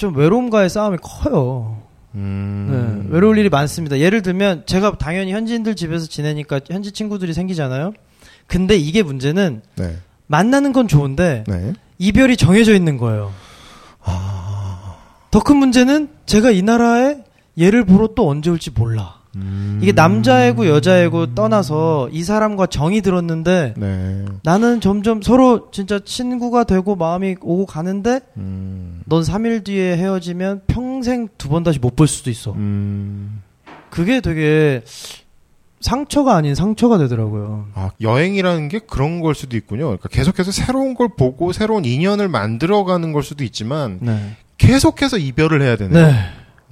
좀 0.00 0.16
외로움과의 0.16 0.70
싸움이 0.70 0.96
커요. 1.02 1.82
음. 2.14 3.04
네, 3.06 3.14
외로울 3.14 3.36
일이 3.36 3.50
많습니다. 3.50 3.98
예를 3.98 4.22
들면 4.22 4.64
제가 4.64 4.96
당연히 4.96 5.32
현지인들 5.32 5.76
집에서 5.76 6.06
지내니까 6.06 6.60
현지 6.70 6.90
친구들이 6.90 7.34
생기잖아요. 7.34 7.92
근데 8.46 8.76
이게 8.76 9.02
문제는 9.02 9.60
네. 9.76 9.96
만나는 10.34 10.72
건 10.72 10.86
좋은데 10.86 11.42
네. 11.48 11.72
이별이 11.98 12.36
정해져 12.36 12.72
있는 12.72 12.96
거예요. 12.96 13.32
더큰 15.32 15.56
문제는 15.56 16.08
제가 16.26 16.52
이 16.52 16.62
나라에 16.62 17.16
얘를 17.58 17.84
보러 17.84 18.08
또 18.14 18.28
언제 18.28 18.48
올지 18.48 18.70
몰라. 18.70 19.16
음. 19.36 19.78
이게 19.82 19.90
남자애고 19.92 20.66
여자애고 20.68 21.34
떠나서 21.34 22.08
이 22.12 22.22
사람과 22.22 22.66
정이 22.66 23.00
들었는데 23.00 23.74
네. 23.76 24.24
나는 24.44 24.80
점점 24.80 25.20
서로 25.20 25.70
진짜 25.72 25.98
친구가 26.04 26.64
되고 26.64 26.94
마음이 26.96 27.36
오고 27.40 27.66
가는데 27.66 28.20
음. 28.36 29.02
넌 29.06 29.22
3일 29.22 29.64
뒤에 29.64 29.96
헤어지면 29.96 30.62
평생 30.68 31.28
두 31.38 31.48
번 31.48 31.64
다시 31.64 31.78
못 31.80 31.96
볼 31.96 32.06
수도 32.06 32.30
있어. 32.30 32.52
음. 32.52 33.42
그게 33.90 34.20
되게 34.20 34.82
상처가 35.80 36.36
아닌 36.36 36.54
상처가 36.54 36.98
되더라고요. 36.98 37.66
아, 37.74 37.90
여행이라는 38.00 38.68
게 38.68 38.78
그런 38.80 39.20
걸 39.20 39.34
수도 39.34 39.56
있군요. 39.56 39.84
그러니까 39.86 40.08
계속해서 40.10 40.52
새로운 40.52 40.94
걸 40.94 41.08
보고 41.16 41.52
새로운 41.52 41.84
인연을 41.84 42.28
만들어가는 42.28 43.12
걸 43.12 43.22
수도 43.22 43.44
있지만 43.44 43.98
네. 44.02 44.36
계속해서 44.58 45.16
이별을 45.18 45.62
해야 45.62 45.76
되네요. 45.76 46.06
네. 46.06 46.14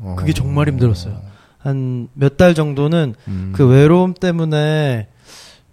어. 0.00 0.14
그게 0.18 0.32
정말 0.32 0.68
힘들었어요. 0.68 1.20
한 1.58 2.08
몇 2.14 2.36
달 2.36 2.54
정도는 2.54 3.14
음. 3.28 3.52
그 3.54 3.66
외로움 3.66 4.14
때문에 4.14 5.08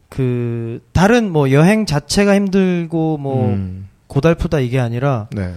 그 0.09 0.81
다른 0.93 1.31
뭐 1.31 1.51
여행 1.51 1.85
자체가 1.85 2.33
힘들고 2.35 3.17
뭐 3.17 3.49
음. 3.49 3.87
고달프다 4.07 4.59
이게 4.59 4.79
아니라 4.79 5.27
네. 5.31 5.53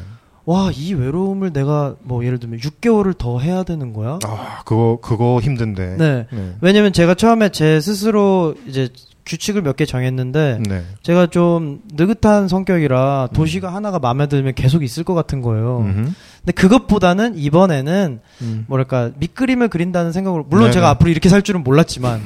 와 0.48 0.70
이 0.74 0.94
외로움을 0.94 1.52
내가 1.52 1.96
뭐 2.02 2.24
예를 2.24 2.38
들면 2.38 2.60
6개월을 2.60 3.18
더 3.18 3.38
해야 3.38 3.64
되는 3.64 3.92
거야? 3.92 4.18
아, 4.24 4.62
그거 4.64 4.98
그거 5.02 5.40
힘든데. 5.42 5.96
네. 5.98 6.26
네. 6.32 6.54
왜냐면 6.62 6.94
제가 6.94 7.14
처음에 7.14 7.50
제 7.50 7.80
스스로 7.82 8.54
이제 8.66 8.88
규칙을 9.28 9.62
몇 9.62 9.76
개 9.76 9.84
정했는데 9.86 10.58
네. 10.68 10.82
제가 11.02 11.26
좀 11.28 11.82
느긋한 11.92 12.48
성격이라 12.48 13.28
도시가 13.32 13.72
하나가 13.72 14.00
마음에 14.00 14.26
들면 14.26 14.54
계속 14.54 14.82
있을 14.82 15.04
것 15.04 15.14
같은 15.14 15.40
거예요. 15.42 15.80
음흠. 15.82 15.94
근데 16.40 16.52
그것보다는 16.52 17.36
이번에는 17.38 18.20
음. 18.42 18.64
뭐랄까 18.66 19.10
밑그림을 19.18 19.68
그린다는 19.68 20.10
생각으로 20.12 20.44
물론 20.48 20.64
네네. 20.64 20.72
제가 20.72 20.88
앞으로 20.90 21.10
이렇게 21.10 21.28
살 21.28 21.42
줄은 21.42 21.62
몰랐지만 21.62 22.20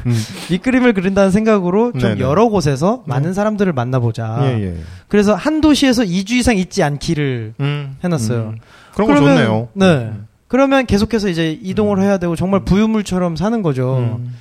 밑그림을 0.50 0.94
그린다는 0.94 1.30
생각으로 1.30 1.92
좀 1.92 2.00
네네. 2.00 2.20
여러 2.20 2.48
곳에서 2.48 3.04
네. 3.06 3.14
많은 3.14 3.34
사람들을 3.34 3.72
만나보자. 3.72 4.38
예, 4.42 4.62
예. 4.68 4.76
그래서 5.08 5.34
한 5.34 5.60
도시에서 5.60 6.02
2주 6.04 6.32
이상 6.32 6.56
있지 6.56 6.82
않기를 6.82 7.54
음. 7.60 7.96
해놨어요. 8.02 8.54
음. 8.54 8.58
그런 8.94 9.08
거 9.08 9.16
좋네요. 9.16 9.68
네. 9.74 10.10
그러면 10.48 10.86
계속해서 10.86 11.28
이제 11.28 11.58
이동을 11.62 12.00
해야 12.00 12.18
되고 12.18 12.34
정말 12.36 12.64
부유물처럼 12.64 13.36
사는 13.36 13.62
거죠. 13.62 14.16
음. 14.18 14.34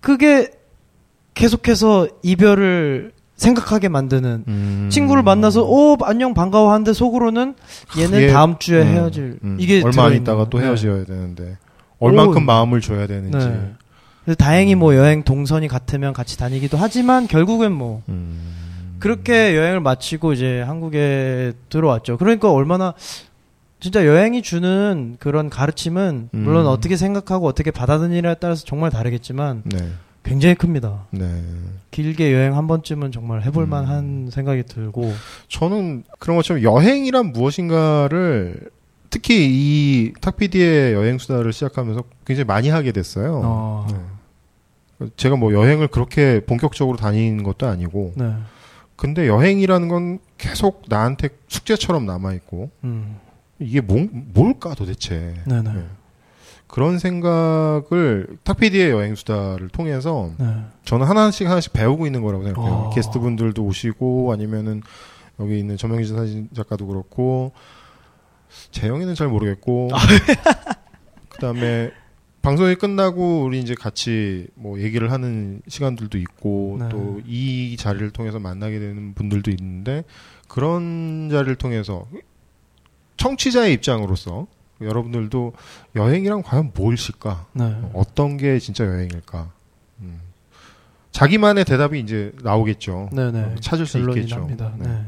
그게 0.00 0.50
계속해서 1.38 2.08
이별을 2.22 3.12
생각하게 3.36 3.88
만드는 3.88 4.44
음. 4.48 4.88
친구를 4.90 5.22
만나서 5.22 5.62
오 5.62 5.96
안녕 6.02 6.34
반가워 6.34 6.72
하는데 6.72 6.92
속으로는 6.92 7.54
얘는 7.96 8.20
얘- 8.22 8.32
다음 8.32 8.58
주에 8.58 8.82
음, 8.82 8.86
헤어질 8.88 9.38
음. 9.44 9.56
이게 9.60 9.80
얼마 9.84 10.08
있다가 10.08 10.48
또 10.50 10.58
네. 10.58 10.64
헤어져야 10.66 11.04
되는데 11.04 11.56
얼만큼 12.00 12.42
오. 12.42 12.44
마음을 12.44 12.80
줘야 12.80 13.06
되는지. 13.06 13.46
네. 13.46 13.72
그래서 14.24 14.36
다행히 14.36 14.74
뭐 14.74 14.96
여행 14.96 15.22
동선이 15.22 15.68
같으면 15.68 16.12
같이 16.12 16.36
다니기도 16.36 16.76
하지만 16.76 17.28
결국엔 17.28 17.70
뭐 17.72 18.02
음. 18.08 18.96
그렇게 18.98 19.56
여행을 19.56 19.78
마치고 19.80 20.32
이제 20.32 20.60
한국에 20.62 21.52
들어왔죠. 21.68 22.18
그러니까 22.18 22.50
얼마나 22.52 22.94
진짜 23.78 24.04
여행이 24.04 24.42
주는 24.42 25.16
그런 25.20 25.48
가르침은 25.48 26.30
음. 26.34 26.38
물론 26.40 26.66
어떻게 26.66 26.96
생각하고 26.96 27.46
어떻게 27.46 27.70
받아들이냐에 27.70 28.34
따라서 28.40 28.64
정말 28.66 28.90
다르겠지만 28.90 29.62
네. 29.64 29.78
굉장히 30.28 30.54
큽니다. 30.54 31.06
네. 31.10 31.42
길게 31.90 32.32
여행 32.34 32.56
한 32.56 32.66
번쯤은 32.66 33.12
정말 33.12 33.42
해볼 33.42 33.64
음. 33.64 33.70
만한 33.70 34.28
생각이 34.30 34.64
들고 34.64 35.12
저는 35.48 36.04
그런 36.18 36.36
것처럼 36.36 36.62
여행이란 36.62 37.32
무엇인가를 37.32 38.70
특히 39.10 39.48
이 39.50 40.12
탁피디의 40.20 40.92
여행 40.92 41.18
수다를 41.18 41.52
시작하면서 41.52 42.04
굉장히 42.26 42.44
많이 42.44 42.68
하게 42.68 42.92
됐어요. 42.92 43.40
어, 43.42 43.86
네. 45.00 45.08
제가 45.16 45.36
뭐 45.36 45.52
여행을 45.54 45.88
그렇게 45.88 46.40
본격적으로 46.44 46.98
다닌 46.98 47.42
것도 47.42 47.66
아니고 47.66 48.12
네. 48.16 48.34
근데 48.96 49.28
여행이라는 49.28 49.88
건 49.88 50.18
계속 50.36 50.82
나한테 50.88 51.30
숙제처럼 51.48 52.04
남아 52.04 52.34
있고 52.34 52.70
음. 52.84 53.16
이게 53.60 53.80
뭐, 53.80 54.06
뭘까 54.34 54.74
도대체. 54.74 55.34
네네. 55.46 55.72
네. 55.72 55.84
그런 56.68 56.98
생각을 56.98 58.28
탁피디의 58.44 58.90
여행 58.90 59.14
수다를 59.14 59.68
통해서 59.68 60.30
네. 60.38 60.46
저는 60.84 61.06
하나씩 61.06 61.48
하나씩 61.48 61.72
배우고 61.72 62.06
있는 62.06 62.22
거라고 62.22 62.44
생각해요. 62.44 62.72
어. 62.72 62.90
게스트분들도 62.94 63.62
오시고 63.64 64.32
아니면은 64.32 64.82
여기 65.40 65.58
있는 65.58 65.76
전명진 65.76 66.14
사진 66.14 66.48
작가도 66.54 66.86
그렇고 66.86 67.52
재영이는 68.70 69.14
잘 69.14 69.28
모르겠고 69.28 69.88
아, 69.92 69.98
그다음에 71.30 71.90
방송이 72.42 72.74
끝나고 72.76 73.44
우리 73.44 73.60
이제 73.60 73.74
같이 73.74 74.46
뭐 74.54 74.78
얘기를 74.80 75.10
하는 75.10 75.60
시간들도 75.68 76.18
있고 76.18 76.76
네. 76.80 76.88
또이 76.90 77.76
자리를 77.78 78.10
통해서 78.10 78.38
만나게 78.38 78.78
되는 78.78 79.14
분들도 79.14 79.50
있는데 79.52 80.04
그런 80.48 81.28
자리를 81.30 81.56
통해서 81.56 82.06
청취자의 83.16 83.72
입장으로서 83.74 84.46
여러분들도 84.80 85.52
여행이랑 85.96 86.42
과연 86.42 86.72
무엇일까? 86.74 87.46
네. 87.52 87.76
어떤 87.94 88.36
게 88.36 88.58
진짜 88.58 88.84
여행일까? 88.84 89.48
음. 90.00 90.20
자기만의 91.10 91.64
대답이 91.64 91.98
이제 92.00 92.32
나오겠죠. 92.42 93.10
네네. 93.12 93.40
어, 93.40 93.54
찾을 93.60 93.86
수 93.86 93.98
결론이 93.98 94.20
있겠죠. 94.20 94.36
납니다. 94.36 94.72
네. 94.78 94.88
네. 94.88 95.04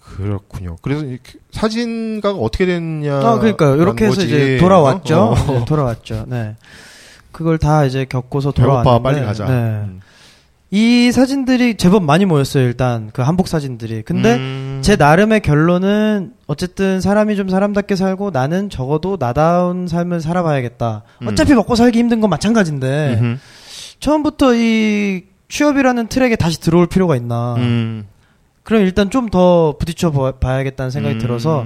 그렇군요. 0.00 0.76
그래서 0.82 1.04
이 1.04 1.18
사진가가 1.52 2.38
어떻게 2.38 2.66
됐냐? 2.66 3.16
아, 3.18 3.38
그러니까요. 3.38 3.76
이렇게 3.76 4.06
해서 4.06 4.22
이제 4.22 4.58
돌아왔죠. 4.58 5.16
어? 5.16 5.32
어. 5.32 5.34
네, 5.34 5.64
돌아왔죠. 5.64 6.26
네. 6.28 6.56
그걸 7.30 7.58
다 7.58 7.84
이제 7.84 8.04
겪고서 8.04 8.50
배고파 8.50 8.82
돌아왔는데 8.82 9.02
빨리 9.02 9.24
가자. 9.24 9.46
네. 9.46 9.52
음. 9.52 10.00
이 10.70 11.12
사진들이 11.12 11.76
제법 11.76 12.02
많이 12.02 12.24
모였어요. 12.24 12.64
일단 12.64 13.10
그 13.12 13.22
한복 13.22 13.46
사진들이. 13.46 14.02
근데 14.02 14.36
음. 14.36 14.80
제 14.82 14.96
나름의 14.96 15.40
결론은 15.40 16.32
어쨌든 16.52 17.00
사람이 17.00 17.34
좀 17.36 17.48
사람답게 17.48 17.96
살고 17.96 18.30
나는 18.30 18.68
적어도 18.68 19.16
나다운 19.18 19.88
삶을 19.88 20.20
살아봐야겠다. 20.20 21.02
음. 21.22 21.28
어차피 21.28 21.54
먹고 21.54 21.74
살기 21.74 21.98
힘든 21.98 22.20
건 22.20 22.28
마찬가지인데 22.30 23.18
음흠. 23.20 23.38
처음부터 24.00 24.54
이 24.54 25.24
취업이라는 25.48 26.08
트랙에 26.08 26.36
다시 26.36 26.60
들어올 26.60 26.86
필요가 26.86 27.16
있나. 27.16 27.54
음. 27.56 28.06
그럼 28.64 28.82
일단 28.82 29.10
좀 29.10 29.30
더 29.30 29.76
부딪혀 29.78 30.10
봐- 30.12 30.32
봐야겠다는 30.32 30.90
생각이 30.90 31.16
음. 31.16 31.18
들어서 31.18 31.64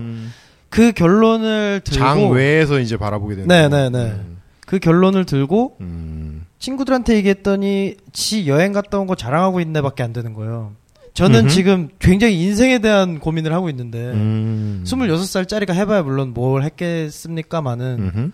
그 0.70 0.92
결론을 0.92 1.80
들고 1.84 1.98
장 1.98 2.30
외에서 2.30 2.78
이제 2.80 2.96
바라보게 2.96 3.34
되는. 3.36 3.48
네, 3.48 3.68
거. 3.68 3.76
네, 3.76 3.90
네. 3.90 3.98
음. 4.12 4.38
그 4.66 4.78
결론을 4.78 5.24
들고 5.26 5.76
음. 5.80 6.44
친구들한테 6.58 7.14
얘기했더니 7.16 7.96
지 8.12 8.46
여행 8.48 8.72
갔다 8.72 8.98
온 8.98 9.06
거 9.06 9.14
자랑하고 9.14 9.60
있네밖에 9.60 10.02
안 10.02 10.12
되는 10.12 10.32
거예요. 10.32 10.72
저는 11.16 11.40
음흠. 11.40 11.48
지금 11.48 11.88
굉장히 11.98 12.42
인생에 12.42 12.78
대한 12.78 13.18
고민을 13.18 13.52
하고 13.54 13.70
있는데 13.70 13.98
음. 14.12 14.84
26살짜리가 14.86 15.72
해봐야 15.72 16.02
물론 16.02 16.34
뭘 16.34 16.62
했겠습니까마는. 16.62 18.32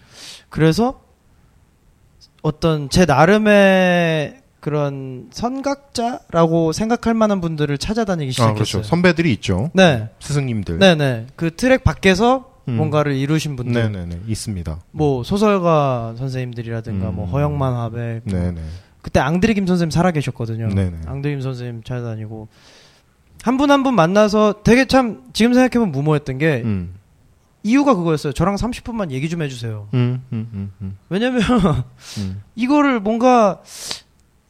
그래서 0.48 1.00
어떤 2.42 2.90
제 2.90 3.04
나름의 3.04 4.42
그런 4.58 5.28
선각자라고 5.30 6.72
생각할 6.72 7.14
만한 7.14 7.40
분들을 7.40 7.78
찾아다니기 7.78 8.30
아, 8.30 8.32
시작했어요. 8.32 8.54
그렇죠. 8.54 8.82
선배들이 8.82 9.32
있죠. 9.34 9.70
네, 9.74 10.08
스승님들. 10.20 10.78
네, 10.78 10.94
네. 10.96 11.26
그 11.36 11.54
트랙 11.54 11.84
밖에서 11.84 12.52
음. 12.68 12.76
뭔가를 12.76 13.14
이루신 13.14 13.56
분들, 13.56 13.92
네, 13.92 13.98
네, 14.00 14.06
네. 14.06 14.20
있습니다. 14.26 14.80
뭐 14.90 15.22
소설가 15.22 16.14
선생님들이라든가 16.18 17.10
음. 17.10 17.14
뭐 17.16 17.26
허영만 17.26 17.74
화백, 17.74 18.22
뭐 18.24 18.38
네, 18.38 18.52
네. 18.52 18.60
그때 19.02 19.18
앙드리 19.18 19.54
김 19.54 19.66
선생님 19.66 19.90
살아 19.90 20.12
계셨거든요. 20.12 20.68
네네. 20.68 20.98
앙드리 21.06 21.32
김 21.32 21.40
선생님 21.40 21.82
찾아다니고 21.82 22.48
한분 23.42 23.70
한 23.70 23.82
분 23.82 23.94
만나서 23.94 24.62
되게 24.62 24.84
참 24.86 25.22
지금 25.32 25.52
생각해보면 25.54 25.90
무모했던 25.92 26.38
게 26.38 26.62
음. 26.64 26.94
이유가 27.64 27.94
그거였어요. 27.94 28.32
저랑 28.32 28.56
30분만 28.56 29.10
얘기 29.10 29.28
좀 29.28 29.42
해주세요. 29.42 29.88
음, 29.94 30.22
음, 30.32 30.48
음, 30.52 30.72
음. 30.80 30.96
왜냐면 31.08 31.42
음. 32.18 32.42
이거를 32.56 33.00
뭔가 33.00 33.60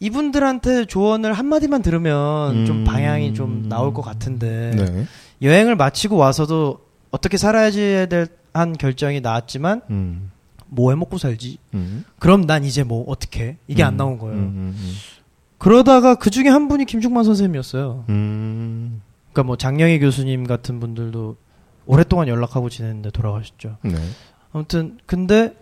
이분들한테 0.00 0.86
조언을 0.86 1.32
한마디만 1.34 1.82
들으면 1.82 2.66
좀 2.66 2.78
음. 2.80 2.84
방향이 2.84 3.34
좀 3.34 3.68
나올 3.68 3.92
것 3.94 4.02
같은데 4.02 4.72
네. 4.76 5.06
여행을 5.42 5.76
마치고 5.76 6.16
와서도 6.16 6.80
어떻게 7.10 7.36
살아야지에 7.36 8.06
대한 8.06 8.72
결정이 8.78 9.20
나왔지만 9.20 9.82
음. 9.90 10.30
뭐해 10.68 10.96
먹고 10.96 11.18
살지? 11.18 11.58
음. 11.74 12.04
그럼 12.18 12.46
난 12.46 12.64
이제 12.64 12.82
뭐 12.82 13.04
어떻게? 13.06 13.58
이게 13.68 13.82
안 13.82 13.94
음. 13.94 13.96
나온 13.98 14.18
거예요. 14.18 14.72
그러다가 15.58 16.14
그 16.16 16.30
중에 16.30 16.48
한 16.48 16.66
분이 16.66 16.86
김중만 16.86 17.22
선생님이었어요. 17.24 18.04
음. 18.08 18.81
그러니까 19.32 19.42
뭐 19.44 19.56
장영희 19.56 19.98
교수님 19.98 20.46
같은 20.46 20.78
분들도 20.80 21.36
오랫동안 21.86 22.28
연락하고 22.28 22.68
지냈는데 22.68 23.10
돌아가셨죠. 23.10 23.78
네. 23.82 23.94
아무튼 24.52 24.98
근데 25.06 25.54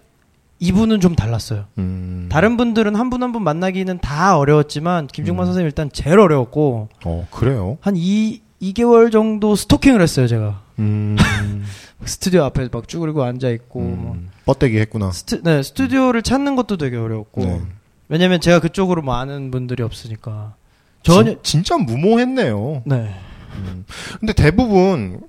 이분은 0.58 1.00
좀 1.00 1.14
달랐어요. 1.14 1.64
음. 1.78 2.28
다른 2.30 2.56
분들은 2.58 2.94
한 2.94 3.08
분 3.08 3.22
한 3.22 3.32
분 3.32 3.42
만나기는 3.42 3.98
다 4.00 4.36
어려웠지만 4.36 5.06
김중만 5.06 5.44
음. 5.44 5.46
선생님 5.46 5.66
일단 5.66 5.90
제일 5.92 6.18
어려웠고 6.18 6.88
어, 7.04 7.26
그래요? 7.30 7.78
한 7.80 7.94
2, 7.96 8.42
2개월 8.60 9.10
정도 9.10 9.54
스토킹을 9.56 10.02
했어요, 10.02 10.26
제가. 10.26 10.60
음. 10.80 11.16
스튜디오 12.04 12.44
앞에 12.44 12.68
막 12.72 12.88
쭈그리고 12.88 13.22
앉아 13.22 13.48
있고 13.50 13.80
뭐. 13.80 14.12
음. 14.14 14.30
뻗대기 14.44 14.78
했구나. 14.80 15.12
스튜, 15.12 15.42
네, 15.42 15.62
스튜디오를 15.62 16.22
찾는 16.22 16.56
것도 16.56 16.76
되게 16.76 16.96
어려웠고. 16.96 17.42
네. 17.44 17.60
왜냐면 18.08 18.40
제가 18.40 18.58
그쪽으로 18.60 19.00
뭐 19.02 19.14
아는 19.14 19.50
분들이 19.50 19.82
없으니까. 19.82 20.54
전혀 21.02 21.30
진, 21.42 21.62
진짜 21.64 21.78
무모했네요. 21.78 22.82
네. 22.84 23.14
음. 23.54 23.84
근데 24.18 24.32
대부분 24.32 25.20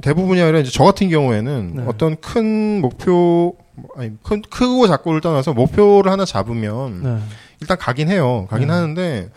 대부분이 0.00 0.40
아니라 0.40 0.58
이제 0.60 0.70
저 0.72 0.84
같은 0.84 1.08
경우에는 1.08 1.72
네. 1.76 1.84
어떤 1.86 2.16
큰 2.20 2.80
목표 2.80 3.56
아니 3.96 4.12
큰 4.22 4.42
크고 4.42 4.86
작고를 4.86 5.20
떠나서 5.20 5.52
목표를 5.52 6.10
하나 6.10 6.24
잡으면 6.24 7.02
네. 7.02 7.18
일단 7.60 7.76
가긴 7.78 8.08
해요. 8.08 8.46
가긴 8.50 8.68
네. 8.68 8.72
하는데 8.74 9.30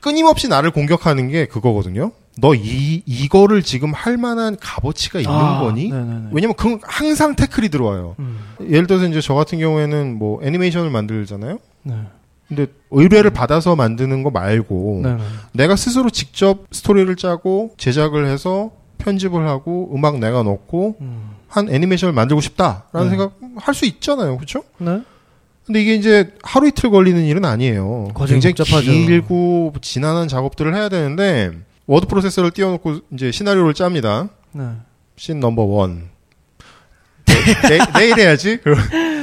끊임없이 0.00 0.48
나를 0.48 0.70
공격하는 0.70 1.28
게 1.28 1.46
그거거든요. 1.46 2.12
너 2.40 2.52
이 2.54 3.02
이거를 3.06 3.62
지금 3.62 3.92
할 3.92 4.16
만한 4.16 4.56
값어치가 4.60 5.20
있는 5.20 5.32
아, 5.32 5.60
거니? 5.60 5.88
네네네. 5.88 6.28
왜냐면 6.32 6.56
그 6.56 6.78
항상 6.82 7.36
태클이 7.36 7.68
들어와요. 7.68 8.16
음. 8.18 8.40
예를 8.60 8.86
들어서 8.88 9.06
이제 9.06 9.20
저 9.20 9.34
같은 9.34 9.58
경우에는 9.60 10.18
뭐 10.18 10.40
애니메이션을 10.42 10.90
만들잖아요. 10.90 11.58
네. 12.48 12.56
근데 12.56 12.72
의뢰를 12.90 13.30
받아서 13.30 13.74
만드는 13.76 14.22
거 14.22 14.30
말고 14.30 15.00
네네. 15.02 15.22
내가 15.52 15.76
스스로 15.76 16.10
직접 16.10 16.66
스토리를 16.70 17.14
짜고 17.16 17.72
제작을 17.78 18.26
해서 18.26 18.70
편집을 18.98 19.46
하고 19.48 19.90
음악 19.94 20.18
내가 20.18 20.42
넣고 20.42 20.96
음. 21.00 21.30
한 21.48 21.68
애니메이션을 21.68 22.12
만들고 22.12 22.40
싶다라는 22.40 23.04
네. 23.04 23.08
생각 23.10 23.32
할 23.56 23.74
수 23.74 23.84
있잖아요. 23.86 24.36
그렇죠? 24.36 24.62
네. 24.78 25.00
근데 25.66 25.80
이게 25.80 25.94
이제 25.94 26.34
하루 26.42 26.68
이틀 26.68 26.90
걸리는 26.90 27.24
일은 27.24 27.44
아니에요. 27.44 28.08
굉장히 28.26 28.54
복잡하죠. 28.54 28.90
길고 28.92 29.72
지난한 29.80 30.28
작업들을 30.28 30.74
해야 30.74 30.88
되는데 30.90 31.52
워드 31.86 32.06
프로세서를 32.06 32.50
띄워놓고 32.50 33.00
이제 33.14 33.30
시나리오를 33.30 33.72
짭니다. 33.74 34.28
네. 34.52 34.64
scene 35.16 35.40
number 35.40 35.62
one. 35.62 36.08
내, 37.68 37.78
내일 37.98 38.18
해야지. 38.18 38.58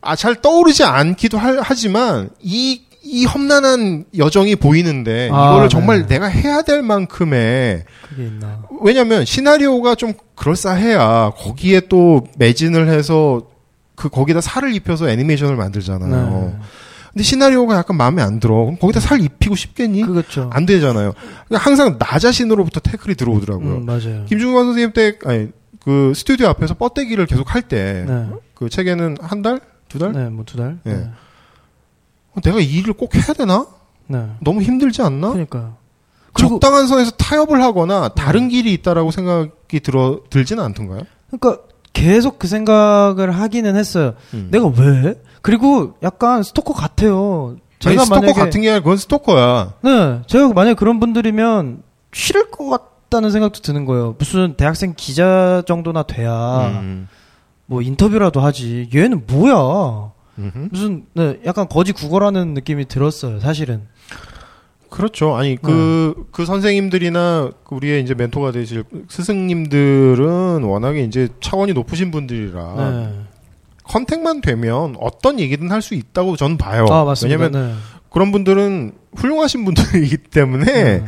아, 0.00 0.16
잘 0.16 0.40
떠오르지 0.40 0.84
않기도 0.84 1.38
하, 1.38 1.56
하지만 1.60 2.30
이, 2.40 2.82
이 3.02 3.24
험난한 3.24 4.04
여정이 4.16 4.56
보이는데 4.56 5.30
아, 5.32 5.50
이거를 5.50 5.62
네. 5.64 5.68
정말 5.68 6.06
내가 6.06 6.26
해야 6.26 6.62
될 6.62 6.82
만큼의 6.82 7.84
그게 8.08 8.24
있나. 8.24 8.62
왜냐면 8.80 9.24
시나리오가 9.24 9.94
좀 9.94 10.12
그럴싸해야 10.34 11.32
거기에 11.36 11.82
또 11.88 12.26
매진을 12.36 12.88
해서 12.88 13.42
그 13.94 14.08
거기다 14.08 14.40
살을 14.40 14.74
입혀서 14.74 15.08
애니메이션을 15.08 15.56
만들잖아요. 15.56 16.10
네. 16.10 16.66
근데 17.12 17.24
시나리오가 17.24 17.76
약간 17.76 17.96
마음에 17.96 18.22
안 18.22 18.38
들어. 18.38 18.54
그럼 18.54 18.76
거기다 18.78 19.00
살 19.00 19.20
입히고 19.20 19.56
싶겠니? 19.56 20.02
그렇죠. 20.02 20.50
안 20.52 20.66
되잖아요. 20.66 21.14
그러니까 21.48 21.64
항상 21.64 21.98
나 21.98 22.18
자신으로부터 22.18 22.78
태클이 22.80 23.16
들어오더라고요. 23.16 23.76
음, 23.76 23.86
맞아요. 23.86 24.24
김중관 24.26 24.66
선생님 24.66 24.92
때 24.92 25.18
아니 25.24 25.48
그 25.82 26.12
스튜디오 26.14 26.48
앞에서 26.48 26.74
뻗대기를 26.74 27.26
계속 27.26 27.54
할때그 27.54 28.06
네. 28.60 28.68
책에는 28.68 29.16
한 29.20 29.42
달, 29.42 29.60
두 29.88 29.98
달? 29.98 30.12
네, 30.12 30.28
뭐 30.28 30.44
두 30.44 30.56
달. 30.56 30.78
예. 30.86 30.90
네. 30.92 31.10
어, 32.34 32.40
내가 32.42 32.60
이 32.60 32.64
일을 32.64 32.94
꼭 32.94 33.14
해야 33.14 33.32
되나? 33.34 33.66
네. 34.06 34.26
너무 34.40 34.62
힘들지 34.62 35.02
않나? 35.02 35.30
그러니까요. 35.30 35.76
그리고 36.32 36.50
적당한 36.60 36.86
선에서 36.86 37.10
타협을 37.12 37.62
하거나 37.62 38.08
다른 38.08 38.48
길이 38.48 38.72
있다라고 38.74 39.10
생각이 39.10 39.80
들어 39.80 40.20
들지는 40.30 40.62
않던가요? 40.62 41.00
그러니까 41.30 41.62
계속 41.92 42.38
그 42.38 42.46
생각을 42.46 43.30
하기는 43.32 43.74
했어요. 43.76 44.14
음. 44.34 44.48
내가 44.52 44.68
왜? 44.68 45.20
그리고 45.42 45.94
약간 46.02 46.42
스토커 46.42 46.74
같아요. 46.74 47.56
아니, 47.56 47.60
제가 47.80 48.04
스토커 48.04 48.20
만약에 48.20 48.38
같은 48.40 48.60
게 48.60 48.68
아니라 48.68 48.82
그건 48.82 48.96
스토커야. 48.98 49.72
네, 49.82 50.20
제가 50.26 50.52
만약에 50.52 50.74
그런 50.74 51.00
분들이면 51.00 51.82
싫을 52.12 52.50
것 52.50 52.68
같다는 52.68 53.30
생각도 53.30 53.60
드는 53.60 53.84
거예요. 53.84 54.14
무슨 54.18 54.54
대학생 54.56 54.94
기자 54.96 55.62
정도나 55.66 56.04
돼야 56.04 56.68
음. 56.82 57.08
뭐 57.68 57.82
인터뷰라도 57.82 58.40
하지. 58.40 58.88
얘는 58.94 59.24
뭐야? 59.26 60.12
음흠. 60.38 60.68
무슨 60.72 61.04
네, 61.14 61.38
약간 61.44 61.68
거지 61.68 61.92
국어라는 61.92 62.54
느낌이 62.54 62.86
들었어요. 62.86 63.40
사실은. 63.40 63.82
그렇죠. 64.88 65.36
아니 65.36 65.56
그그 65.56 66.46
선생님들이나 66.46 67.50
그 67.64 67.74
우리의 67.74 68.02
이제 68.02 68.14
멘토가 68.14 68.52
되실 68.52 68.84
스승님들은 69.08 70.62
워낙에 70.62 71.02
이제 71.04 71.28
차원이 71.40 71.74
높으신 71.74 72.10
분들이라 72.10 72.74
네. 72.76 73.20
컨택만 73.84 74.40
되면 74.40 74.96
어떤 74.98 75.38
얘기든 75.40 75.70
할 75.70 75.82
수 75.82 75.94
있다고 75.94 76.36
저는 76.36 76.56
봐요. 76.56 76.86
아. 76.90 77.14
왜냐면 77.22 77.52
네. 77.52 77.74
그런 78.10 78.32
분들은 78.32 78.92
훌륭하신 79.16 79.66
분들이기 79.66 80.16
때문에 80.16 80.64
네. 80.64 81.04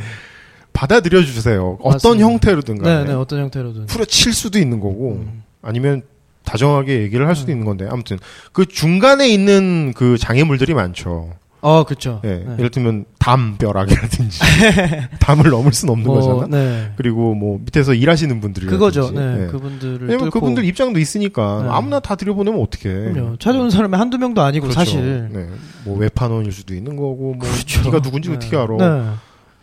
받아들여 0.73 1.23
주세요. 1.23 1.77
어떤 1.81 1.93
맞습니다. 1.93 2.25
형태로든 2.25 2.75
네, 2.75 2.83
간에 2.83 3.03
네, 3.05 3.13
어떤 3.13 3.39
형태로든. 3.39 3.87
풀어칠 3.87 4.31
수도 4.33 4.59
있는 4.59 4.79
거고 4.79 5.13
음. 5.25 5.43
아니면 5.63 6.03
다정하게 6.43 7.01
얘기를 7.01 7.27
할 7.27 7.35
수도 7.35 7.51
음. 7.51 7.53
있는 7.53 7.65
건데 7.65 7.87
아무튼 7.89 8.17
그 8.51 8.65
중간에 8.65 9.29
있는 9.29 9.93
그 9.95 10.17
장애물들이 10.17 10.73
많죠. 10.73 11.29
어, 11.63 11.83
그렇죠. 11.83 12.21
예, 12.23 12.43
네. 12.43 12.55
예를 12.57 12.71
들면 12.71 13.05
담벼락이라든지 13.19 14.39
담을 15.21 15.51
넘을 15.51 15.71
수는 15.71 15.91
없는 15.91 16.07
뭐, 16.07 16.19
거잖아. 16.19 16.47
네. 16.47 16.91
그리고 16.95 17.35
뭐 17.35 17.59
밑에서 17.63 17.93
일하시는 17.93 18.41
분들이 18.41 18.65
그거죠. 18.65 19.11
네, 19.11 19.45
그분들을 19.47 19.99
왜냐면 20.01 20.25
뚫고. 20.25 20.39
그분들 20.39 20.65
입장도 20.65 20.99
있으니까 20.99 21.61
네. 21.63 21.69
아무나 21.71 21.99
다 21.99 22.15
들여보내면. 22.15 22.65
그럼요. 22.71 23.37
찾아온 23.37 23.69
사람이 23.69 23.95
한두 23.95 24.17
명도 24.17 24.41
아니고 24.41 24.69
그렇죠. 24.69 24.79
사실. 24.79 25.29
네. 25.31 25.47
뭐 25.85 25.97
외판원일 25.97 26.51
수도 26.51 26.73
있는 26.73 26.95
거고 26.95 27.35
뭐 27.35 27.47
그렇죠. 27.47 27.83
네가 27.83 28.01
누군지 28.01 28.29
네. 28.29 28.35
어떻게 28.35 28.57
알아. 28.57 28.77
네. 28.77 29.09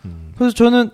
음. 0.05 0.33
그래서 0.39 0.55
저는 0.55 0.91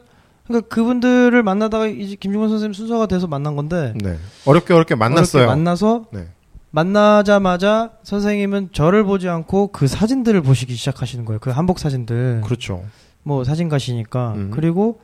그러니까 0.46 0.68
그분들을 0.68 1.42
만나다가 1.42 1.86
이제 1.86 2.16
김중건 2.16 2.48
선생님 2.50 2.72
순서가 2.74 3.06
돼서 3.06 3.26
만난 3.26 3.56
건데 3.56 3.94
네. 3.96 4.18
어렵게 4.44 4.74
어렵게 4.74 4.94
만났어요. 4.94 5.44
어렵게 5.44 5.56
만나서 5.56 6.04
네. 6.12 6.28
만나자마자 6.70 7.92
선생님은 8.02 8.70
저를 8.72 9.04
보지 9.04 9.28
않고 9.28 9.68
그 9.68 9.86
사진들을 9.86 10.42
보시기 10.42 10.74
시작하시는 10.74 11.24
거예요. 11.24 11.38
그 11.38 11.50
한복 11.50 11.78
사진들. 11.78 12.42
그렇죠. 12.44 12.84
뭐 13.22 13.44
사진가시니까. 13.44 14.32
음. 14.36 14.50
그리고 14.52 15.00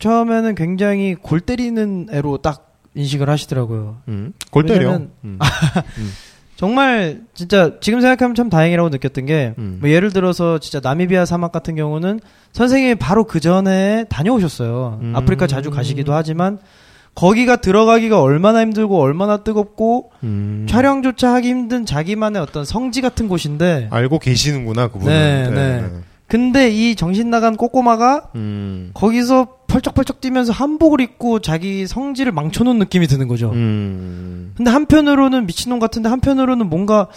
처음에는 0.00 0.54
굉장히 0.56 1.14
골 1.14 1.40
때리는 1.40 2.08
애로 2.10 2.38
딱 2.38 2.72
인식을 2.94 3.30
하시더라고요. 3.30 3.98
음. 4.08 4.32
골 4.50 4.66
때려. 4.66 4.88
왜냐면- 4.88 5.10
음. 5.24 5.38
정말 6.58 7.20
진짜 7.34 7.74
지금 7.80 8.00
생각하면 8.00 8.34
참 8.34 8.50
다행이라고 8.50 8.88
느꼈던 8.88 9.26
게 9.26 9.54
음. 9.58 9.78
뭐 9.80 9.90
예를 9.90 10.12
들어서 10.12 10.58
진짜 10.58 10.80
나미비아 10.82 11.24
사막 11.24 11.52
같은 11.52 11.76
경우는 11.76 12.18
선생님이 12.50 12.96
바로 12.96 13.22
그 13.22 13.38
전에 13.38 14.06
다녀오셨어요. 14.08 14.98
음. 15.00 15.12
아프리카 15.14 15.46
자주 15.46 15.70
가시기도 15.70 16.14
하지만 16.14 16.58
거기가 17.14 17.56
들어가기가 17.60 18.20
얼마나 18.20 18.62
힘들고 18.62 19.00
얼마나 19.00 19.36
뜨겁고 19.36 20.10
음. 20.24 20.66
촬영조차 20.68 21.32
하기 21.34 21.48
힘든 21.48 21.86
자기만의 21.86 22.42
어떤 22.42 22.64
성지 22.64 23.02
같은 23.02 23.28
곳인데 23.28 23.86
알고 23.92 24.18
계시는구나 24.18 24.88
그분은. 24.88 25.12
네, 25.12 25.50
네. 25.50 25.88
근데 26.28 26.70
이 26.70 26.94
정신 26.94 27.30
나간 27.30 27.56
꼬꼬마가 27.56 28.30
음. 28.34 28.90
거기서 28.92 29.56
펄쩍펄쩍 29.66 30.20
뛰면서 30.20 30.52
한복을 30.52 31.00
입고 31.00 31.40
자기 31.40 31.86
성지를 31.86 32.32
망쳐놓은 32.32 32.78
느낌이 32.78 33.06
드는 33.06 33.28
거죠. 33.28 33.50
음. 33.52 34.52
근데 34.54 34.70
한편으로는 34.70 35.46
미친놈 35.46 35.78
같은데 35.78 36.10
한편으로는 36.10 36.68
뭔가 36.68 37.08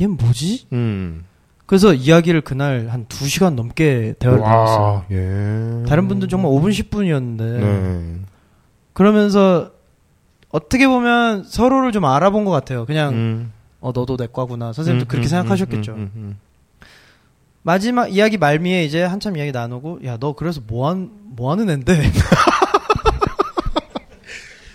얘 0.00 0.06
뭐지? 0.06 0.66
음. 0.72 1.24
그래서 1.66 1.92
이야기를 1.92 2.40
그날 2.40 2.88
한 2.88 3.04
2시간 3.06 3.54
넘게 3.54 4.14
대화를 4.18 4.42
나눴어요. 4.42 4.80
와, 4.80 5.04
예. 5.10 5.84
다른 5.86 6.08
분들 6.08 6.28
정말 6.28 6.50
5분 6.50 6.70
10분이었는데 6.70 7.38
네. 7.38 8.14
그러면서 8.94 9.70
어떻게 10.50 10.88
보면 10.88 11.44
서로를 11.44 11.92
좀 11.92 12.06
알아본 12.06 12.46
것 12.46 12.50
같아요. 12.50 12.86
그냥 12.86 13.12
음. 13.12 13.52
어 13.80 13.92
너도 13.94 14.16
내 14.16 14.26
과구나. 14.32 14.72
선생님도 14.72 15.04
음, 15.04 15.08
그렇게 15.08 15.26
음, 15.26 15.28
생각하셨겠죠. 15.28 15.96
마지막 17.72 18.10
이야기 18.10 18.38
말미에 18.38 18.82
이제 18.84 19.02
한참 19.02 19.36
이야기 19.36 19.52
나누고 19.52 19.98
야 20.06 20.16
너 20.18 20.32
그래서 20.32 20.62
뭐한 20.66 21.10
뭐 21.36 21.50
하는 21.50 21.68
앤데 21.68 22.00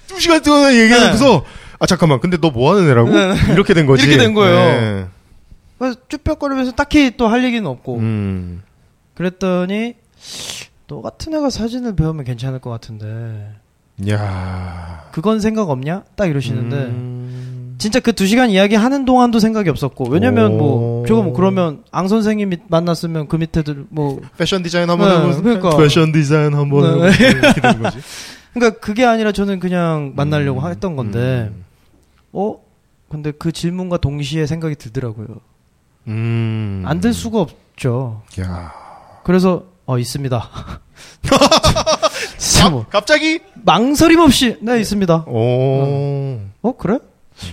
두 0.07 0.19
시간 0.19 0.43
동안 0.43 0.75
얘기하면서 0.75 1.43
아 1.79 1.85
잠깐만 1.87 2.19
근데 2.19 2.37
너 2.37 2.51
뭐 2.51 2.75
하는 2.75 2.87
애라고? 2.87 3.09
네, 3.09 3.33
이렇게 3.51 3.73
된 3.73 3.87
거지. 3.87 4.05
이렇게 4.05 4.21
된 4.21 4.35
거예요. 4.35 4.55
네. 4.57 5.05
그래서 5.79 5.97
쭈뼛거리면서 6.07 6.73
딱히 6.73 7.17
또 7.17 7.29
할 7.29 7.43
얘기는 7.43 7.67
없고 7.67 7.97
음. 7.97 8.61
그랬더니 9.15 9.95
너 10.87 11.01
같은 11.01 11.33
애가 11.33 11.49
사진을 11.49 11.95
배우면 11.95 12.25
괜찮을 12.25 12.59
것 12.59 12.69
같은데 12.69 13.53
야. 14.11 15.09
그건 15.13 15.39
생각 15.39 15.71
없냐? 15.71 16.03
딱 16.15 16.27
이러시는데 16.27 16.75
음. 16.75 17.12
진짜 17.83 17.99
그 17.99 18.13
두 18.13 18.25
시간 18.25 18.49
이야기 18.49 18.75
하는 18.75 19.03
동안도 19.03 19.39
생각이 19.39 19.69
없었고 19.69 20.07
왜냐면 20.09 20.57
뭐 20.57 21.01
오. 21.01 21.05
저거 21.05 21.21
뭐 21.21 21.33
그러면 21.33 21.83
앙 21.91 22.07
선생님 22.07 22.53
이 22.53 22.57
만났으면 22.69 23.27
그 23.27 23.35
밑에들 23.35 23.87
뭐 23.89 24.21
패션 24.37 24.63
디자인 24.63 24.89
한번 24.89 25.31
네. 25.33 25.41
그러니까. 25.41 25.75
패션 25.75 26.11
디자인 26.13 26.53
한번 26.53 27.01
네. 27.01 27.11
거지. 27.81 27.97
그러니까 28.53 28.79
그게 28.79 29.03
아니라 29.03 29.31
저는 29.33 29.59
그냥 29.59 30.13
만나려고 30.15 30.61
음. 30.61 30.69
했던 30.71 30.95
건데 30.95 31.51
음. 31.53 31.65
어 32.31 32.55
근데 33.09 33.31
그 33.31 33.51
질문과 33.51 33.97
동시에 33.97 34.45
생각이 34.47 34.75
들더라고요. 34.75 35.27
음. 36.07 36.83
안 36.85 37.01
들 37.01 37.13
수가 37.13 37.41
없죠. 37.41 38.21
야. 38.39 38.71
그래서 39.25 39.65
어 39.85 39.97
있습니다. 39.99 40.49
진짜 42.37 42.69
뭐 42.69 42.85
갑자기? 42.89 43.39
망설임 43.65 44.19
없이 44.19 44.55
네 44.61 44.79
있습니다. 44.79 45.25
오. 45.27 46.39
어 46.61 46.71
그래? 46.77 46.99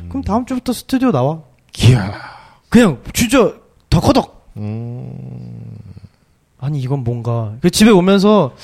그럼 0.08 0.22
다음 0.22 0.46
주부터 0.46 0.72
스튜디오 0.72 1.12
나와. 1.12 1.40
이야. 1.78 2.12
그냥 2.68 2.98
진짜 3.14 3.52
덕허덕. 3.88 4.52
음. 4.56 5.76
아니 6.58 6.80
이건 6.80 7.04
뭔가 7.04 7.54
그 7.60 7.70
집에 7.70 7.90
오면서 7.90 8.54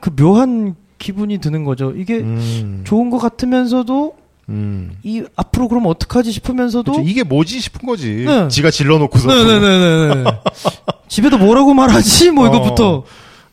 그 0.00 0.14
묘한 0.14 0.74
기분이 0.98 1.38
드는 1.38 1.64
거죠. 1.64 1.92
이게 1.92 2.18
음. 2.18 2.82
좋은 2.84 3.10
것 3.10 3.18
같으면서도 3.18 4.16
음. 4.48 4.96
이 5.02 5.22
앞으로 5.36 5.68
그럼 5.68 5.86
어떡하지 5.86 6.32
싶으면서도 6.32 6.92
그치, 6.92 7.10
이게 7.10 7.22
뭐지 7.22 7.60
싶은 7.60 7.86
거지. 7.86 8.24
네. 8.26 8.48
지가 8.48 8.70
질러놓고서. 8.70 9.28
네네네네 9.28 10.24
집에도 11.08 11.38
뭐라고 11.38 11.74
말하지 11.74 12.30
뭐 12.30 12.46
어. 12.46 12.48
이것부터 12.48 13.04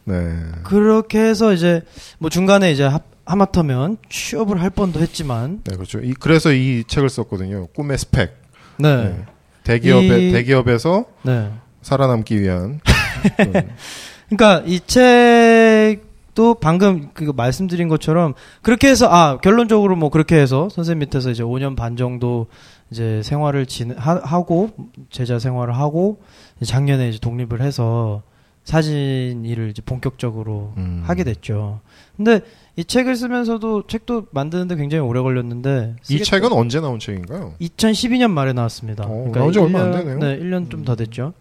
네. 0.06 0.16
그렇게 0.64 1.20
해서 1.20 1.54
이제 1.54 1.82
뭐 2.18 2.30
중간에 2.30 2.72
이제 2.72 2.84
하, 2.84 3.00
하마터면 3.26 3.98
취업을 4.10 4.62
할 4.62 4.70
뻔도 4.70 5.00
했지만 5.00 5.62
네, 5.64 5.76
그렇죠. 5.76 6.00
이, 6.00 6.14
그래서 6.14 6.52
이 6.54 6.84
책을 6.88 7.10
썼거든요. 7.10 7.68
꿈의 7.68 7.98
스펙. 7.98 8.34
네 8.78 8.96
네. 8.96 9.26
대기업에, 9.64 10.28
이- 10.28 10.32
대기업에서 10.32 11.06
네. 11.24 11.52
살아남기 11.82 12.40
위한. 12.42 12.80
그러니까 14.30 14.64
이 14.66 14.80
책도 14.80 16.56
방금 16.56 17.10
그 17.14 17.32
말씀드린 17.36 17.88
것처럼 17.88 18.34
그렇게 18.62 18.88
해서 18.90 19.08
아 19.10 19.38
결론적으로 19.38 19.96
뭐 19.96 20.10
그렇게 20.10 20.36
해서 20.38 20.70
선생님 20.70 21.00
밑에서 21.00 21.32
이제 21.32 21.44
5년 21.44 21.76
반 21.76 21.96
정도 21.98 22.48
이제 22.92 23.22
생활을 23.24 23.66
진 23.66 23.92
하, 23.98 24.16
하고 24.24 24.70
제자 25.10 25.40
생활을 25.40 25.76
하고 25.78 26.22
작년에 26.64 27.10
이제 27.10 27.20
독립을 27.20 27.62
해서 27.62 28.24
사진 28.64 29.46
일을 29.46 29.70
이제 29.70 29.82
본격적으로 29.84 30.74
음. 30.78 31.04
하게 31.06 31.24
됐죠. 31.24 31.82
근데 32.18 32.42
이 32.78 32.84
책을 32.84 33.16
쓰면서도 33.16 33.88
책도 33.88 34.28
만드는데 34.32 34.76
굉장히 34.76 35.02
오래 35.08 35.22
걸렸는데 35.22 35.96
이 36.10 36.22
책은 36.22 36.52
언제 36.52 36.82
나온 36.82 37.00
책인가요? 37.00 37.54
2012년 37.62 38.32
말에 38.32 38.52
나왔습니다. 38.54 39.06
어, 39.08 39.32
나온 39.34 39.54
지 39.54 39.60
얼마 39.60 39.82
안 39.82 39.92
1년 39.92 39.98
되네요. 39.98 40.18
네, 40.20 40.40
1년 40.40 40.70
좀더 40.70 40.96
됐죠. 40.96 41.34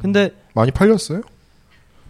근데 0.00 0.30
많이 0.54 0.70
팔렸어요? 0.70 1.22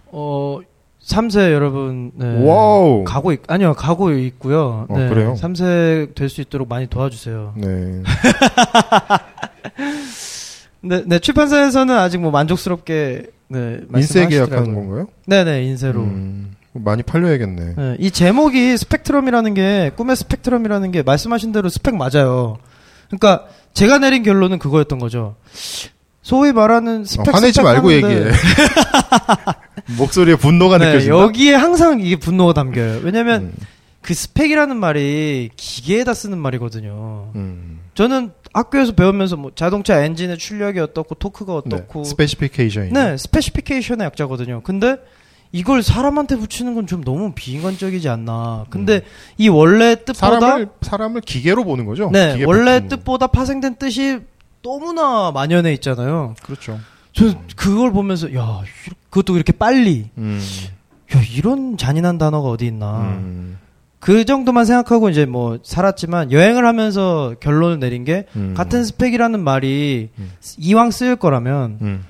어 0.07 0.61
3쇄 1.03 1.53
여러분 1.53 2.11
네. 2.15 2.45
와우. 2.45 3.05
가고 3.05 3.33
있, 3.33 3.41
아니요 3.49 3.73
가고 3.73 4.11
있고요. 4.13 4.87
어, 4.89 4.95
그래요? 4.95 5.35
3쇄 5.39 6.15
될 6.15 6.29
수 6.29 6.43
있도록 6.43 6.69
많이 6.69 6.87
도와주세요. 6.89 7.55
네. 7.57 8.03
네, 10.81 11.03
네 11.07 11.19
출판사에서는 11.19 11.95
아직 11.95 12.19
뭐 12.19 12.31
만족스럽게 12.31 13.27
네, 13.49 13.81
인세. 13.97 14.27
계약하는 14.29 14.75
건가요? 14.75 15.09
네네 15.27 15.65
인세로. 15.65 16.01
음, 16.01 16.55
많이 16.79 17.03
팔려야겠네. 17.03 17.75
네, 17.77 17.97
이 17.99 18.11
제목이 18.11 18.77
스펙트럼이라는 18.77 19.55
게 19.55 19.91
꿈의 19.97 20.17
스펙트럼이라는 20.17 20.91
게 20.93 21.03
말씀하신 21.03 21.53
대로 21.53 21.69
스펙 21.69 21.97
맞아요. 21.97 22.59
그러니까 23.09 23.47
제가 23.75 23.99
내린 23.99 24.23
결론은 24.23 24.59
그거였던 24.59 24.99
거죠. 24.99 25.37
소위 26.23 26.53
말하는 26.53 27.03
어, 27.03 27.05
스펙 27.05 27.35
화내지 27.35 27.53
스펙 27.55 27.65
말고 27.65 27.91
하는데 27.91 28.09
얘기해. 28.09 28.33
목소리에 29.97 30.37
분노가 30.37 30.79
네, 30.79 30.87
느껴진다. 30.87 31.17
여기에 31.17 31.55
항상 31.55 32.01
이게 32.01 32.17
분노가 32.17 32.53
담겨요. 32.53 33.01
왜냐면 33.03 33.43
음, 33.43 33.53
그 34.03 34.15
스펙이라는 34.15 34.77
말이 34.77 35.51
기계에다 35.57 36.15
쓰는 36.15 36.39
말이거든요. 36.39 37.31
음. 37.35 37.81
저는 37.95 38.33
학교에서 38.53 38.93
배우면서 38.93 39.37
뭐 39.37 39.53
자동차 39.55 40.03
엔진의 40.03 40.39
출력이 40.39 40.81
어떻고 40.81 41.15
토크가 41.15 41.55
어떻고 41.55 42.03
네. 42.03 42.09
specification이. 42.09 42.93
네, 42.93 43.17
specification의 43.17 44.05
약자거든요. 44.07 44.63
근데 44.63 44.97
이걸 45.53 45.83
사람한테 45.83 46.37
붙이는 46.37 46.75
건 46.75 46.87
좀 46.87 47.03
너무 47.05 47.33
비인간적이지 47.35 48.09
않나. 48.09 48.67
근데 48.71 49.03
이 49.37 49.49
원래 49.49 49.97
뜻보다 50.05 50.37
음. 50.37 50.41
사람을 50.41 50.69
사람을 50.83 51.21
기계로 51.23 51.65
보는 51.65 51.85
거죠. 51.87 52.11
네, 52.13 52.43
원래. 52.45 52.87
뜻보다 52.89 53.27
파생된 53.29 53.77
뜻이 53.77 54.21
너무나 54.63 55.31
만연해 55.33 55.73
있잖아요. 55.75 56.35
그렇죠. 56.43 56.79
저 57.13 57.35
그걸 57.57 57.93
보면서 57.93 58.35
야, 58.35 58.61
그것도 59.11 59.37
이렇게 59.37 59.53
빨리. 59.53 60.09
음. 60.19 60.41
야, 61.15 61.21
이런 61.35 61.77
잔인한 61.77 62.19
단어가 62.19 62.49
어디 62.49 62.67
있나. 62.67 63.01
음. 63.01 63.59
그 64.01 64.25
정도만 64.25 64.65
생각하고 64.65 65.09
이제 65.11 65.27
뭐 65.27 65.59
살았지만 65.63 66.31
여행을 66.31 66.65
하면서 66.67 67.35
결론을 67.41 67.81
내린 67.81 68.05
게 68.05 68.27
음. 68.37 68.55
같은 68.57 68.85
스펙이라는 68.85 69.43
말이 69.43 70.11
음. 70.19 70.31
이왕 70.59 70.91
쓰일 70.93 71.17
거라면 71.17 71.79
음. 71.83 72.05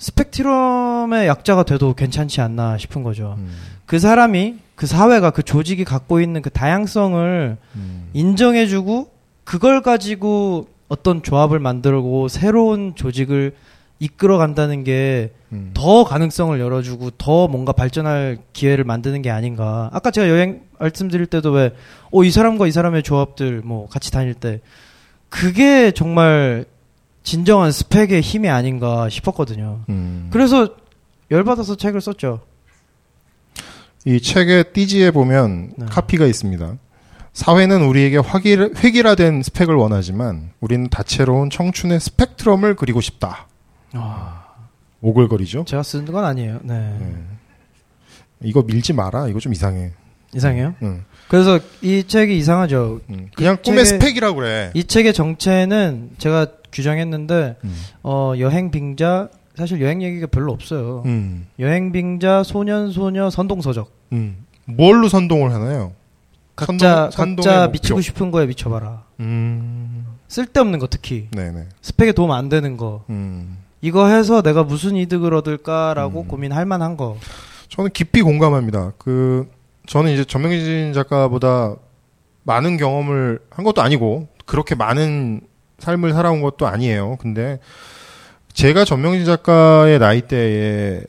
스펙트럼의 0.00 1.28
약자가 1.28 1.62
돼도 1.62 1.94
괜찮지 1.94 2.40
않나 2.40 2.78
싶은 2.78 3.02
거죠. 3.02 3.36
음. 3.38 3.54
그 3.84 3.98
사람이 3.98 4.56
그 4.74 4.86
사회가 4.86 5.30
그 5.30 5.42
조직이 5.42 5.84
갖고 5.84 6.20
있는 6.20 6.40
그 6.40 6.48
다양성을 6.48 7.56
음. 7.76 8.10
인정해주고 8.14 9.10
그걸 9.44 9.82
가지고 9.82 10.68
어떤 10.88 11.22
조합을 11.22 11.58
만들고 11.58 12.28
새로운 12.28 12.94
조직을 12.94 13.54
이끌어 13.98 14.38
간다는 14.38 14.84
게 14.84 15.32
음. 15.52 15.72
더 15.74 16.04
가능성을 16.04 16.58
열어주고 16.58 17.10
더 17.18 17.46
뭔가 17.46 17.72
발전할 17.72 18.38
기회를 18.54 18.84
만드는 18.84 19.20
게 19.20 19.30
아닌가. 19.30 19.90
아까 19.92 20.10
제가 20.10 20.30
여행 20.30 20.62
말씀드릴 20.78 21.26
때도 21.26 21.50
왜, 21.50 21.74
어, 22.10 22.24
이 22.24 22.30
사람과 22.30 22.66
이 22.66 22.72
사람의 22.72 23.02
조합들 23.02 23.60
뭐 23.62 23.86
같이 23.88 24.10
다닐 24.10 24.32
때 24.32 24.60
그게 25.28 25.90
정말 25.90 26.64
진정한 27.22 27.70
스펙의 27.72 28.20
힘이 28.20 28.48
아닌가 28.48 29.08
싶었거든요. 29.08 29.80
음. 29.88 30.28
그래서 30.32 30.74
열받아서 31.30 31.76
책을 31.76 32.00
썼죠. 32.00 32.40
이 34.06 34.20
책의 34.20 34.72
띠지에 34.72 35.10
보면 35.10 35.72
네. 35.76 35.86
카피가 35.90 36.26
있습니다. 36.26 36.76
사회는 37.32 37.82
우리에게 37.82 38.16
확일, 38.16 38.72
획일화된 38.76 39.42
스펙을 39.42 39.74
원하지만 39.74 40.50
우리는 40.60 40.88
다채로운 40.88 41.50
청춘의 41.50 42.00
스펙트럼을 42.00 42.74
그리고 42.76 43.00
싶다. 43.00 43.46
오글거리죠? 45.02 45.64
제가 45.66 45.82
쓴 45.82 46.04
건 46.06 46.24
아니에요. 46.24 46.60
네. 46.62 46.96
네. 46.98 47.14
이거 48.42 48.62
밀지 48.62 48.92
마라. 48.94 49.28
이거 49.28 49.38
좀 49.38 49.52
이상해. 49.52 49.92
이상해요? 50.34 50.74
응. 50.82 51.04
그래서 51.28 51.58
이 51.82 52.04
책이 52.06 52.36
이상하죠. 52.38 53.00
응. 53.10 53.28
그냥 53.34 53.58
꿈의 53.62 53.84
스펙이라고 53.84 54.36
그래. 54.36 54.70
이 54.74 54.84
책의 54.84 55.12
정체는 55.12 56.10
제가 56.18 56.46
규정했는데 56.72 57.56
음. 57.64 57.76
어, 58.02 58.32
여행 58.38 58.70
빙자 58.70 59.28
사실 59.56 59.80
여행 59.82 60.02
얘기가 60.02 60.26
별로 60.28 60.52
없어요. 60.52 61.02
음. 61.06 61.46
여행 61.58 61.92
빙자 61.92 62.42
소년 62.44 62.90
소녀 62.90 63.30
선동 63.30 63.60
서적. 63.60 63.90
음. 64.12 64.44
뭘로 64.64 65.08
선동을 65.08 65.52
하나요? 65.52 65.92
각자 66.56 67.10
선동- 67.12 67.44
각자 67.44 67.60
목표. 67.62 67.72
미치고 67.72 68.00
싶은 68.00 68.30
거에 68.30 68.46
미쳐봐라. 68.46 69.04
음. 69.20 70.06
쓸데없는 70.28 70.78
거 70.78 70.86
특히 70.86 71.28
네네. 71.32 71.66
스펙에 71.82 72.12
도움 72.12 72.30
안 72.32 72.48
되는 72.48 72.76
거. 72.76 73.04
음. 73.10 73.58
이거 73.82 74.06
해서 74.08 74.42
내가 74.42 74.62
무슨 74.62 74.94
이득을 74.96 75.34
얻을까라고 75.34 76.22
음. 76.22 76.28
고민할 76.28 76.66
만한 76.66 76.96
거. 76.96 77.16
저는 77.68 77.90
깊이 77.92 78.22
공감합니다. 78.22 78.92
그 78.98 79.48
저는 79.86 80.12
이제 80.12 80.24
전명진 80.24 80.92
작가보다 80.92 81.74
많은 82.44 82.76
경험을 82.76 83.40
한 83.50 83.64
것도 83.64 83.80
아니고 83.82 84.28
그렇게 84.44 84.74
많은 84.74 85.40
삶을 85.80 86.12
살아온 86.12 86.40
것도 86.40 86.66
아니에요. 86.66 87.16
근데 87.20 87.58
제가 88.52 88.84
전명진 88.84 89.24
작가의 89.24 89.98
나이대에 89.98 91.00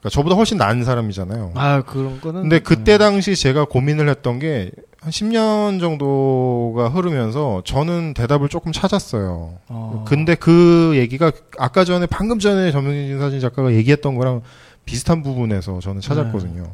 그러니까 0.00 0.10
저보다 0.10 0.36
훨씬 0.36 0.58
나은 0.58 0.84
사람이잖아요. 0.84 1.52
아 1.54 1.82
그런 1.82 2.20
거는. 2.20 2.42
근데 2.42 2.58
그때 2.58 2.92
네. 2.92 2.98
당시 2.98 3.36
제가 3.36 3.64
고민을 3.64 4.08
했던 4.08 4.38
게 4.38 4.70
한 5.04 5.10
10년 5.10 5.80
정도가 5.80 6.88
흐르면서 6.88 7.60
저는 7.66 8.14
대답을 8.14 8.48
조금 8.48 8.72
찾았어요. 8.72 9.58
어. 9.68 10.04
근데 10.08 10.34
그 10.34 10.92
얘기가 10.96 11.30
아까 11.58 11.84
전에 11.84 12.06
방금 12.06 12.38
전에 12.38 12.72
전명진 12.72 13.18
사진 13.18 13.38
작가가 13.38 13.74
얘기했던 13.74 14.14
거랑 14.14 14.40
비슷한 14.86 15.22
부분에서 15.22 15.80
저는 15.80 16.00
찾았거든요. 16.00 16.62
네. 16.62 16.68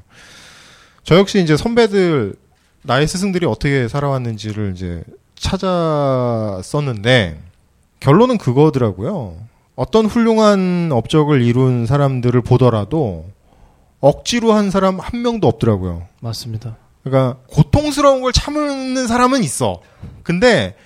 저 1.03 1.17
역시 1.17 1.43
이제 1.43 1.57
선배들 1.57 2.35
나의 2.83 3.09
스승들이 3.09 3.47
어떻게 3.47 3.89
살아왔는지를 3.89 4.75
이제 4.77 5.03
찾았었는데 6.61 7.41
결론은 7.99 8.39
그거더라고요. 8.39 9.37
어떤 9.75 10.07
훌륭한 10.07 10.91
업적을 10.93 11.43
이룬 11.43 11.87
사람들을 11.87 12.41
보더라도 12.43 13.27
억지로 14.01 14.53
한 14.53 14.71
사람 14.71 15.01
한 15.01 15.23
명도 15.23 15.49
없더라고요. 15.49 16.07
맞습니다. 16.21 16.77
그러니까 17.03 17.39
고통스러운 17.49 18.21
걸 18.23 18.33
참는 18.33 19.07
사람은 19.07 19.43
있어. 19.43 19.81
근데 20.23 20.77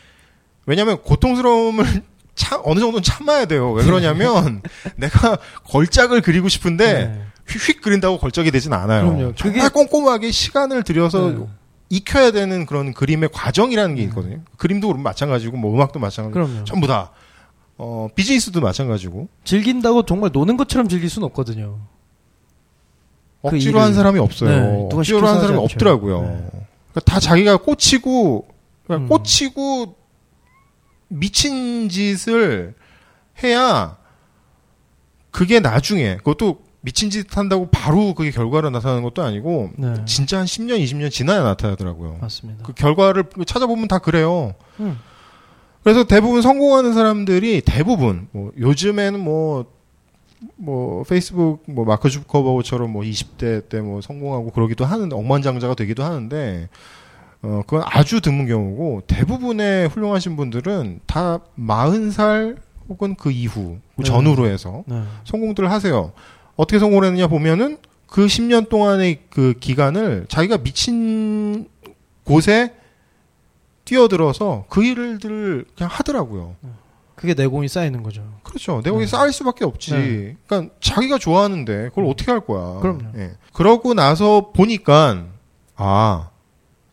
왜냐하면 0.66 1.02
고통스러움을 1.02 1.84
참 2.34 2.60
어느 2.64 2.80
정도는 2.80 3.02
참아야 3.02 3.44
돼요. 3.46 3.70
왜 3.72 3.84
그러냐면 3.84 4.62
내가 4.96 5.38
걸작을 5.64 6.20
그리고 6.20 6.48
싶은데 6.48 6.92
네. 6.92 7.22
휙휙 7.48 7.80
그린다고 7.82 8.18
걸작이 8.18 8.50
되진 8.50 8.72
않아요. 8.72 9.12
그럼요. 9.12 9.34
정말 9.34 9.70
꼼꼼하게 9.70 10.30
시간을 10.30 10.82
들여서 10.82 11.30
네. 11.30 11.46
익혀야 11.90 12.30
되는 12.32 12.66
그런 12.66 12.92
그림의 12.94 13.30
과정이라는 13.32 13.94
게 13.94 14.02
네. 14.02 14.08
있거든요. 14.08 14.40
그림도 14.56 14.88
그럼 14.88 15.02
마찬가지고 15.02 15.56
뭐 15.56 15.74
음악도 15.74 15.98
마찬가지고 16.00 16.46
그럼요. 16.46 16.64
전부 16.64 16.86
다 16.86 17.10
어, 17.76 18.08
비즈니스도 18.14 18.60
마찬가지고 18.60 19.28
즐긴다고 19.44 20.04
정말 20.04 20.30
노는 20.32 20.56
것처럼 20.56 20.88
즐길 20.88 21.08
수는 21.10 21.26
없거든요. 21.26 21.78
그 23.42 23.48
억지로 23.48 23.78
일을- 23.78 23.82
한 23.82 23.94
사람이 23.94 24.18
없어요. 24.18 24.48
네, 24.50 24.88
억지로 24.92 25.26
한 25.26 25.40
사람이. 25.40 25.58
없더라고요. 25.58 26.22
네. 26.22 26.28
그러니까 26.92 27.00
다 27.04 27.20
자기가 27.20 27.58
꽂히고 27.58 28.46
그러니까 28.86 29.04
음. 29.04 29.08
꽂히고 29.08 29.96
미친 31.08 31.88
짓을 31.88 32.74
해야 33.42 33.96
그게 35.30 35.60
나중에 35.60 36.16
그것도 36.18 36.63
미친 36.84 37.08
짓 37.08 37.34
한다고 37.34 37.68
바로 37.70 38.12
그게 38.12 38.30
결과로 38.30 38.68
나타나는 38.68 39.02
것도 39.02 39.22
아니고 39.22 39.70
네. 39.76 39.94
진짜 40.04 40.38
한 40.38 40.44
10년, 40.44 40.78
20년 40.84 41.10
지나야 41.10 41.42
나타나더라고요. 41.42 42.18
맞습니다. 42.20 42.62
그 42.62 42.74
결과를 42.74 43.24
찾아보면 43.46 43.88
다 43.88 43.98
그래요. 44.00 44.52
음. 44.80 44.98
그래서 45.82 46.04
대부분 46.04 46.42
성공하는 46.42 46.92
사람들이 46.92 47.62
대부분 47.62 48.28
뭐 48.32 48.52
요즘에는 48.58 49.18
뭐뭐 49.20 51.04
페이스북 51.08 51.62
뭐 51.66 51.84
마크 51.86 52.10
주커버처럼 52.10 52.90
뭐 52.90 53.02
20대 53.02 53.68
때 53.68 53.80
뭐 53.80 54.02
성공하고 54.02 54.50
그러기도 54.50 54.84
하는데 54.84 55.14
억만장자가 55.16 55.74
되기도 55.74 56.04
하는데 56.04 56.68
어 57.42 57.62
그건 57.66 57.82
아주 57.86 58.20
드문 58.20 58.46
경우고 58.46 59.02
대부분의 59.06 59.88
훌륭하신 59.88 60.36
분들은 60.36 61.00
다 61.06 61.38
40살 61.58 62.56
혹은 62.90 63.14
그 63.14 63.30
이후 63.30 63.78
그 63.96 64.02
네. 64.02 64.04
전후로 64.04 64.46
해서 64.46 64.84
네. 64.86 65.02
성공들을 65.24 65.70
하세요. 65.70 66.12
어떻게 66.56 66.78
성공을 66.78 67.04
했느냐 67.06 67.26
보면은 67.26 67.78
그 68.06 68.26
10년 68.26 68.68
동안의 68.68 69.22
그 69.30 69.54
기간을 69.58 70.26
자기가 70.28 70.58
미친 70.58 71.68
곳에 72.24 72.74
뛰어들어서 73.84 74.64
그 74.68 74.84
일들을 74.84 75.66
그냥 75.76 75.90
하더라고요. 75.92 76.56
그게 77.14 77.34
내공이 77.34 77.68
쌓이는 77.68 78.02
거죠. 78.02 78.22
그렇죠. 78.42 78.82
내가 78.82 78.98
네. 78.98 79.06
쌓일 79.06 79.32
수밖에 79.32 79.64
없지. 79.64 79.92
네. 79.92 80.36
그러니까 80.46 80.74
자기가 80.80 81.18
좋아하는데 81.18 81.88
그걸 81.90 82.06
어떻게 82.06 82.30
할 82.30 82.40
거야. 82.40 82.80
그럼요. 82.80 83.04
예. 83.16 83.32
그러고 83.52 83.94
나서 83.94 84.52
보니까 84.52 85.24
아 85.76 86.30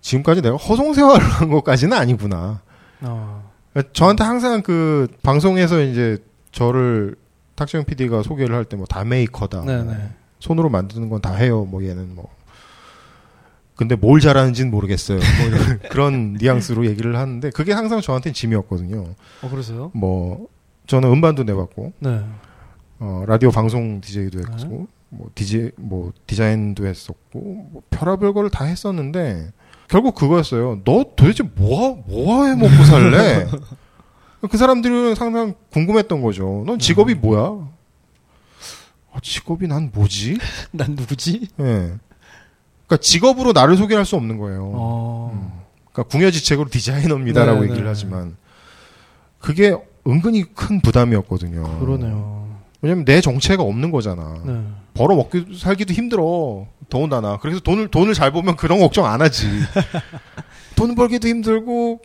지금까지 0.01 0.41
내가 0.41 0.55
허송세월을 0.57 1.23
한 1.23 1.49
것까지는 1.49 1.97
아니구나. 1.97 2.61
어. 3.01 3.51
그러니까 3.73 3.93
저한테 3.93 4.23
항상 4.23 4.61
그 4.61 5.07
방송에서 5.23 5.81
이제 5.81 6.17
저를 6.51 7.15
탁재영 7.65 7.85
PD가 7.85 8.23
소개를 8.23 8.55
할 8.55 8.65
때 8.65 8.75
뭐 8.77 8.85
다 8.85 9.03
메이커다. 9.03 9.61
네네. 9.65 10.09
손으로 10.39 10.69
만드는 10.69 11.09
건 11.09 11.21
다 11.21 11.33
해요. 11.35 11.65
뭐 11.65 11.83
얘는 11.83 12.15
뭐. 12.15 12.27
근데 13.75 13.95
뭘 13.95 14.19
잘하는지는 14.19 14.69
모르겠어요. 14.71 15.17
뭐 15.17 15.77
그런 15.89 16.33
뉘앙스로 16.39 16.85
얘기를 16.85 17.15
하는데 17.15 17.49
그게 17.51 17.71
항상 17.73 18.01
저한테는 18.01 18.33
짐이었거든요. 18.33 19.05
어 19.41 19.49
그러세요? 19.49 19.91
뭐 19.93 20.47
저는 20.87 21.09
음반도 21.11 21.43
내봤고 21.43 21.93
네. 21.99 22.21
어, 22.99 23.23
라디오 23.27 23.49
방송 23.51 23.99
DJ도 24.01 24.39
네. 24.39 24.45
했고 24.63 24.87
뭐 25.09 25.29
디제 25.33 25.71
뭐 25.77 26.11
디자인도 26.27 26.85
했었고 26.85 27.39
뭐 27.71 27.81
별의별 27.89 28.33
거를 28.33 28.49
다 28.49 28.65
했었는데 28.65 29.51
결국 29.87 30.15
그거였어요. 30.15 30.81
너 30.85 31.03
도대체 31.15 31.43
뭐뭐해 31.43 32.55
먹고 32.55 32.83
살래? 32.85 33.47
그 34.49 34.57
사람들은 34.57 35.15
항상 35.17 35.53
궁금했던 35.71 36.21
거죠. 36.21 36.63
넌 36.65 36.79
직업이 36.79 37.13
음. 37.13 37.21
뭐야? 37.21 37.67
아, 39.13 39.19
직업이 39.21 39.67
난 39.67 39.91
뭐지? 39.93 40.37
난 40.71 40.91
누구지? 40.91 41.47
예. 41.59 41.63
그러니까 41.63 42.97
직업으로 42.99 43.51
나를 43.53 43.77
소개할 43.77 44.05
수 44.05 44.15
없는 44.15 44.37
거예요. 44.37 44.71
어. 44.73 45.63
그러니까 45.91 46.11
궁여지책으로 46.11 46.69
디자이너입니다라고 46.69 47.59
네, 47.59 47.65
얘기를 47.65 47.83
네. 47.83 47.89
하지만 47.89 48.35
그게 49.39 49.75
은근히 50.07 50.43
큰 50.53 50.81
부담이었거든요. 50.81 51.79
그러네요. 51.79 52.47
왜냐면 52.81 53.05
내 53.05 53.21
정체가 53.21 53.61
없는 53.61 53.91
거잖아. 53.91 54.41
네. 54.43 54.63
벌어 54.93 55.15
먹기 55.15 55.57
살기도 55.57 55.93
힘들어. 55.93 56.65
더군다나. 56.89 57.37
그래서 57.37 57.59
돈을 57.59 57.89
돈을 57.89 58.13
잘 58.13 58.31
보면 58.31 58.55
그런 58.55 58.79
걱정 58.79 59.05
안 59.05 59.21
하지. 59.21 59.47
돈 60.75 60.95
벌기도 60.95 61.27
힘들고 61.27 62.01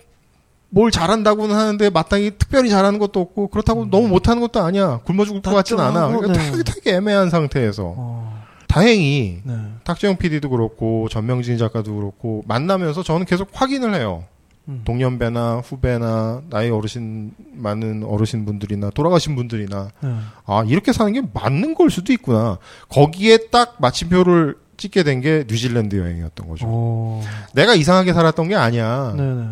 뭘 0.69 0.91
잘한다고는 0.91 1.55
하는데 1.55 1.91
마땅히 1.91 2.33
특별히 2.39 2.69
잘하는 2.71 2.99
것도 2.99 3.21
없고 3.21 3.49
그렇다고 3.49 3.89
너무 3.91 4.09
못하는 4.09 4.41
것도 4.43 4.61
아니야. 4.63 5.01
굶어 5.05 5.25
죽을 5.25 5.41
것 5.43 5.53
같진 5.55 5.79
않아. 5.81 6.09
그러니까 6.09 6.33
네. 6.33 6.51
되게, 6.51 6.63
되게 6.65 6.95
애매한 6.97 7.31
상태에서 7.31 7.95
어, 7.97 8.45
다행히 8.69 9.41
네. 9.45 9.55
탁재영 9.85 10.17
PD도 10.17 10.51
그렇고 10.51 11.09
전명진 11.09 11.57
작가도 11.57 11.95
그렇고 11.95 12.43
만나면서 12.47 13.03
저는 13.03 13.27
계속 13.27 13.49
확인을 13.53 13.95
해요. 13.95 14.25
음. 14.69 14.83
동년배나 14.85 15.63
후배나 15.65 16.43
나이 16.51 16.71
어르신 16.71 17.31
많은 17.53 18.03
어르신 18.03 18.45
분들이나 18.45 18.91
돌아가신 18.91 19.37
분들이나 19.37 19.91
네. 20.01 20.15
아 20.45 20.65
이렇게 20.67 20.93
사는 20.93 21.13
게 21.13 21.23
맞는 21.33 21.75
걸 21.75 21.89
수도 21.89 22.13
있구나. 22.13 22.59
거기에 22.89 23.39
딱 23.53 23.77
마침표를 23.79 24.57
찍게 24.77 25.05
된 25.05 25.21
게 25.21 25.45
뉴질랜드 25.49 25.97
여행이었던 25.97 26.49
거죠. 26.49 26.67
어, 26.69 27.23
내가 27.55 27.75
이상하게 27.75 28.13
살았던 28.13 28.49
게 28.49 28.57
아니야. 28.57 29.15
네네. 29.17 29.45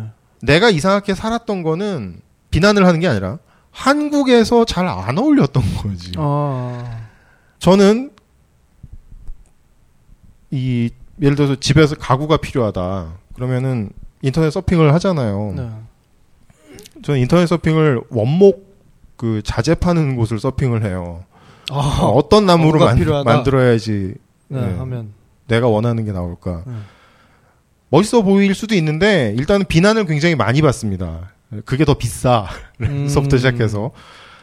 내가 0.45 0.69
이상하게 0.69 1.15
살았던 1.15 1.63
거는 1.63 2.19
비난을 2.51 2.85
하는 2.85 2.99
게 2.99 3.07
아니라 3.07 3.39
한국에서 3.71 4.63
잘 4.65 4.87
안 4.87 5.17
어울렸던 5.17 5.63
거지. 5.83 6.13
아, 6.17 7.01
저는 7.59 8.11
이 10.51 10.89
예를 11.21 11.35
들어서 11.35 11.55
집에서 11.55 11.95
가구가 11.95 12.37
필요하다. 12.37 13.13
그러면은 13.35 13.89
인터넷 14.21 14.49
서핑을 14.51 14.93
하잖아요. 14.95 15.53
네. 15.55 15.69
저는 17.03 17.19
인터넷 17.21 17.45
서핑을 17.47 18.01
원목 18.09 18.75
그 19.17 19.41
자재 19.43 19.75
파는 19.75 20.15
곳을 20.15 20.39
서핑을 20.39 20.83
해요. 20.85 21.23
아, 21.71 21.75
어떤 22.13 22.45
나무로 22.45 22.79
만. 22.79 22.97
만들어야지 23.23 24.13
네, 24.49 24.61
네. 24.61 24.77
하면. 24.77 25.13
내가 25.47 25.67
원하는 25.67 26.05
게 26.05 26.11
나올까. 26.11 26.63
네. 27.89 27.97
멋있어 27.97 28.21
보일 28.21 28.53
수도 28.55 28.75
있는데 28.75 29.33
일단은 29.37 29.65
비난을 29.65 30.05
굉장히 30.05 30.35
많이 30.35 30.61
받습니다. 30.61 31.31
그게 31.65 31.85
더 31.85 31.93
비싸. 31.93 32.47
음. 32.81 33.07
서부터 33.07 33.37
시작해서 33.37 33.91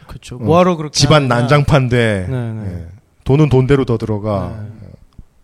그쵸. 0.06 0.36
어, 0.36 0.38
뭐하러 0.38 0.76
그렇게. 0.76 0.92
집안 0.98 1.24
하느냐. 1.24 1.40
난장판데 1.40 2.26
네, 2.28 2.52
네. 2.52 2.66
예. 2.66 2.86
돈은 3.24 3.48
돈대로 3.48 3.84
더 3.84 3.98
들어가. 3.98 4.56
네. 4.60 4.88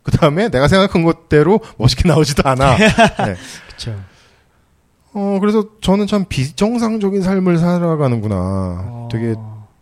그 0.02 0.10
다음에 0.12 0.48
내가 0.48 0.68
생각한 0.68 1.04
것대로 1.04 1.60
멋있게 1.76 2.08
나오지도 2.08 2.48
않아. 2.48 2.76
네. 3.26 3.36
그쵸. 3.70 3.94
어, 5.12 5.38
그래서 5.40 5.64
저는 5.80 6.06
참 6.06 6.24
비정상적인 6.28 7.22
삶을 7.22 7.58
살아가는구나. 7.58 8.34
어. 8.36 9.08
되게 9.10 9.34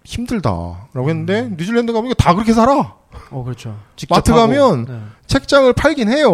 힘들다라고 0.07 1.09
했는데 1.11 1.51
뉴질랜드 1.57 1.93
가보니까 1.93 2.15
다 2.23 2.35
그렇게 2.35 2.53
살아. 2.53 2.95
어, 3.31 3.43
그렇죠. 3.45 3.77
마트 4.09 4.31
하고. 4.31 4.43
가면 4.43 4.85
네. 4.87 5.01
책장을 5.27 5.73
팔긴 5.73 6.09
해요. 6.11 6.31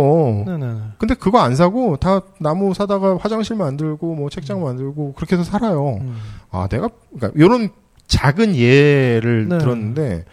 네네네. 0.46 0.80
근데 0.98 1.14
그거 1.14 1.38
안 1.38 1.56
사고 1.56 1.96
다 1.96 2.20
나무 2.38 2.74
사다가 2.74 3.16
화장실 3.18 3.56
만들고 3.56 4.14
뭐 4.14 4.28
책장 4.30 4.62
만들고 4.62 5.14
그렇게 5.14 5.36
해서 5.36 5.44
살아요. 5.44 5.98
음. 6.00 6.16
아, 6.50 6.68
내가 6.68 6.88
그러니까 7.14 7.40
이런 7.42 7.70
작은 8.08 8.56
예를 8.56 9.48
네. 9.48 9.58
들었는데 9.58 10.24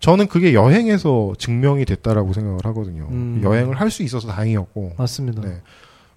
저는 0.00 0.26
그게 0.28 0.52
여행에서 0.52 1.32
증명이 1.38 1.84
됐다라고 1.86 2.32
생각을 2.34 2.58
하거든요. 2.64 3.08
음. 3.10 3.40
여행을 3.42 3.80
할 3.80 3.90
수 3.90 4.02
있어서 4.02 4.28
다행이었고 4.28 4.94
맞습니다. 4.98 5.40
네. 5.40 5.62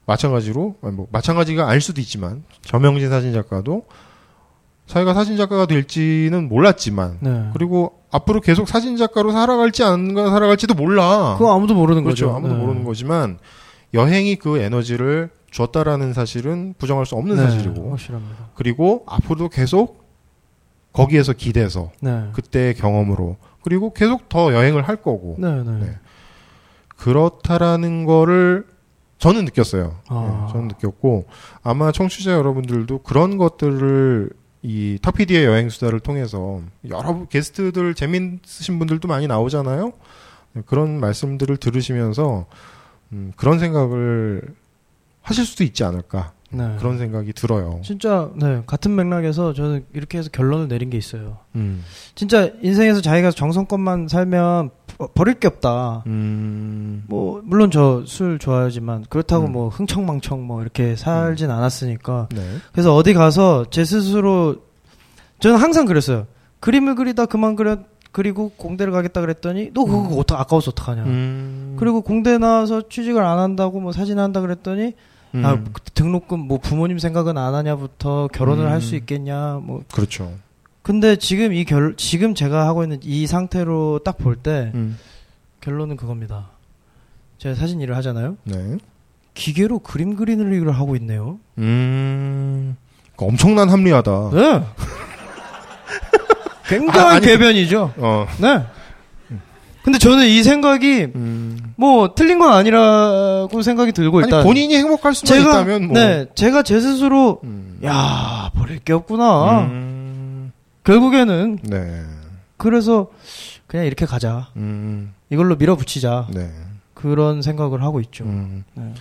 마찬가지로 0.05 0.75
뭐 0.81 1.07
마찬가지가 1.11 1.69
아닐 1.69 1.79
수도 1.79 2.01
있지만 2.01 2.43
저명진 2.63 3.09
사진 3.09 3.31
작가도 3.31 3.85
자기가 4.89 5.13
사진 5.13 5.37
작가가 5.37 5.67
될지는 5.67 6.49
몰랐지만 6.49 7.19
네. 7.19 7.49
그리고 7.53 7.99
앞으로 8.09 8.41
계속 8.41 8.67
사진 8.67 8.97
작가로 8.97 9.31
살아갈지 9.31 9.83
안 9.83 10.15
살아갈지도 10.15 10.73
몰라. 10.73 11.35
그거 11.37 11.55
아무도 11.55 11.75
모르는 11.75 12.03
그렇죠. 12.03 12.25
거죠. 12.25 12.35
아무도 12.35 12.55
네. 12.55 12.59
모르는 12.59 12.83
거지만 12.83 13.37
여행이 13.93 14.37
그 14.37 14.57
에너지를 14.57 15.29
줬다라는 15.51 16.13
사실은 16.13 16.73
부정할 16.79 17.05
수 17.05 17.13
없는 17.15 17.35
네, 17.35 17.43
사실이고 17.43 17.91
확실합니다. 17.91 18.49
그리고 18.55 19.03
앞으로도 19.05 19.49
계속 19.49 20.03
거기에서 20.91 21.33
기대서 21.33 21.91
네. 22.01 22.29
그때의 22.33 22.73
경험으로 22.73 23.37
그리고 23.61 23.93
계속 23.93 24.27
더 24.27 24.55
여행을 24.55 24.87
할 24.87 24.95
거고 24.95 25.35
네, 25.37 25.51
네. 25.63 25.71
네. 25.71 25.97
그렇다라는 26.97 28.05
거를 28.05 28.65
저는 29.19 29.45
느꼈어요. 29.45 29.97
아. 30.07 30.45
네, 30.47 30.51
저는 30.51 30.67
느꼈고 30.69 31.27
아마 31.61 31.91
청취자 31.91 32.31
여러분들도 32.31 33.03
그런 33.03 33.37
것들을 33.37 34.31
이 34.61 34.99
터피디의 35.01 35.45
여행 35.45 35.69
수다를 35.69 35.99
통해서 35.99 36.61
여러 36.89 37.25
게스트들 37.27 37.93
재밌으신 37.93 38.77
분들도 38.79 39.07
많이 39.07 39.27
나오잖아요. 39.27 39.93
네, 40.53 40.61
그런 40.65 40.99
말씀들을 40.99 41.57
들으시면서 41.57 42.45
음, 43.11 43.31
그런 43.35 43.59
생각을 43.59 44.41
하실 45.21 45.45
수도 45.45 45.63
있지 45.63 45.83
않을까 45.83 46.33
네. 46.51 46.75
그런 46.79 46.97
생각이 46.97 47.33
들어요. 47.33 47.79
진짜 47.83 48.31
네 48.35 48.63
같은 48.65 48.95
맥락에서 48.95 49.53
저는 49.53 49.85
이렇게 49.93 50.17
해서 50.17 50.29
결론을 50.31 50.67
내린 50.67 50.89
게 50.89 50.97
있어요. 50.97 51.37
음, 51.55 51.83
진짜 52.15 52.49
인생에서 52.61 53.01
자기가 53.01 53.31
정성껏만 53.31 54.07
살면 54.07 54.71
버- 54.99 55.07
버릴 55.07 55.39
게 55.39 55.47
없다. 55.47 56.03
음, 56.07 57.03
뭐 57.07 57.41
물론 57.43 57.71
저 57.71 58.03
술 58.05 58.37
좋아하지만 58.37 59.05
그렇다고 59.09 59.45
음. 59.47 59.51
뭐 59.53 59.69
흥청망청 59.69 60.45
뭐 60.45 60.61
이렇게 60.61 60.95
살진 60.95 61.49
않았으니까 61.49 62.29
네, 62.35 62.41
그래서 62.71 62.93
어디 62.95 63.13
가서 63.15 63.65
제 63.71 63.83
스스로 63.85 64.57
저는 65.39 65.57
항상 65.57 65.85
그랬어요. 65.85 66.27
그림을 66.59 66.95
그리다 66.95 67.25
그만 67.25 67.55
그려 67.55 67.77
그리고 68.11 68.49
공대를 68.57 68.91
가겠다 68.91 69.21
그랬더니 69.21 69.71
너 69.73 69.85
그거 69.85 70.15
어떡 70.17 70.39
아까워서 70.39 70.71
어떡하냐. 70.71 71.03
음, 71.03 71.75
그리고 71.79 72.01
공대 72.01 72.37
나와서 72.37 72.81
취직을 72.89 73.23
안 73.23 73.39
한다고 73.39 73.79
뭐 73.79 73.91
사진 73.91 74.19
한다 74.19 74.41
그랬더니 74.41 74.93
음, 75.35 75.45
아 75.45 75.57
등록금 75.93 76.39
뭐 76.39 76.57
부모님 76.57 76.97
생각은 76.99 77.37
안 77.37 77.53
하냐부터 77.55 78.27
결혼을 78.33 78.65
음. 78.65 78.71
할수 78.71 78.95
있겠냐 78.95 79.61
뭐 79.63 79.83
그렇죠. 79.93 80.31
근데 80.89 81.15
지금 81.17 81.53
이 81.53 81.65
결 81.65 81.93
지금 81.97 82.33
제가 82.33 82.65
하고 82.65 82.81
있는 82.81 82.99
이 83.03 83.27
상태로 83.27 83.99
딱 84.03 84.17
볼때 84.17 84.71
음, 84.73 84.97
결론은 85.61 85.95
그겁니다. 85.97 86.47
제가 87.37 87.53
사진 87.53 87.79
일을 87.79 87.95
하잖아요. 87.97 88.37
네. 88.43 88.77
기계로 89.35 89.77
그림 89.79 90.15
그리는 90.15 90.51
일을 90.51 90.71
하고 90.71 90.95
있네요. 90.95 91.37
음, 91.59 92.75
그 93.15 93.23
엄청난 93.23 93.69
합리하다. 93.69 94.29
네. 94.33 94.63
굉장한 96.65 97.11
아, 97.11 97.15
아니, 97.17 97.25
궤변이죠. 97.27 97.93
어, 97.97 98.25
네. 98.41 98.63
근데 99.83 99.99
저는 99.99 100.25
이 100.27 100.41
생각이 100.41 101.07
음. 101.13 101.73
뭐 101.75 102.15
틀린 102.15 102.39
건 102.39 102.51
아니라고 102.51 103.61
생각이 103.61 103.91
들고 103.91 104.17
아니, 104.17 104.25
일단 104.25 104.43
본인이 104.43 104.75
행복할 104.75 105.13
수만 105.13 105.37
제가 105.37 105.51
있다면 105.61 105.87
뭐. 105.87 105.93
네 105.99 106.25
제가 106.33 106.63
제 106.63 106.79
스스로 106.81 107.41
음. 107.43 107.79
야 107.85 108.49
버릴 108.55 108.79
게 108.79 108.93
없구나. 108.93 109.61
음. 109.61 109.88
결국에는 110.83 111.59
네. 111.63 112.05
그래서 112.57 113.09
그냥 113.67 113.85
이렇게 113.85 114.05
가자. 114.05 114.49
음. 114.55 115.13
이걸로 115.29 115.55
밀어붙이자. 115.55 116.27
네. 116.33 116.51
그런 116.93 117.41
생각을 117.41 117.81
하고 117.81 118.01
있죠. 118.01 118.25
음. 118.25 118.63
네. 118.73 118.93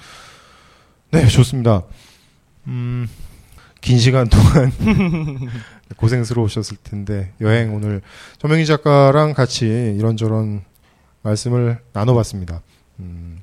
네, 1.11 1.27
좋습니다. 1.27 1.83
음, 2.67 3.09
긴 3.81 3.99
시간 3.99 4.29
동안 4.29 4.71
고생스러우셨을 5.97 6.77
텐데 6.83 7.33
여행 7.41 7.75
오늘 7.75 8.03
전명희 8.39 8.67
작가랑 8.67 9.33
같이 9.33 9.67
이런저런 9.97 10.63
말씀을 11.23 11.81
나눠봤습니다. 11.93 12.63
음, 13.01 13.41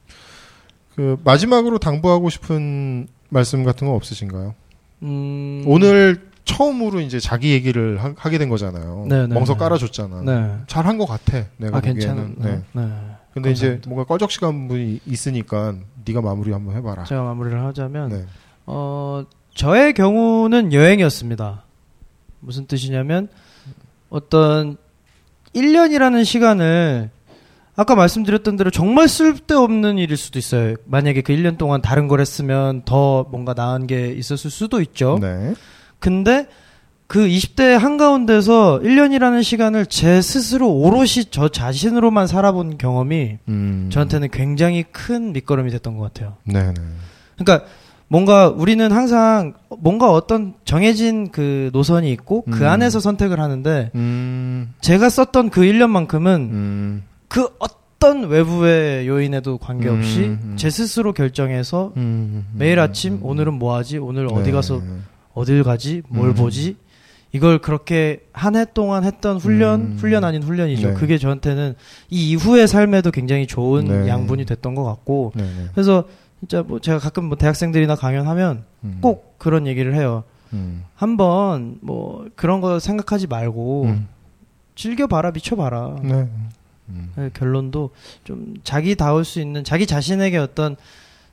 그 0.95 1.17
마지막으로 1.23 1.79
당부하고 1.79 2.29
싶은 2.29 3.07
말씀 3.29 3.63
같은 3.63 3.87
거 3.87 3.93
없으신가요? 3.93 4.53
음, 5.01 5.63
오늘 5.65 6.29
처음으로 6.45 7.01
이제 7.01 7.19
자기 7.19 7.51
얘기를 7.51 7.97
하, 8.01 8.13
게된 8.13 8.49
거잖아요. 8.49 9.05
네, 9.09 9.27
네, 9.27 9.33
멍석 9.33 9.57
네. 9.57 9.63
깔아줬잖아. 9.63 10.21
네. 10.21 10.57
잘한 10.67 10.97
것 10.97 11.05
같아. 11.05 11.45
내가 11.57 11.77
아 11.77 11.81
보기에는. 11.81 11.99
괜찮은. 11.99 12.35
네. 12.37 12.61
네. 12.73 12.91
근데 13.33 13.51
이제 13.51 13.65
감사합니다. 13.65 13.89
뭔가 13.89 14.03
꺼적시간 14.05 14.67
분이 14.67 15.01
있으니까 15.05 15.75
네가 16.05 16.21
마무리 16.21 16.51
한번 16.51 16.75
해봐라. 16.77 17.03
제가 17.03 17.23
마무리를 17.23 17.61
하자면 17.65 18.09
네. 18.09 18.25
어 18.65 19.25
저의 19.53 19.93
경우는 19.93 20.71
여행이었습니다. 20.71 21.63
무슨 22.39 22.67
뜻이냐면 22.67 23.27
어떤 24.09 24.77
1년이라는 25.55 26.23
시간을 26.23 27.09
아까 27.77 27.95
말씀드렸던 27.95 28.55
대로 28.55 28.69
정말 28.69 29.07
쓸데없는 29.09 29.97
일일 29.97 30.15
수도 30.15 30.39
있어요. 30.39 30.75
만약에 30.85 31.21
그 31.21 31.33
1년 31.33 31.57
동안 31.57 31.81
다른 31.81 32.07
걸 32.07 32.21
했으면 32.21 32.83
더 32.85 33.23
뭔가 33.31 33.53
나은 33.53 33.87
게 33.87 34.11
있었을 34.13 34.49
수도 34.49 34.79
있죠. 34.81 35.17
네. 35.19 35.55
근데 35.99 36.47
그 37.07 37.19
20대 37.27 37.77
한가운데서 37.77 38.79
1년이라는 38.83 39.43
시간을 39.43 39.85
제 39.85 40.21
스스로 40.21 40.71
오롯이 40.71 41.25
저 41.29 41.49
자신으로만 41.49 42.27
살아본 42.27 42.77
경험이 42.77 43.37
음. 43.47 43.89
저한테는 43.91 44.29
굉장히 44.31 44.83
큰 44.83 45.31
밑거름이 45.33 45.69
됐던 45.71 45.97
것 45.97 46.13
같아요. 46.13 46.37
네네. 46.45 46.73
그러니까 47.37 47.67
뭔가 48.07 48.49
우리는 48.49 48.91
항상 48.91 49.53
뭔가 49.79 50.11
어떤 50.11 50.53
정해진 50.63 51.31
그 51.31 51.69
노선이 51.73 52.11
있고 52.11 52.43
그 52.43 52.63
음. 52.63 52.67
안에서 52.67 52.99
선택을 52.99 53.39
하는데 53.39 53.91
음. 53.95 54.73
제가 54.81 55.09
썼던 55.09 55.49
그 55.49 55.61
1년만큼은 55.61 56.25
음. 56.51 57.03
그 57.27 57.49
어떤 57.59 58.27
외부의 58.27 59.07
요인에도 59.07 59.57
관계없이 59.57 60.19
음, 60.19 60.39
음. 60.43 60.53
제 60.57 60.69
스스로 60.69 61.13
결정해서 61.13 61.93
음. 61.97 62.45
매일 62.53 62.79
아침 62.79 63.19
오늘은 63.23 63.53
뭐 63.53 63.75
하지 63.75 63.97
오늘 63.97 64.27
어디 64.27 64.45
네. 64.45 64.51
가서 64.51 64.81
어딜 65.35 65.63
가지? 65.63 66.01
뭘 66.09 66.29
음. 66.29 66.33
보지? 66.33 66.77
이걸 67.31 67.59
그렇게 67.59 68.25
한 68.31 68.55
해 68.55 68.65
동안 68.73 69.03
했던 69.03 69.37
훈련, 69.37 69.81
음. 69.81 69.97
훈련 69.99 70.23
아닌 70.23 70.41
훈련이죠. 70.41 70.87
네. 70.89 70.93
그게 70.93 71.17
저한테는 71.17 71.75
이 72.09 72.29
이후의 72.31 72.67
삶에도 72.67 73.11
굉장히 73.11 73.45
좋은 73.45 73.85
네. 73.85 74.07
양분이 74.07 74.45
됐던 74.45 74.73
것 74.73 74.83
같고, 74.85 75.33
네, 75.35 75.43
네. 75.43 75.65
그래서 75.73 76.05
진짜 76.39 76.63
뭐 76.63 76.79
제가 76.79 76.97
가끔 76.99 77.25
뭐 77.25 77.37
대학생들이나 77.37 77.95
강연하면 77.95 78.63
음. 78.85 78.99
꼭 79.01 79.37
그런 79.37 79.67
얘기를 79.67 79.93
해요. 79.95 80.23
음. 80.53 80.85
한번 80.95 81.77
뭐 81.81 82.25
그런 82.35 82.61
거 82.61 82.79
생각하지 82.79 83.27
말고 83.27 83.83
음. 83.85 84.07
즐겨봐라, 84.75 85.31
미쳐봐라. 85.31 85.97
네. 86.03 86.29
음. 86.87 87.11
네, 87.17 87.29
결론도 87.33 87.89
좀 88.23 88.53
자기 88.63 88.95
다울 88.95 89.25
수 89.25 89.41
있는 89.41 89.63
자기 89.65 89.85
자신에게 89.87 90.37
어떤 90.37 90.75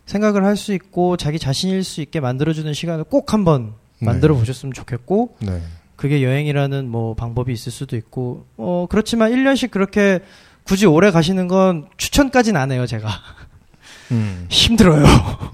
생각을 0.06 0.44
할 0.44 0.56
수 0.56 0.72
있고 0.72 1.16
자기 1.16 1.38
자신일 1.38 1.84
수 1.84 2.00
있게 2.00 2.18
만들어주는 2.18 2.72
시간을 2.72 3.04
꼭 3.04 3.32
한번 3.32 3.66
네. 3.66 3.72
만들어 4.04 4.34
보셨으면 4.34 4.72
좋겠고 4.72 5.36
네. 5.40 5.60
그게 5.96 6.22
여행이라는 6.22 6.88
뭐 6.88 7.14
방법이 7.14 7.52
있을 7.52 7.70
수도 7.72 7.96
있고 7.96 8.46
어 8.56 8.86
그렇지만 8.90 9.30
1년씩 9.32 9.70
그렇게 9.70 10.20
굳이 10.64 10.86
오래 10.86 11.10
가시는 11.10 11.48
건 11.48 11.86
추천까지는 11.96 12.60
안 12.60 12.72
해요 12.72 12.86
제가 12.86 13.08
음. 14.10 14.46
힘들어요 14.50 15.04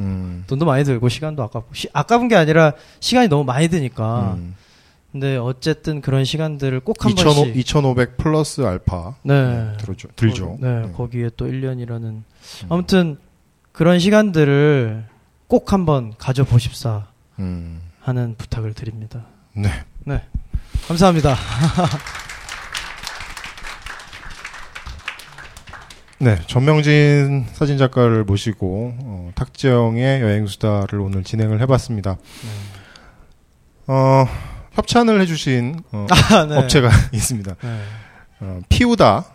음. 0.00 0.44
돈도 0.46 0.64
많이 0.64 0.84
들고 0.84 1.08
시간도 1.08 1.42
아깝고 1.42 1.74
시- 1.74 1.88
아까운 1.92 2.28
게 2.28 2.36
아니라 2.36 2.72
시간이 3.00 3.28
너무 3.28 3.44
많이 3.44 3.68
드니까 3.68 4.34
음. 4.38 4.54
근데 5.12 5.36
어쨌든 5.38 6.02
그런 6.02 6.24
시간들을 6.26 6.80
꼭한 6.80 7.12
2500, 7.12 7.34
번씩 7.34 7.56
2500 7.56 8.16
플러스 8.18 8.60
알파 8.60 9.14
네. 9.22 9.72
들죠. 9.78 10.08
들죠. 10.16 10.58
거- 10.58 10.58
네, 10.60 10.92
거기에 10.92 11.30
또 11.36 11.46
1년이라는 11.46 12.02
음. 12.04 12.24
아무튼 12.68 13.16
그런 13.72 13.98
시간들을 13.98 15.04
꼭 15.46 15.72
한번 15.72 16.12
가져 16.18 16.44
보십사 16.44 17.06
음. 17.38 17.80
하는 18.08 18.34
부탁을 18.38 18.72
드립니다. 18.72 19.26
네. 19.52 19.68
네. 20.04 20.22
감사합니다. 20.86 21.36
네, 26.20 26.36
전명진 26.46 27.46
사진 27.52 27.76
작가를 27.78 28.24
모시고 28.24 28.94
어, 28.98 29.30
탁지영의 29.34 30.22
여행 30.22 30.46
수다를 30.46 31.00
오늘 31.00 31.22
진행을 31.22 31.60
해봤습니다. 31.60 32.16
어, 33.86 34.26
협찬을 34.72 35.20
해주신 35.20 35.82
어, 35.92 36.06
아, 36.10 36.46
네. 36.46 36.56
업체가 36.56 36.88
있습니다. 37.12 37.56
네. 37.60 37.80
어, 38.40 38.60
피우다, 38.70 39.26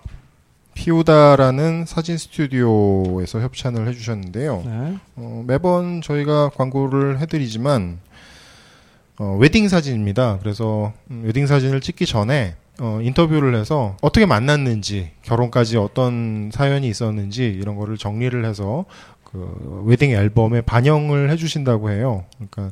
피우다라는 0.73 1.85
사진 1.85 2.17
스튜디오에서 2.17 3.39
협찬을 3.39 3.87
해주셨는데요. 3.89 4.63
네. 4.65 4.97
어, 5.15 5.43
매번 5.45 6.01
저희가 6.01 6.49
광고를 6.49 7.19
해드리지만 7.19 7.99
어, 9.19 9.37
웨딩 9.39 9.69
사진입니다. 9.69 10.39
그래서 10.39 10.93
음, 11.11 11.23
웨딩 11.25 11.45
사진을 11.47 11.81
찍기 11.81 12.05
전에 12.05 12.55
어, 12.79 12.99
인터뷰를 13.01 13.55
해서 13.55 13.95
어떻게 14.01 14.25
만났는지 14.25 15.11
결혼까지 15.21 15.77
어떤 15.77 16.49
사연이 16.51 16.87
있었는지 16.87 17.45
이런 17.45 17.75
거를 17.75 17.97
정리를 17.97 18.43
해서 18.45 18.85
그 19.23 19.83
웨딩 19.85 20.11
앨범에 20.11 20.61
반영을 20.61 21.29
해주신다고 21.31 21.91
해요. 21.91 22.25
그러니까 22.35 22.71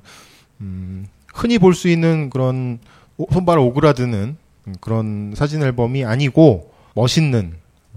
음, 0.61 1.07
흔히 1.33 1.57
볼 1.59 1.73
수 1.73 1.87
있는 1.87 2.29
그런 2.29 2.79
오- 3.17 3.27
손발 3.31 3.59
오그라드는 3.59 4.37
음, 4.67 4.75
그런 4.81 5.33
사진 5.35 5.61
앨범이 5.61 6.05
아니고 6.05 6.71
멋있는 6.95 7.53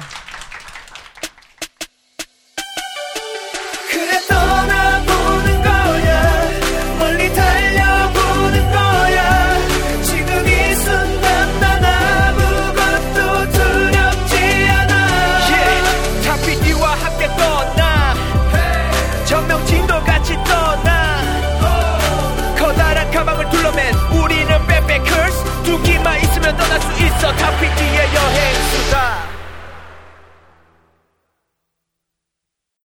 떠날 26.57 26.79
수 26.81 26.91
있어. 27.03 27.31
탑피티의 27.35 28.15
여행수다. 28.15 29.30